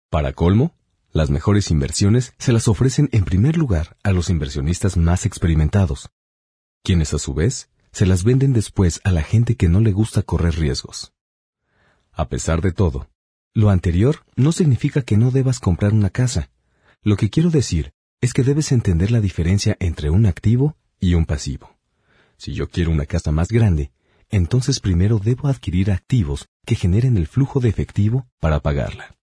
Para 0.09 0.33
colmo, 0.33 0.75
las 1.11 1.29
mejores 1.29 1.71
inversiones 1.71 2.33
se 2.37 2.51
las 2.51 2.67
ofrecen 2.67 3.09
en 3.11 3.25
primer 3.25 3.57
lugar 3.57 3.97
a 4.03 4.11
los 4.11 4.29
inversionistas 4.29 4.97
más 4.97 5.25
experimentados, 5.25 6.09
quienes 6.83 7.13
a 7.13 7.19
su 7.19 7.33
vez 7.33 7.69
se 7.95 8.05
las 8.05 8.25
venden 8.25 8.51
después 8.51 8.99
a 9.05 9.11
la 9.13 9.21
gente 9.21 9.55
que 9.55 9.69
no 9.69 9.79
le 9.79 9.93
gusta 9.93 10.21
correr 10.21 10.55
riesgos. 10.55 11.13
A 12.11 12.27
pesar 12.27 12.59
de 12.59 12.73
todo, 12.73 13.07
lo 13.53 13.69
anterior 13.69 14.25
no 14.35 14.51
significa 14.51 15.01
que 15.01 15.15
no 15.15 15.31
debas 15.31 15.61
comprar 15.61 15.93
una 15.93 16.09
casa. 16.09 16.51
Lo 17.03 17.15
que 17.15 17.29
quiero 17.29 17.51
decir 17.51 17.93
es 18.19 18.33
que 18.33 18.43
debes 18.43 18.73
entender 18.73 19.11
la 19.11 19.21
diferencia 19.21 19.77
entre 19.79 20.09
un 20.09 20.25
activo 20.25 20.75
y 20.99 21.13
un 21.13 21.25
pasivo. 21.25 21.77
Si 22.35 22.53
yo 22.53 22.67
quiero 22.67 22.91
una 22.91 23.05
casa 23.05 23.31
más 23.31 23.47
grande, 23.47 23.93
entonces 24.29 24.81
primero 24.81 25.19
debo 25.19 25.47
adquirir 25.47 25.89
activos 25.89 26.49
que 26.65 26.75
generen 26.75 27.15
el 27.15 27.27
flujo 27.27 27.61
de 27.61 27.69
efectivo 27.69 28.27
para 28.41 28.59
pagarla. 28.59 29.15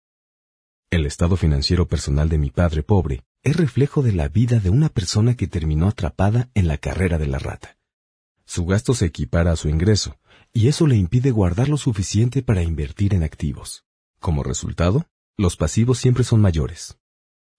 El 0.88 1.04
estado 1.04 1.36
financiero 1.36 1.88
personal 1.88 2.30
de 2.30 2.38
mi 2.38 2.48
padre 2.48 2.82
pobre 2.82 3.22
es 3.42 3.54
reflejo 3.54 4.02
de 4.02 4.12
la 4.12 4.28
vida 4.28 4.60
de 4.60 4.70
una 4.70 4.88
persona 4.88 5.36
que 5.36 5.46
terminó 5.46 5.88
atrapada 5.88 6.48
en 6.54 6.68
la 6.68 6.78
carrera 6.78 7.18
de 7.18 7.26
la 7.26 7.38
rata. 7.38 7.76
Su 8.54 8.66
gasto 8.66 8.92
se 8.92 9.06
equipara 9.06 9.52
a 9.52 9.56
su 9.56 9.70
ingreso, 9.70 10.18
y 10.52 10.68
eso 10.68 10.86
le 10.86 10.94
impide 10.94 11.30
guardar 11.30 11.70
lo 11.70 11.78
suficiente 11.78 12.42
para 12.42 12.62
invertir 12.62 13.14
en 13.14 13.22
activos. 13.22 13.86
Como 14.20 14.42
resultado, 14.42 15.06
los 15.38 15.56
pasivos 15.56 15.96
siempre 15.96 16.22
son 16.22 16.42
mayores. 16.42 16.98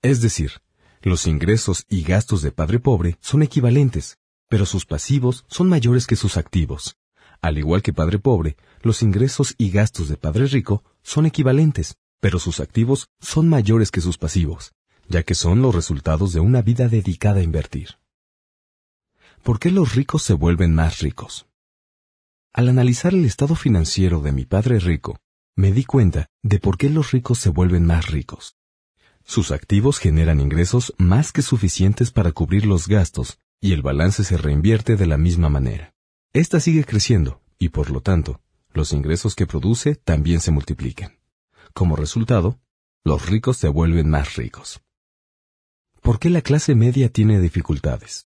Es 0.04 0.22
decir, 0.22 0.62
los 1.02 1.26
ingresos 1.26 1.88
y 1.90 2.04
gastos 2.04 2.44
de 2.44 2.52
padre 2.52 2.78
pobre 2.78 3.18
son 3.22 3.42
equivalentes, 3.42 4.20
pero 4.48 4.68
sus 4.68 4.86
pasivos 4.86 5.46
son 5.48 5.68
mayores 5.68 6.06
que 6.06 6.16
sus 6.16 6.38
activos. 6.38 6.96
Al 7.42 7.58
igual 7.58 7.82
que 7.82 7.92
padre 7.92 8.20
pobre, 8.20 8.56
los 8.84 9.02
ingresos 9.02 9.56
y 9.58 9.72
gastos 9.72 10.10
de 10.10 10.18
padre 10.18 10.46
rico 10.46 10.84
son 11.02 11.26
equivalentes, 11.26 11.96
pero 12.20 12.38
sus 12.38 12.60
activos 12.60 13.10
son 13.20 13.50
mayores 13.50 13.90
que 13.90 14.02
sus 14.02 14.20
pasivos, 14.20 14.74
ya 15.10 15.24
que 15.24 15.34
son 15.34 15.60
los 15.64 15.74
resultados 15.74 16.34
de 16.34 16.40
una 16.40 16.62
vida 16.62 16.88
dedicada 16.88 17.40
a 17.40 17.44
invertir. 17.44 17.98
¿Por 19.44 19.60
qué 19.60 19.72
los 19.72 19.94
ricos 19.94 20.24
se 20.24 20.32
vuelven 20.32 20.74
más 20.74 21.00
ricos? 21.00 21.48
Al 22.54 22.70
analizar 22.70 23.14
el 23.14 23.26
estado 23.26 23.56
financiero 23.56 24.22
de 24.22 24.32
mi 24.32 24.46
padre 24.46 24.80
rico, 24.80 25.20
me 25.58 25.74
di 25.74 25.84
cuenta 25.84 26.28
de 26.44 26.60
por 26.60 26.78
qué 26.78 26.90
los 26.90 27.12
ricos 27.12 27.40
se 27.40 27.50
vuelven 27.50 27.86
más 27.86 28.08
ricos. 28.08 28.56
Sus 29.26 29.52
activos 29.52 30.00
generan 30.00 30.40
ingresos 30.40 30.94
más 30.98 31.34
que 31.34 31.42
suficientes 31.42 32.12
para 32.12 32.32
cubrir 32.32 32.66
los 32.66 32.88
gastos 32.88 33.38
y 33.60 33.74
el 33.74 33.82
balance 33.82 34.24
se 34.24 34.38
reinvierte 34.38 34.96
de 34.96 35.08
la 35.08 35.18
misma 35.18 35.50
manera. 35.50 35.94
Esta 36.32 36.62
sigue 36.62 36.86
creciendo 36.86 37.42
y 37.60 37.68
por 37.68 37.92
lo 37.92 38.00
tanto, 38.00 38.40
los 38.72 38.94
ingresos 38.94 39.36
que 39.36 39.46
produce 39.46 39.96
también 39.96 40.40
se 40.40 40.52
multiplican. 40.52 41.20
Como 41.74 41.98
resultado, 41.98 42.62
los 43.04 43.26
ricos 43.30 43.58
se 43.58 43.68
vuelven 43.68 44.10
más 44.10 44.38
ricos. 44.38 44.82
¿Por 46.00 46.18
qué 46.18 46.30
la 46.30 46.42
clase 46.42 46.76
media 46.76 47.10
tiene 47.12 47.42
dificultades? 47.42 48.26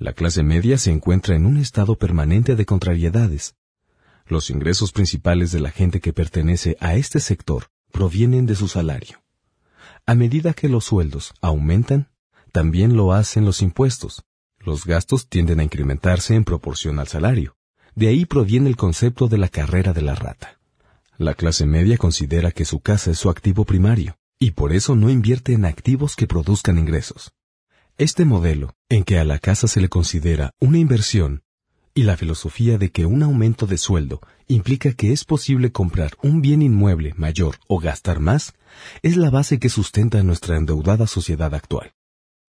La 0.00 0.14
clase 0.14 0.42
media 0.42 0.78
se 0.78 0.90
encuentra 0.90 1.36
en 1.36 1.44
un 1.44 1.58
estado 1.58 1.94
permanente 1.94 2.56
de 2.56 2.64
contrariedades. 2.64 3.54
Los 4.26 4.48
ingresos 4.48 4.92
principales 4.92 5.52
de 5.52 5.60
la 5.60 5.70
gente 5.70 6.00
que 6.00 6.14
pertenece 6.14 6.78
a 6.80 6.94
este 6.94 7.20
sector 7.20 7.66
provienen 7.92 8.46
de 8.46 8.54
su 8.54 8.66
salario. 8.66 9.22
A 10.06 10.14
medida 10.14 10.54
que 10.54 10.70
los 10.70 10.86
sueldos 10.86 11.34
aumentan, 11.42 12.08
también 12.50 12.96
lo 12.96 13.12
hacen 13.12 13.44
los 13.44 13.60
impuestos. 13.60 14.24
Los 14.58 14.86
gastos 14.86 15.28
tienden 15.28 15.60
a 15.60 15.64
incrementarse 15.64 16.34
en 16.34 16.44
proporción 16.44 16.98
al 16.98 17.08
salario. 17.08 17.58
De 17.94 18.08
ahí 18.08 18.24
proviene 18.24 18.70
el 18.70 18.76
concepto 18.76 19.28
de 19.28 19.36
la 19.36 19.50
carrera 19.50 19.92
de 19.92 20.00
la 20.00 20.14
rata. 20.14 20.60
La 21.18 21.34
clase 21.34 21.66
media 21.66 21.98
considera 21.98 22.52
que 22.52 22.64
su 22.64 22.80
casa 22.80 23.10
es 23.10 23.18
su 23.18 23.28
activo 23.28 23.66
primario, 23.66 24.16
y 24.38 24.52
por 24.52 24.72
eso 24.72 24.96
no 24.96 25.10
invierte 25.10 25.52
en 25.52 25.66
activos 25.66 26.16
que 26.16 26.26
produzcan 26.26 26.78
ingresos. 26.78 27.34
Este 28.00 28.24
modelo, 28.24 28.72
en 28.88 29.04
que 29.04 29.18
a 29.18 29.24
la 29.24 29.38
casa 29.38 29.68
se 29.68 29.78
le 29.78 29.90
considera 29.90 30.54
una 30.58 30.78
inversión, 30.78 31.42
y 31.92 32.04
la 32.04 32.16
filosofía 32.16 32.78
de 32.78 32.90
que 32.90 33.04
un 33.04 33.22
aumento 33.22 33.66
de 33.66 33.76
sueldo 33.76 34.22
implica 34.46 34.94
que 34.94 35.12
es 35.12 35.26
posible 35.26 35.70
comprar 35.70 36.12
un 36.22 36.40
bien 36.40 36.62
inmueble 36.62 37.12
mayor 37.18 37.56
o 37.68 37.78
gastar 37.78 38.18
más, 38.18 38.54
es 39.02 39.18
la 39.18 39.28
base 39.28 39.58
que 39.58 39.68
sustenta 39.68 40.22
nuestra 40.22 40.56
endeudada 40.56 41.06
sociedad 41.06 41.54
actual. 41.54 41.92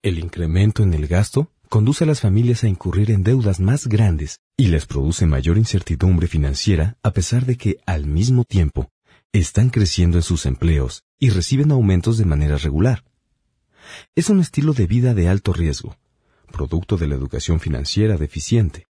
El 0.00 0.18
incremento 0.20 0.84
en 0.84 0.94
el 0.94 1.06
gasto 1.06 1.50
conduce 1.68 2.04
a 2.04 2.06
las 2.06 2.22
familias 2.22 2.64
a 2.64 2.68
incurrir 2.68 3.10
en 3.10 3.22
deudas 3.22 3.60
más 3.60 3.88
grandes 3.88 4.40
y 4.56 4.68
les 4.68 4.86
produce 4.86 5.26
mayor 5.26 5.58
incertidumbre 5.58 6.28
financiera 6.28 6.96
a 7.02 7.10
pesar 7.10 7.44
de 7.44 7.58
que, 7.58 7.76
al 7.84 8.06
mismo 8.06 8.44
tiempo, 8.44 8.90
están 9.34 9.68
creciendo 9.68 10.16
en 10.16 10.22
sus 10.22 10.46
empleos 10.46 11.02
y 11.18 11.28
reciben 11.28 11.72
aumentos 11.72 12.16
de 12.16 12.24
manera 12.24 12.56
regular. 12.56 13.04
Es 14.14 14.30
un 14.30 14.40
estilo 14.40 14.72
de 14.72 14.86
vida 14.86 15.14
de 15.14 15.28
alto 15.28 15.52
riesgo, 15.52 15.96
producto 16.50 16.96
de 16.96 17.06
la 17.06 17.14
educación 17.14 17.60
financiera 17.60 18.16
deficiente. 18.16 18.86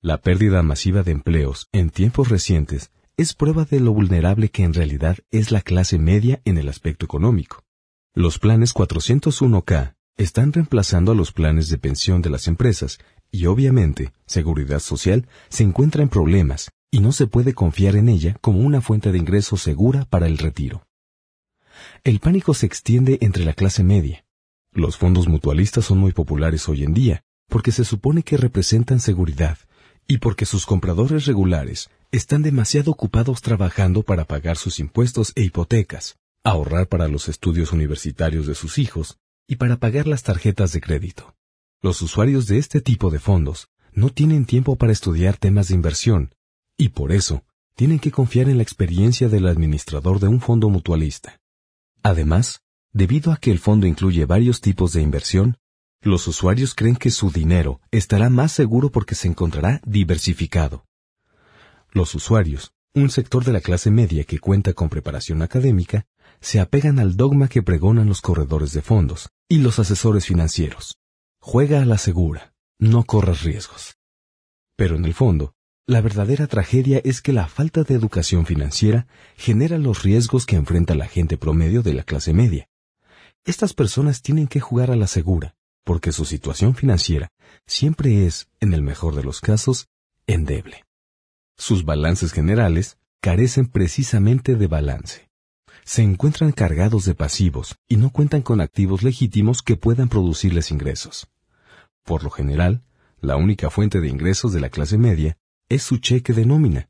La 0.00 0.18
pérdida 0.20 0.62
masiva 0.62 1.02
de 1.02 1.12
empleos 1.12 1.68
en 1.72 1.90
tiempos 1.90 2.28
recientes 2.28 2.90
es 3.16 3.34
prueba 3.34 3.64
de 3.64 3.80
lo 3.80 3.92
vulnerable 3.92 4.48
que 4.48 4.64
en 4.64 4.74
realidad 4.74 5.18
es 5.30 5.50
la 5.50 5.60
clase 5.60 5.98
media 5.98 6.40
en 6.44 6.58
el 6.58 6.68
aspecto 6.68 7.04
económico. 7.04 7.62
Los 8.14 8.38
planes 8.38 8.74
401k 8.74 9.94
están 10.16 10.52
reemplazando 10.52 11.12
a 11.12 11.14
los 11.14 11.32
planes 11.32 11.68
de 11.68 11.78
pensión 11.78 12.22
de 12.22 12.30
las 12.30 12.48
empresas 12.48 12.98
y 13.30 13.46
obviamente 13.46 14.12
Seguridad 14.26 14.80
Social 14.80 15.26
se 15.48 15.62
encuentra 15.62 16.02
en 16.02 16.08
problemas 16.08 16.70
y 16.90 17.00
no 17.00 17.12
se 17.12 17.26
puede 17.26 17.54
confiar 17.54 17.96
en 17.96 18.08
ella 18.08 18.36
como 18.40 18.60
una 18.60 18.80
fuente 18.80 19.12
de 19.12 19.18
ingreso 19.18 19.56
segura 19.56 20.04
para 20.04 20.26
el 20.26 20.36
retiro. 20.36 20.86
El 22.04 22.20
pánico 22.20 22.52
se 22.54 22.66
extiende 22.66 23.18
entre 23.22 23.44
la 23.44 23.54
clase 23.54 23.82
media. 23.82 24.24
Los 24.74 24.96
fondos 24.96 25.28
mutualistas 25.28 25.84
son 25.84 25.98
muy 25.98 26.12
populares 26.12 26.66
hoy 26.68 26.82
en 26.82 26.94
día 26.94 27.22
porque 27.48 27.72
se 27.72 27.84
supone 27.84 28.22
que 28.22 28.38
representan 28.38 29.00
seguridad 29.00 29.58
y 30.08 30.18
porque 30.18 30.46
sus 30.46 30.64
compradores 30.64 31.26
regulares 31.26 31.90
están 32.10 32.40
demasiado 32.40 32.90
ocupados 32.90 33.42
trabajando 33.42 34.02
para 34.02 34.24
pagar 34.24 34.56
sus 34.56 34.80
impuestos 34.80 35.32
e 35.36 35.42
hipotecas, 35.42 36.16
ahorrar 36.42 36.88
para 36.88 37.08
los 37.08 37.28
estudios 37.28 37.72
universitarios 37.72 38.46
de 38.46 38.54
sus 38.54 38.78
hijos 38.78 39.18
y 39.46 39.56
para 39.56 39.76
pagar 39.76 40.06
las 40.06 40.22
tarjetas 40.22 40.72
de 40.72 40.80
crédito. 40.80 41.34
Los 41.82 42.00
usuarios 42.00 42.46
de 42.46 42.56
este 42.56 42.80
tipo 42.80 43.10
de 43.10 43.18
fondos 43.18 43.68
no 43.92 44.08
tienen 44.08 44.46
tiempo 44.46 44.76
para 44.76 44.92
estudiar 44.92 45.36
temas 45.36 45.68
de 45.68 45.74
inversión 45.74 46.34
y 46.78 46.88
por 46.88 47.12
eso 47.12 47.44
tienen 47.74 47.98
que 47.98 48.10
confiar 48.10 48.48
en 48.48 48.56
la 48.56 48.62
experiencia 48.62 49.28
del 49.28 49.48
administrador 49.48 50.18
de 50.18 50.28
un 50.28 50.40
fondo 50.40 50.70
mutualista. 50.70 51.40
Además, 52.02 52.61
debido 52.92 53.32
a 53.32 53.36
que 53.36 53.50
el 53.50 53.58
fondo 53.58 53.86
incluye 53.86 54.26
varios 54.26 54.60
tipos 54.60 54.92
de 54.92 55.02
inversión, 55.02 55.56
los 56.02 56.26
usuarios 56.26 56.74
creen 56.74 56.96
que 56.96 57.10
su 57.10 57.30
dinero 57.30 57.80
estará 57.90 58.28
más 58.28 58.52
seguro 58.52 58.90
porque 58.90 59.14
se 59.14 59.28
encontrará 59.28 59.80
diversificado. 59.84 60.84
Los 61.92 62.14
usuarios, 62.14 62.72
un 62.94 63.10
sector 63.10 63.44
de 63.44 63.52
la 63.52 63.60
clase 63.60 63.90
media 63.90 64.24
que 64.24 64.38
cuenta 64.38 64.72
con 64.72 64.88
preparación 64.88 65.42
académica, 65.42 66.06
se 66.40 66.58
apegan 66.58 66.98
al 66.98 67.16
dogma 67.16 67.48
que 67.48 67.62
pregonan 67.62 68.08
los 68.08 68.20
corredores 68.20 68.72
de 68.72 68.82
fondos 68.82 69.30
y 69.48 69.58
los 69.58 69.78
asesores 69.78 70.26
financieros. 70.26 70.98
Juega 71.40 71.82
a 71.82 71.84
la 71.84 71.98
segura, 71.98 72.52
no 72.78 73.04
corras 73.04 73.42
riesgos. 73.42 73.96
Pero 74.76 74.96
en 74.96 75.04
el 75.04 75.14
fondo, 75.14 75.54
la 75.86 76.00
verdadera 76.00 76.46
tragedia 76.46 77.00
es 77.04 77.22
que 77.22 77.32
la 77.32 77.46
falta 77.46 77.84
de 77.84 77.94
educación 77.94 78.46
financiera 78.46 79.06
genera 79.36 79.78
los 79.78 80.02
riesgos 80.02 80.46
que 80.46 80.56
enfrenta 80.56 80.94
la 80.94 81.06
gente 81.06 81.36
promedio 81.36 81.82
de 81.82 81.94
la 81.94 82.02
clase 82.02 82.32
media. 82.32 82.68
Estas 83.44 83.74
personas 83.74 84.22
tienen 84.22 84.46
que 84.46 84.60
jugar 84.60 84.90
a 84.90 84.96
la 84.96 85.06
segura, 85.06 85.54
porque 85.84 86.12
su 86.12 86.24
situación 86.24 86.74
financiera 86.74 87.32
siempre 87.66 88.26
es, 88.26 88.48
en 88.60 88.72
el 88.72 88.82
mejor 88.82 89.14
de 89.14 89.24
los 89.24 89.40
casos, 89.40 89.88
endeble. 90.26 90.84
Sus 91.56 91.84
balances 91.84 92.32
generales 92.32 92.98
carecen 93.20 93.66
precisamente 93.66 94.56
de 94.56 94.66
balance 94.66 95.32
se 95.84 96.02
encuentran 96.02 96.52
cargados 96.52 97.04
de 97.04 97.14
pasivos 97.14 97.76
y 97.88 97.96
no 97.96 98.10
cuentan 98.10 98.42
con 98.42 98.60
activos 98.60 99.02
legítimos 99.02 99.62
que 99.62 99.76
puedan 99.76 100.08
producirles 100.08 100.70
ingresos. 100.70 101.28
Por 102.04 102.24
lo 102.24 102.30
general, 102.30 102.82
la 103.20 103.36
única 103.36 103.70
fuente 103.70 104.00
de 104.00 104.08
ingresos 104.08 104.52
de 104.52 104.60
la 104.60 104.68
clase 104.68 104.98
media 104.98 105.38
es 105.68 105.82
su 105.82 105.98
cheque 105.98 106.32
de 106.32 106.46
nómina, 106.46 106.88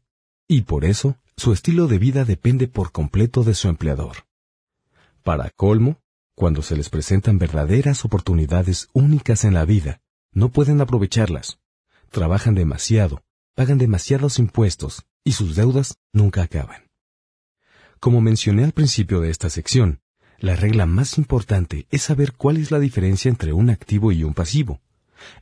y 0.48 0.62
por 0.62 0.84
eso 0.84 1.16
su 1.36 1.52
estilo 1.52 1.86
de 1.86 1.98
vida 1.98 2.24
depende 2.24 2.68
por 2.68 2.92
completo 2.92 3.44
de 3.44 3.54
su 3.54 3.68
empleador. 3.68 4.26
Para 5.22 5.50
colmo, 5.50 6.00
cuando 6.34 6.62
se 6.62 6.76
les 6.76 6.88
presentan 6.88 7.38
verdaderas 7.38 8.04
oportunidades 8.04 8.88
únicas 8.92 9.44
en 9.44 9.54
la 9.54 9.64
vida, 9.64 10.00
no 10.32 10.48
pueden 10.48 10.80
aprovecharlas. 10.80 11.58
Trabajan 12.10 12.54
demasiado, 12.54 13.22
pagan 13.54 13.78
demasiados 13.78 14.38
impuestos 14.38 15.04
y 15.24 15.32
sus 15.32 15.56
deudas 15.56 15.96
nunca 16.12 16.42
acaban. 16.42 16.82
Como 18.00 18.20
mencioné 18.20 18.64
al 18.64 18.72
principio 18.72 19.20
de 19.20 19.30
esta 19.30 19.50
sección, 19.50 20.00
La 20.42 20.56
regla 20.56 20.86
más 20.86 21.18
importante 21.18 21.86
es 21.92 22.02
saber 22.02 22.32
cuál 22.32 22.56
es 22.56 22.72
la 22.72 22.80
diferencia 22.80 23.28
entre 23.28 23.52
un 23.52 23.70
activo 23.70 24.10
y 24.10 24.24
un 24.24 24.34
pasivo. 24.34 24.80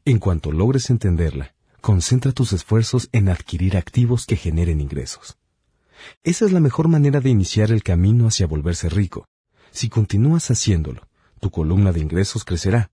En 0.04 0.18
cuanto 0.18 0.52
logres 0.52 0.90
entenderla, 0.90 1.54
concentra 1.80 2.32
tus 2.32 2.52
esfuerzos 2.52 3.08
en 3.12 3.30
adquirir 3.30 3.78
activos 3.78 4.26
que 4.26 4.36
generen 4.36 4.78
ingresos. 4.78 5.38
Esa 6.22 6.44
es 6.44 6.52
la 6.52 6.60
mejor 6.60 6.88
manera 6.88 7.20
de 7.22 7.30
iniciar 7.30 7.72
el 7.72 7.82
camino 7.82 8.26
hacia 8.26 8.46
volverse 8.46 8.90
rico. 8.90 9.26
Si 9.72 9.88
continúas 9.88 10.50
haciéndolo, 10.50 11.06
tu 11.40 11.50
columna 11.50 11.92
de 11.92 12.00
ingresos 12.00 12.44
crecerá. 12.44 12.90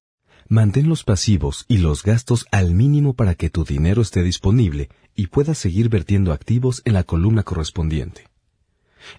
Mantén 0.47 0.87
los 0.87 1.03
pasivos 1.03 1.65
y 1.67 1.79
los 1.79 2.03
gastos 2.03 2.45
al 2.51 2.73
mínimo 2.73 3.13
para 3.13 3.35
que 3.35 3.49
tu 3.49 3.65
dinero 3.65 4.01
esté 4.01 4.23
disponible 4.23 4.89
y 5.15 5.27
puedas 5.27 5.57
seguir 5.57 5.89
vertiendo 5.89 6.31
activos 6.31 6.81
en 6.85 6.93
la 6.93 7.03
columna 7.03 7.43
correspondiente. 7.43 8.29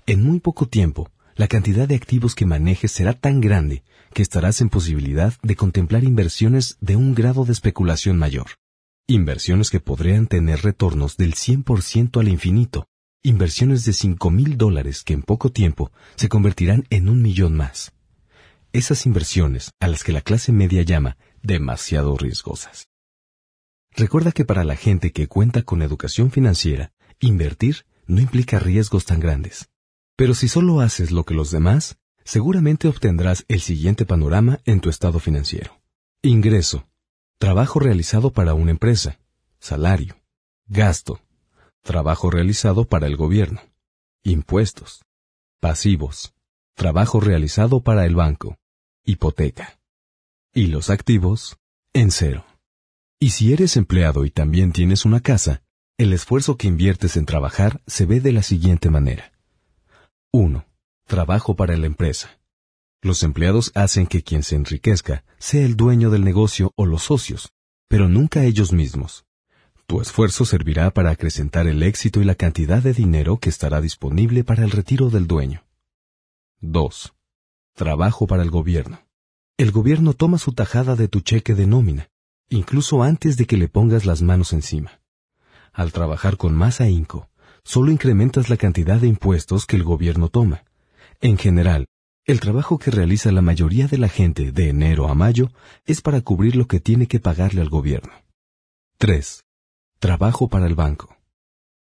En 0.06 0.22
muy 0.22 0.40
poco 0.40 0.66
tiempo, 0.66 1.11
la 1.34 1.48
cantidad 1.48 1.86
de 1.86 1.94
activos 1.94 2.34
que 2.34 2.46
manejes 2.46 2.92
será 2.92 3.12
tan 3.12 3.40
grande 3.40 3.82
que 4.12 4.22
estarás 4.22 4.61
en 4.61 4.70
posibilidad 4.70 5.34
de 5.42 5.54
contemplar 5.54 6.04
inversiones 6.04 6.78
de 6.80 6.96
un 6.96 7.14
grado 7.14 7.44
de 7.44 7.52
especulación 7.52 8.16
mayor. 8.16 8.46
Inversiones 9.06 9.70
que 9.70 9.80
podrían 9.80 10.26
tener 10.26 10.62
retornos 10.62 11.16
del 11.16 11.34
100% 11.34 12.20
al 12.20 12.28
infinito. 12.28 12.88
Inversiones 13.25 13.85
de 13.85 13.93
5 13.93 14.31
mil 14.31 14.57
dólares 14.57 15.03
que 15.03 15.12
en 15.12 15.23
poco 15.23 15.51
tiempo 15.51 15.91
se 16.14 16.29
convertirán 16.29 16.85
en 16.89 17.09
un 17.09 17.21
millón 17.21 17.57
más. 17.57 17.93
Esas 18.73 19.07
inversiones 19.07 19.73
a 19.81 19.89
las 19.89 20.05
que 20.05 20.12
la 20.12 20.21
clase 20.21 20.53
media 20.53 20.83
llama 20.83 21.16
demasiado 21.43 22.16
riesgosas. 22.16 22.87
Recuerda 23.97 24.31
que 24.31 24.45
para 24.45 24.62
la 24.62 24.77
gente 24.77 25.11
que 25.11 25.27
cuenta 25.27 25.62
con 25.62 25.83
educación 25.83 26.31
financiera, 26.31 26.93
invertir 27.19 27.87
no 28.07 28.21
implica 28.21 28.61
riesgos 28.61 29.05
tan 29.05 29.19
grandes. 29.19 29.69
Pero 30.14 30.35
si 30.35 30.47
solo 30.47 30.81
haces 30.81 31.11
lo 31.11 31.25
que 31.25 31.35
los 31.35 31.51
demás, 31.51 31.99
seguramente 32.25 32.87
obtendrás 32.87 33.45
el 33.49 33.61
siguiente 33.61 34.07
panorama 34.07 34.61
en 34.64 34.81
tu 34.81 34.91
estado 34.91 35.19
financiero. 35.19 35.81
Ingreso. 36.23 36.89
Trabajo 37.39 37.81
realizado 37.81 38.33
para 38.33 38.55
una 38.55 38.71
empresa. 38.71 39.19
Salario. 39.59 40.16
Gasto. 40.69 41.21
Trabajo 41.83 42.31
realizado 42.31 42.85
para 42.85 43.07
el 43.07 43.16
gobierno. 43.16 43.61
Impuestos. 44.22 45.05
Pasivos. 45.61 46.35
Trabajo 46.74 47.20
realizado 47.20 47.81
para 47.81 48.05
el 48.07 48.14
banco. 48.14 48.57
Hipoteca. 49.05 49.81
Y 50.53 50.66
los 50.66 50.91
activos, 50.91 51.57
en 51.93 52.11
cero. 52.11 52.45
Y 53.20 53.31
si 53.31 53.53
eres 53.53 53.76
empleado 53.76 54.24
y 54.24 54.31
también 54.31 54.72
tienes 54.72 55.05
una 55.05 55.20
casa, 55.20 55.62
el 55.99 56.12
esfuerzo 56.12 56.57
que 56.57 56.68
inviertes 56.68 57.16
en 57.16 57.26
trabajar 57.26 57.83
se 57.87 58.07
ve 58.07 58.20
de 58.20 58.33
la 58.33 58.43
siguiente 58.43 58.91
manera. 58.91 59.33
1. 60.33 60.64
Trabajo 61.07 61.57
para 61.57 61.76
la 61.76 61.87
empresa. 61.87 62.39
Los 63.03 63.22
empleados 63.22 63.72
hacen 63.74 64.07
que 64.07 64.22
quien 64.22 64.43
se 64.43 64.57
enriquezca 64.57 65.24
sea 65.39 65.64
el 65.64 65.76
dueño 65.76 66.11
del 66.11 66.24
negocio 66.24 66.72
o 66.76 66.87
los 66.87 67.05
socios, 67.05 67.53
pero 67.89 68.09
nunca 68.09 68.45
ellos 68.45 68.72
mismos. 68.72 69.24
Tu 69.89 70.03
esfuerzo 70.03 70.45
servirá 70.45 70.91
para 70.91 71.09
acrecentar 71.09 71.66
el 71.66 71.82
éxito 71.82 72.20
y 72.20 72.24
la 72.26 72.34
cantidad 72.34 72.82
de 72.82 72.93
dinero 72.93 73.39
que 73.39 73.49
estará 73.49 73.80
disponible 73.80 74.45
para 74.45 74.62
el 74.62 74.70
retiro 74.70 75.09
del 75.09 75.26
dueño. 75.26 75.64
2. 76.61 77.14
Trabajo 77.74 78.26
para 78.26 78.43
el 78.43 78.51
gobierno. 78.51 79.01
El 79.57 79.70
gobierno 79.70 80.12
toma 80.12 80.36
su 80.36 80.53
tajada 80.53 80.95
de 80.95 81.09
tu 81.09 81.22
cheque 81.22 81.55
de 81.55 81.66
nómina, 81.66 82.11
incluso 82.51 83.03
antes 83.03 83.39
de 83.39 83.47
que 83.47 83.57
le 83.57 83.68
pongas 83.68 84.05
las 84.05 84.20
manos 84.20 84.53
encima. 84.53 85.01
Al 85.72 85.91
trabajar 85.91 86.36
con 86.36 86.55
más 86.55 86.82
ahínco, 86.82 87.30
solo 87.64 87.91
incrementas 87.91 88.51
la 88.51 88.59
cantidad 88.59 89.01
de 89.01 89.09
impuestos 89.09 89.64
que 89.64 89.76
el 89.76 89.84
gobierno 89.84 90.28
toma. 90.28 90.64
En 91.22 91.39
general, 91.39 91.86
el 92.26 92.41
trabajo 92.41 92.78
que 92.78 92.91
realiza 92.91 93.32
la 93.32 93.41
mayoría 93.41 93.89
de 93.89 93.97
la 93.97 94.11
gente 94.11 94.53
de 94.53 94.68
enero 94.68 95.09
a 95.09 95.14
mayo 95.14 95.51
es 95.86 96.03
para 96.03 96.20
cubrir 96.20 96.57
lo 96.57 96.66
que 96.66 96.78
tiene 96.78 97.07
que 97.07 97.20
pagarle 97.20 97.62
al 97.62 97.70
gobierno. 97.70 98.12
3. 98.99 99.45
Trabajo 100.01 100.49
para 100.49 100.68
el 100.68 100.76
banco. 100.76 101.16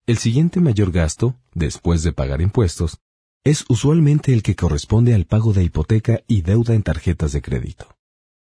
El 0.06 0.16
siguiente 0.16 0.60
mayor 0.60 0.92
gasto, 0.92 1.36
después 1.52 2.02
de 2.02 2.14
pagar 2.14 2.40
impuestos, 2.40 3.00
es 3.44 3.66
usualmente 3.68 4.32
el 4.32 4.42
que 4.42 4.56
corresponde 4.56 5.12
al 5.12 5.26
pago 5.26 5.52
de 5.52 5.62
hipoteca 5.62 6.20
y 6.26 6.40
deuda 6.40 6.72
en 6.72 6.82
tarjetas 6.82 7.32
de 7.32 7.42
crédito. 7.42 7.98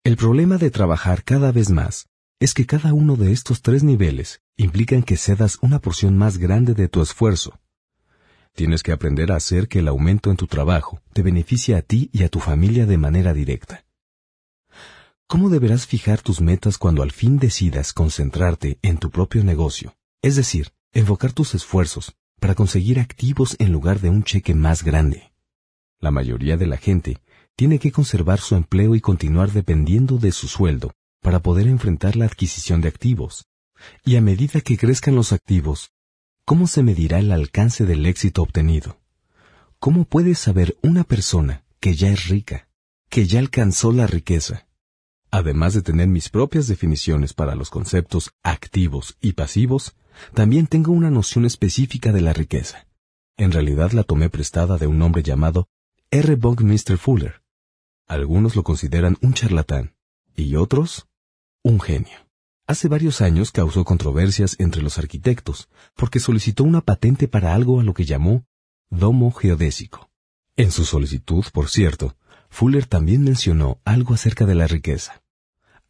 El 0.05 0.16
problema 0.16 0.57
de 0.57 0.70
trabajar 0.70 1.24
cada 1.24 1.51
vez 1.51 1.68
más 1.68 2.07
es 2.38 2.55
que 2.55 2.64
cada 2.64 2.94
uno 2.94 3.16
de 3.16 3.32
estos 3.32 3.61
tres 3.61 3.82
niveles 3.82 4.40
implican 4.57 5.03
que 5.03 5.16
cedas 5.16 5.59
una 5.62 5.80
porción 5.80 6.16
más 6.16 6.38
grande 6.38 6.74
de 6.74 6.88
tu 6.88 7.03
esfuerzo. 7.03 7.59
Tienes 8.55 8.84
que 8.84 8.92
aprender 8.92 9.32
a 9.32 9.36
hacer 9.36 9.66
que 9.66 9.80
el 9.80 9.88
aumento 9.88 10.30
en 10.30 10.36
tu 10.36 10.46
trabajo 10.46 11.03
te 11.12 11.22
beneficie 11.22 11.74
a 11.74 11.82
ti 11.82 12.09
y 12.12 12.22
a 12.22 12.28
tu 12.28 12.38
familia 12.38 12.86
de 12.86 12.98
manera 12.98 13.34
directa. 13.34 13.84
¿Cómo 15.31 15.49
deberás 15.49 15.87
fijar 15.87 16.20
tus 16.20 16.41
metas 16.41 16.76
cuando 16.76 17.05
al 17.05 17.12
fin 17.12 17.39
decidas 17.39 17.93
concentrarte 17.93 18.81
en 18.83 18.99
tu 18.99 19.12
propio 19.12 19.45
negocio? 19.45 19.95
Es 20.22 20.35
decir, 20.35 20.72
enfocar 20.93 21.33
tus 21.33 21.55
esfuerzos 21.55 22.16
para 22.41 22.57
conseguir 22.57 22.99
activos 22.99 23.55
en 23.61 23.70
lugar 23.70 24.01
de 24.01 24.11
un 24.11 24.24
cheque 24.24 24.57
más 24.57 24.83
grande. 24.83 25.31
La 26.01 26.11
mayoría 26.11 26.57
de 26.57 26.66
la 26.66 26.78
gente 26.78 27.18
tiene 27.55 27.78
que 27.78 27.93
conservar 27.93 28.41
su 28.41 28.57
empleo 28.57 28.97
y 28.97 29.01
continuar 29.01 29.53
dependiendo 29.53 30.18
de 30.18 30.33
su 30.33 30.49
sueldo 30.49 30.95
para 31.22 31.39
poder 31.39 31.68
enfrentar 31.68 32.16
la 32.16 32.24
adquisición 32.24 32.81
de 32.81 32.89
activos. 32.89 33.47
Y 34.05 34.16
a 34.16 34.20
medida 34.20 34.61
que 34.62 34.76
crezcan 34.76 35.14
los 35.14 35.33
activos, 35.33 35.93
¿cómo 36.45 36.66
se 36.66 36.83
medirá 36.83 37.20
el 37.20 37.31
alcance 37.31 37.87
del 37.87 38.05
éxito 38.07 38.43
obtenido? 38.43 38.99
¿Cómo 39.78 40.07
puede 40.07 40.35
saber 40.35 40.76
una 40.83 41.05
persona 41.05 41.62
que 41.78 41.95
ya 41.95 42.09
es 42.09 42.26
rica, 42.26 42.66
que 43.09 43.28
ya 43.28 43.39
alcanzó 43.39 43.93
la 43.93 44.09
riqueza? 44.09 44.66
Además 45.31 45.74
de 45.74 45.83
tener 45.83 46.09
mis 46.09 46.28
propias 46.28 46.66
definiciones 46.66 47.35
para 47.35 47.55
los 47.55 47.70
conceptos 47.70 48.33
activos 48.43 49.16
y 49.20 49.33
pasivos, 49.33 49.95
también 50.35 50.66
tengo 50.66 50.93
una 50.93 51.11
noción 51.11 51.45
específica 51.45 52.12
de 52.12 52.20
la 52.20 52.33
riqueza. 52.33 52.87
En 53.37 53.53
realidad 53.53 53.93
la 53.93 54.03
tomé 54.03 54.28
prestada 54.28 54.76
de 54.76 54.87
un 54.87 55.01
hombre 55.03 55.22
llamado 55.22 55.68
R. 56.11 56.35
Buckminster 56.35 56.99
Fuller. 56.99 57.43
Algunos 58.09 58.57
lo 58.57 58.64
consideran 58.64 59.16
un 59.22 59.35
charlatán 59.35 59.95
y 60.35 60.57
otros 60.57 61.07
un 61.62 61.81
genio. 61.81 62.18
Hace 62.66 62.89
varios 62.89 63.20
años 63.20 63.53
causó 63.53 63.85
controversias 63.85 64.57
entre 64.59 64.83
los 64.83 64.99
arquitectos 64.99 65.68
porque 65.95 66.20
solicitó 66.20 66.64
una 66.64 66.81
patente 66.81 67.28
para 67.28 67.55
algo 67.55 67.81
a 67.81 67.83
lo 67.85 67.95
que 67.95 68.05
llamó 68.05 68.45
domo 68.91 69.31
geodésico. 69.31 70.11
En 70.57 70.72
su 70.72 70.85
solicitud, 70.85 71.45
por 71.53 71.68
cierto, 71.68 72.16
Fuller 72.49 72.87
también 72.87 73.22
mencionó 73.22 73.78
algo 73.85 74.14
acerca 74.14 74.45
de 74.45 74.57
la 74.57 74.66
riqueza. 74.66 75.20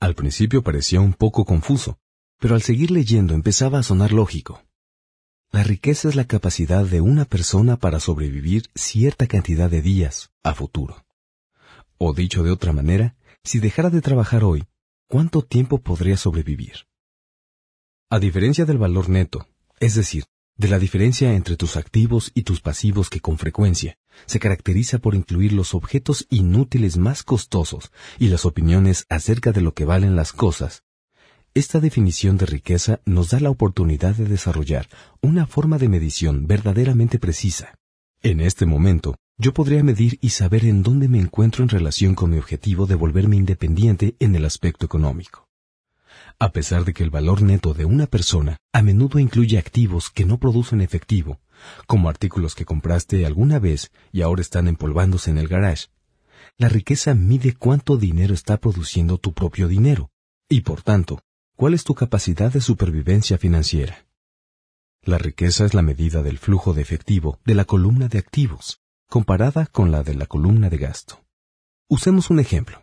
Al 0.00 0.14
principio 0.14 0.62
parecía 0.62 0.98
un 1.00 1.12
poco 1.12 1.44
confuso, 1.44 1.98
pero 2.38 2.54
al 2.54 2.62
seguir 2.62 2.90
leyendo 2.90 3.34
empezaba 3.34 3.78
a 3.78 3.82
sonar 3.82 4.12
lógico. 4.12 4.62
La 5.52 5.62
riqueza 5.62 6.08
es 6.08 6.14
la 6.14 6.24
capacidad 6.24 6.86
de 6.86 7.02
una 7.02 7.26
persona 7.26 7.76
para 7.76 8.00
sobrevivir 8.00 8.70
cierta 8.74 9.26
cantidad 9.26 9.68
de 9.68 9.82
días 9.82 10.30
a 10.42 10.54
futuro. 10.54 11.04
O 11.98 12.14
dicho 12.14 12.42
de 12.42 12.50
otra 12.50 12.72
manera, 12.72 13.14
si 13.44 13.60
dejara 13.60 13.90
de 13.90 14.00
trabajar 14.00 14.42
hoy, 14.42 14.64
¿cuánto 15.06 15.42
tiempo 15.42 15.78
podría 15.78 16.16
sobrevivir? 16.16 16.86
A 18.08 18.18
diferencia 18.18 18.64
del 18.64 18.78
valor 18.78 19.10
neto, 19.10 19.46
es 19.80 19.96
decir, 19.96 20.24
de 20.56 20.68
la 20.68 20.78
diferencia 20.78 21.34
entre 21.34 21.58
tus 21.58 21.76
activos 21.76 22.30
y 22.34 22.44
tus 22.44 22.62
pasivos 22.62 23.10
que 23.10 23.20
con 23.20 23.36
frecuencia 23.36 23.98
se 24.26 24.38
caracteriza 24.38 24.98
por 24.98 25.14
incluir 25.14 25.52
los 25.52 25.74
objetos 25.74 26.26
inútiles 26.30 26.96
más 26.96 27.22
costosos 27.22 27.92
y 28.18 28.28
las 28.28 28.44
opiniones 28.44 29.06
acerca 29.08 29.52
de 29.52 29.60
lo 29.60 29.74
que 29.74 29.84
valen 29.84 30.16
las 30.16 30.32
cosas, 30.32 30.82
esta 31.52 31.80
definición 31.80 32.36
de 32.36 32.46
riqueza 32.46 33.00
nos 33.04 33.30
da 33.30 33.40
la 33.40 33.50
oportunidad 33.50 34.14
de 34.14 34.24
desarrollar 34.24 34.88
una 35.20 35.46
forma 35.46 35.78
de 35.78 35.88
medición 35.88 36.46
verdaderamente 36.46 37.18
precisa. 37.18 37.76
En 38.22 38.40
este 38.40 38.66
momento, 38.66 39.16
yo 39.36 39.52
podría 39.52 39.82
medir 39.82 40.18
y 40.20 40.30
saber 40.30 40.64
en 40.64 40.84
dónde 40.84 41.08
me 41.08 41.18
encuentro 41.18 41.64
en 41.64 41.68
relación 41.68 42.14
con 42.14 42.30
mi 42.30 42.38
objetivo 42.38 42.86
de 42.86 42.94
volverme 42.94 43.34
independiente 43.34 44.14
en 44.20 44.36
el 44.36 44.44
aspecto 44.44 44.86
económico. 44.86 45.49
A 46.42 46.52
pesar 46.52 46.86
de 46.86 46.94
que 46.94 47.02
el 47.02 47.10
valor 47.10 47.42
neto 47.42 47.74
de 47.74 47.84
una 47.84 48.06
persona 48.06 48.56
a 48.72 48.80
menudo 48.80 49.18
incluye 49.18 49.58
activos 49.58 50.08
que 50.08 50.24
no 50.24 50.38
producen 50.38 50.80
efectivo, 50.80 51.38
como 51.86 52.08
artículos 52.08 52.54
que 52.54 52.64
compraste 52.64 53.26
alguna 53.26 53.58
vez 53.58 53.92
y 54.10 54.22
ahora 54.22 54.40
están 54.40 54.66
empolvándose 54.66 55.30
en 55.30 55.36
el 55.36 55.48
garage, 55.48 55.88
la 56.56 56.70
riqueza 56.70 57.12
mide 57.14 57.54
cuánto 57.54 57.98
dinero 57.98 58.32
está 58.32 58.56
produciendo 58.56 59.18
tu 59.18 59.34
propio 59.34 59.68
dinero, 59.68 60.10
y 60.48 60.62
por 60.62 60.80
tanto, 60.80 61.20
cuál 61.56 61.74
es 61.74 61.84
tu 61.84 61.94
capacidad 61.94 62.50
de 62.50 62.62
supervivencia 62.62 63.36
financiera. 63.36 64.06
La 65.02 65.18
riqueza 65.18 65.66
es 65.66 65.74
la 65.74 65.82
medida 65.82 66.22
del 66.22 66.38
flujo 66.38 66.72
de 66.72 66.80
efectivo 66.80 67.38
de 67.44 67.54
la 67.54 67.66
columna 67.66 68.08
de 68.08 68.18
activos, 68.18 68.80
comparada 69.10 69.66
con 69.66 69.90
la 69.90 70.02
de 70.02 70.14
la 70.14 70.24
columna 70.24 70.70
de 70.70 70.78
gasto. 70.78 71.22
Usemos 71.86 72.30
un 72.30 72.40
ejemplo. 72.40 72.82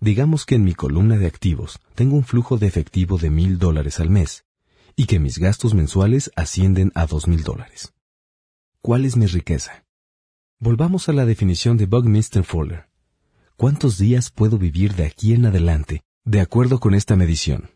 Digamos 0.00 0.44
que 0.44 0.56
en 0.56 0.64
mi 0.64 0.74
columna 0.74 1.16
de 1.16 1.26
activos 1.26 1.78
tengo 1.94 2.16
un 2.16 2.24
flujo 2.24 2.58
de 2.58 2.66
efectivo 2.66 3.18
de 3.18 3.30
mil 3.30 3.58
dólares 3.58 4.00
al 4.00 4.10
mes 4.10 4.44
y 4.96 5.06
que 5.06 5.20
mis 5.20 5.38
gastos 5.38 5.74
mensuales 5.74 6.30
ascienden 6.36 6.90
a 6.94 7.06
dos 7.06 7.28
mil 7.28 7.42
dólares. 7.42 7.92
¿Cuál 8.80 9.04
es 9.04 9.16
mi 9.16 9.26
riqueza? 9.26 9.84
Volvamos 10.58 11.08
a 11.08 11.12
la 11.12 11.26
definición 11.26 11.76
de 11.76 11.86
Buckminster 11.86 12.44
Fuller. 12.44 12.88
cuántos 13.56 13.98
días 13.98 14.30
puedo 14.30 14.58
vivir 14.58 14.94
de 14.94 15.04
aquí 15.04 15.32
en 15.32 15.46
adelante, 15.46 16.02
de 16.24 16.40
acuerdo 16.40 16.80
con 16.80 16.94
esta 16.94 17.16
medición. 17.16 17.70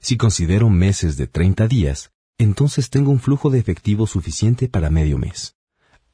Si 0.00 0.16
considero 0.16 0.68
meses 0.70 1.16
de 1.16 1.26
30 1.26 1.68
días, 1.68 2.12
entonces 2.38 2.90
tengo 2.90 3.10
un 3.10 3.18
flujo 3.18 3.50
de 3.50 3.58
efectivo 3.58 4.06
suficiente 4.06 4.68
para 4.68 4.90
medio 4.90 5.18
mes. 5.18 5.55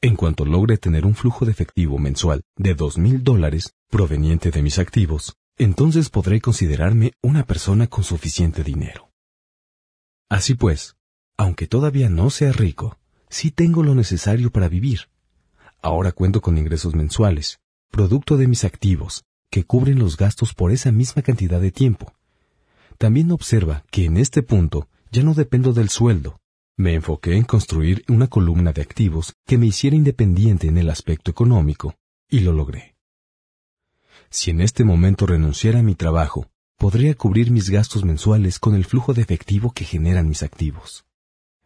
En 0.05 0.16
cuanto 0.16 0.44
logre 0.44 0.78
tener 0.78 1.07
un 1.07 1.14
flujo 1.14 1.44
de 1.44 1.53
efectivo 1.53 1.96
mensual 1.96 2.42
de 2.57 2.74
dos 2.74 2.98
mil 2.98 3.22
dólares 3.22 3.76
proveniente 3.88 4.50
de 4.50 4.61
mis 4.61 4.80
activos, 4.80 5.36
entonces 5.57 6.11
podré 6.11 6.40
considerarme 6.40 7.12
una 7.22 7.44
persona 7.44 7.86
con 7.86 8.03
suficiente 8.03 8.64
dinero. 8.64 9.12
Así 10.28 10.55
pues, 10.55 10.96
aunque 11.36 11.68
todavía 11.68 12.09
no 12.09 12.30
sea 12.30 12.50
rico, 12.50 12.98
sí 13.28 13.53
tengo 13.53 13.84
lo 13.84 13.94
necesario 13.94 14.50
para 14.50 14.68
vivir. 14.68 15.03
Ahora 15.80 16.11
cuento 16.11 16.40
con 16.40 16.59
ingresos 16.59 16.96
mensuales, 16.96 17.61
producto 17.92 18.36
de 18.36 18.48
mis 18.48 18.64
activos, 18.64 19.24
que 19.50 19.62
cubren 19.62 20.00
los 20.00 20.16
gastos 20.16 20.53
por 20.53 20.72
esa 20.72 20.90
misma 20.90 21.22
cantidad 21.22 21.61
de 21.61 21.70
tiempo. 21.70 22.12
También 22.98 23.30
observa 23.30 23.84
que 23.92 24.07
en 24.07 24.16
este 24.16 24.42
punto 24.42 24.88
ya 25.12 25.22
no 25.22 25.34
dependo 25.34 25.72
del 25.72 25.90
sueldo. 25.90 26.40
Me 26.77 26.95
enfoqué 26.95 27.37
en 27.37 27.45
construir 27.45 28.05
una 28.09 28.29
columna 28.29 28.73
de 28.73 28.83
activos 28.83 29.35
que 29.47 29.59
me 29.59 29.66
hiciera 29.66 29.95
independiente 29.95 30.68
en 30.68 30.79
el 30.79 30.89
aspecto 30.89 31.31
económico, 31.31 31.95
y 32.29 32.41
lo 32.41 32.53
logré. 32.53 32.97
Si 34.31 34.51
en 34.51 34.61
este 34.62 34.85
momento 34.85 35.27
renunciara 35.27 35.81
a 35.81 35.83
mi 35.83 35.95
trabajo, 35.95 36.49
podría 36.79 37.14
cubrir 37.14 37.51
mis 37.51 37.68
gastos 37.68 38.05
mensuales 38.05 38.59
con 38.59 38.75
el 38.75 38.85
flujo 38.85 39.12
de 39.12 39.23
efectivo 39.23 39.73
que 39.73 39.85
generan 39.85 40.29
mis 40.29 40.43
activos. 40.43 41.05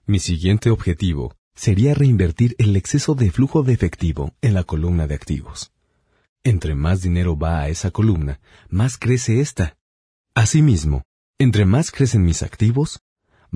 Mi 0.07 0.19
siguiente 0.19 0.71
objetivo 0.71 1.37
sería 1.55 1.95
reinvertir 1.95 2.55
el 2.59 2.77
exceso 2.77 3.15
de 3.15 3.31
flujo 3.31 3.63
de 3.63 3.73
efectivo 3.73 4.35
en 4.43 4.55
la 4.55 4.65
columna 4.65 5.07
de 5.07 5.15
activos. 5.15 5.73
Entre 6.45 6.75
más 6.75 7.01
dinero 7.01 7.39
va 7.39 7.61
a 7.61 7.69
esa 7.69 7.91
columna, 7.91 8.41
más 8.69 8.99
crece 8.99 9.41
esta. 9.41 9.77
Asimismo, 10.35 11.05
entre 11.39 11.65
más 11.65 11.91
crecen 11.91 12.25
mis 12.25 12.43
activos, 12.43 13.01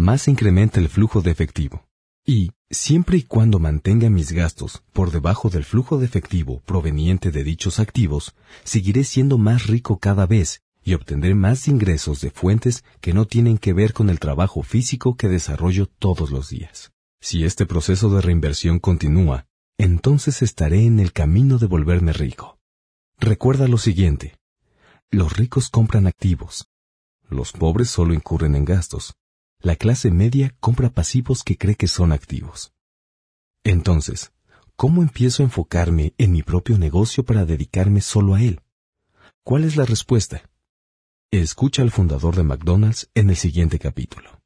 más 0.01 0.28
incrementa 0.28 0.80
el 0.80 0.88
flujo 0.88 1.20
de 1.20 1.30
efectivo. 1.30 1.86
Y, 2.24 2.53
siempre 2.70 3.18
y 3.18 3.22
cuando 3.22 3.59
mantenga 3.59 4.09
mis 4.09 4.32
gastos 4.32 4.82
por 4.94 5.11
debajo 5.11 5.51
del 5.51 5.64
flujo 5.64 5.98
de 5.98 6.07
efectivo 6.07 6.61
proveniente 6.64 7.30
de 7.30 7.44
dichos 7.44 7.78
activos, 7.78 8.34
seguiré 8.64 9.05
siendo 9.05 9.36
más 9.36 9.66
rico 9.66 9.98
cada 9.98 10.26
vez 10.26 10.62
y 10.82 10.94
obtendré 10.94 11.34
más 11.34 11.68
ingresos 11.68 12.22
de 12.22 12.30
fuentes 12.30 12.82
que 13.03 13.12
no 13.12 13.26
tienen 13.26 13.59
que 13.59 13.74
ver 13.74 13.92
con 13.92 14.09
el 14.09 14.18
trabajo 14.18 14.62
físico 14.62 15.16
que 15.16 15.28
desarrollo 15.28 15.86
todos 15.86 16.30
los 16.30 16.48
días. 16.48 16.92
Si 17.20 17.44
este 17.44 17.66
proceso 17.66 18.09
de 18.09 18.22
reinversión 18.22 18.78
continúa, 18.78 19.46
entonces 19.76 20.40
estaré 20.40 20.86
en 20.86 20.98
el 20.98 21.12
camino 21.12 21.59
de 21.59 21.66
volverme 21.66 22.14
rico. 22.14 22.59
Recuerda 23.18 23.68
lo 23.68 23.76
siguiente. 23.76 24.38
Los 25.11 25.36
ricos 25.36 25.68
compran 25.68 26.07
activos. 26.07 26.68
Los 27.28 27.53
pobres 27.53 27.90
solo 27.90 28.14
incurren 28.14 28.55
en 28.55 28.64
gastos 28.64 29.14
la 29.62 29.76
clase 29.76 30.11
media 30.11 30.54
compra 30.61 30.88
pasivos 30.88 31.44
que 31.44 31.58
cree 31.58 31.74
que 31.74 31.88
son 31.88 32.12
activos. 32.12 32.72
Entonces, 33.62 34.32
¿cómo 34.74 35.02
empiezo 35.02 35.42
a 35.42 35.46
enfocarme 35.46 36.14
en 36.16 36.32
mi 36.32 36.42
propio 36.42 36.78
negocio 36.78 37.24
para 37.24 37.44
dedicarme 37.44 38.00
solo 38.00 38.34
a 38.34 38.42
él? 38.42 38.61
¿Cuál 39.44 39.64
es 39.64 39.76
la 39.76 39.84
respuesta? 39.84 40.48
Escucha 41.30 41.82
al 41.82 41.90
fundador 41.90 42.36
de 42.36 42.42
McDonald's 42.42 43.11
en 43.14 43.30
el 43.30 43.36
siguiente 43.36 43.78
capítulo. 43.78 44.39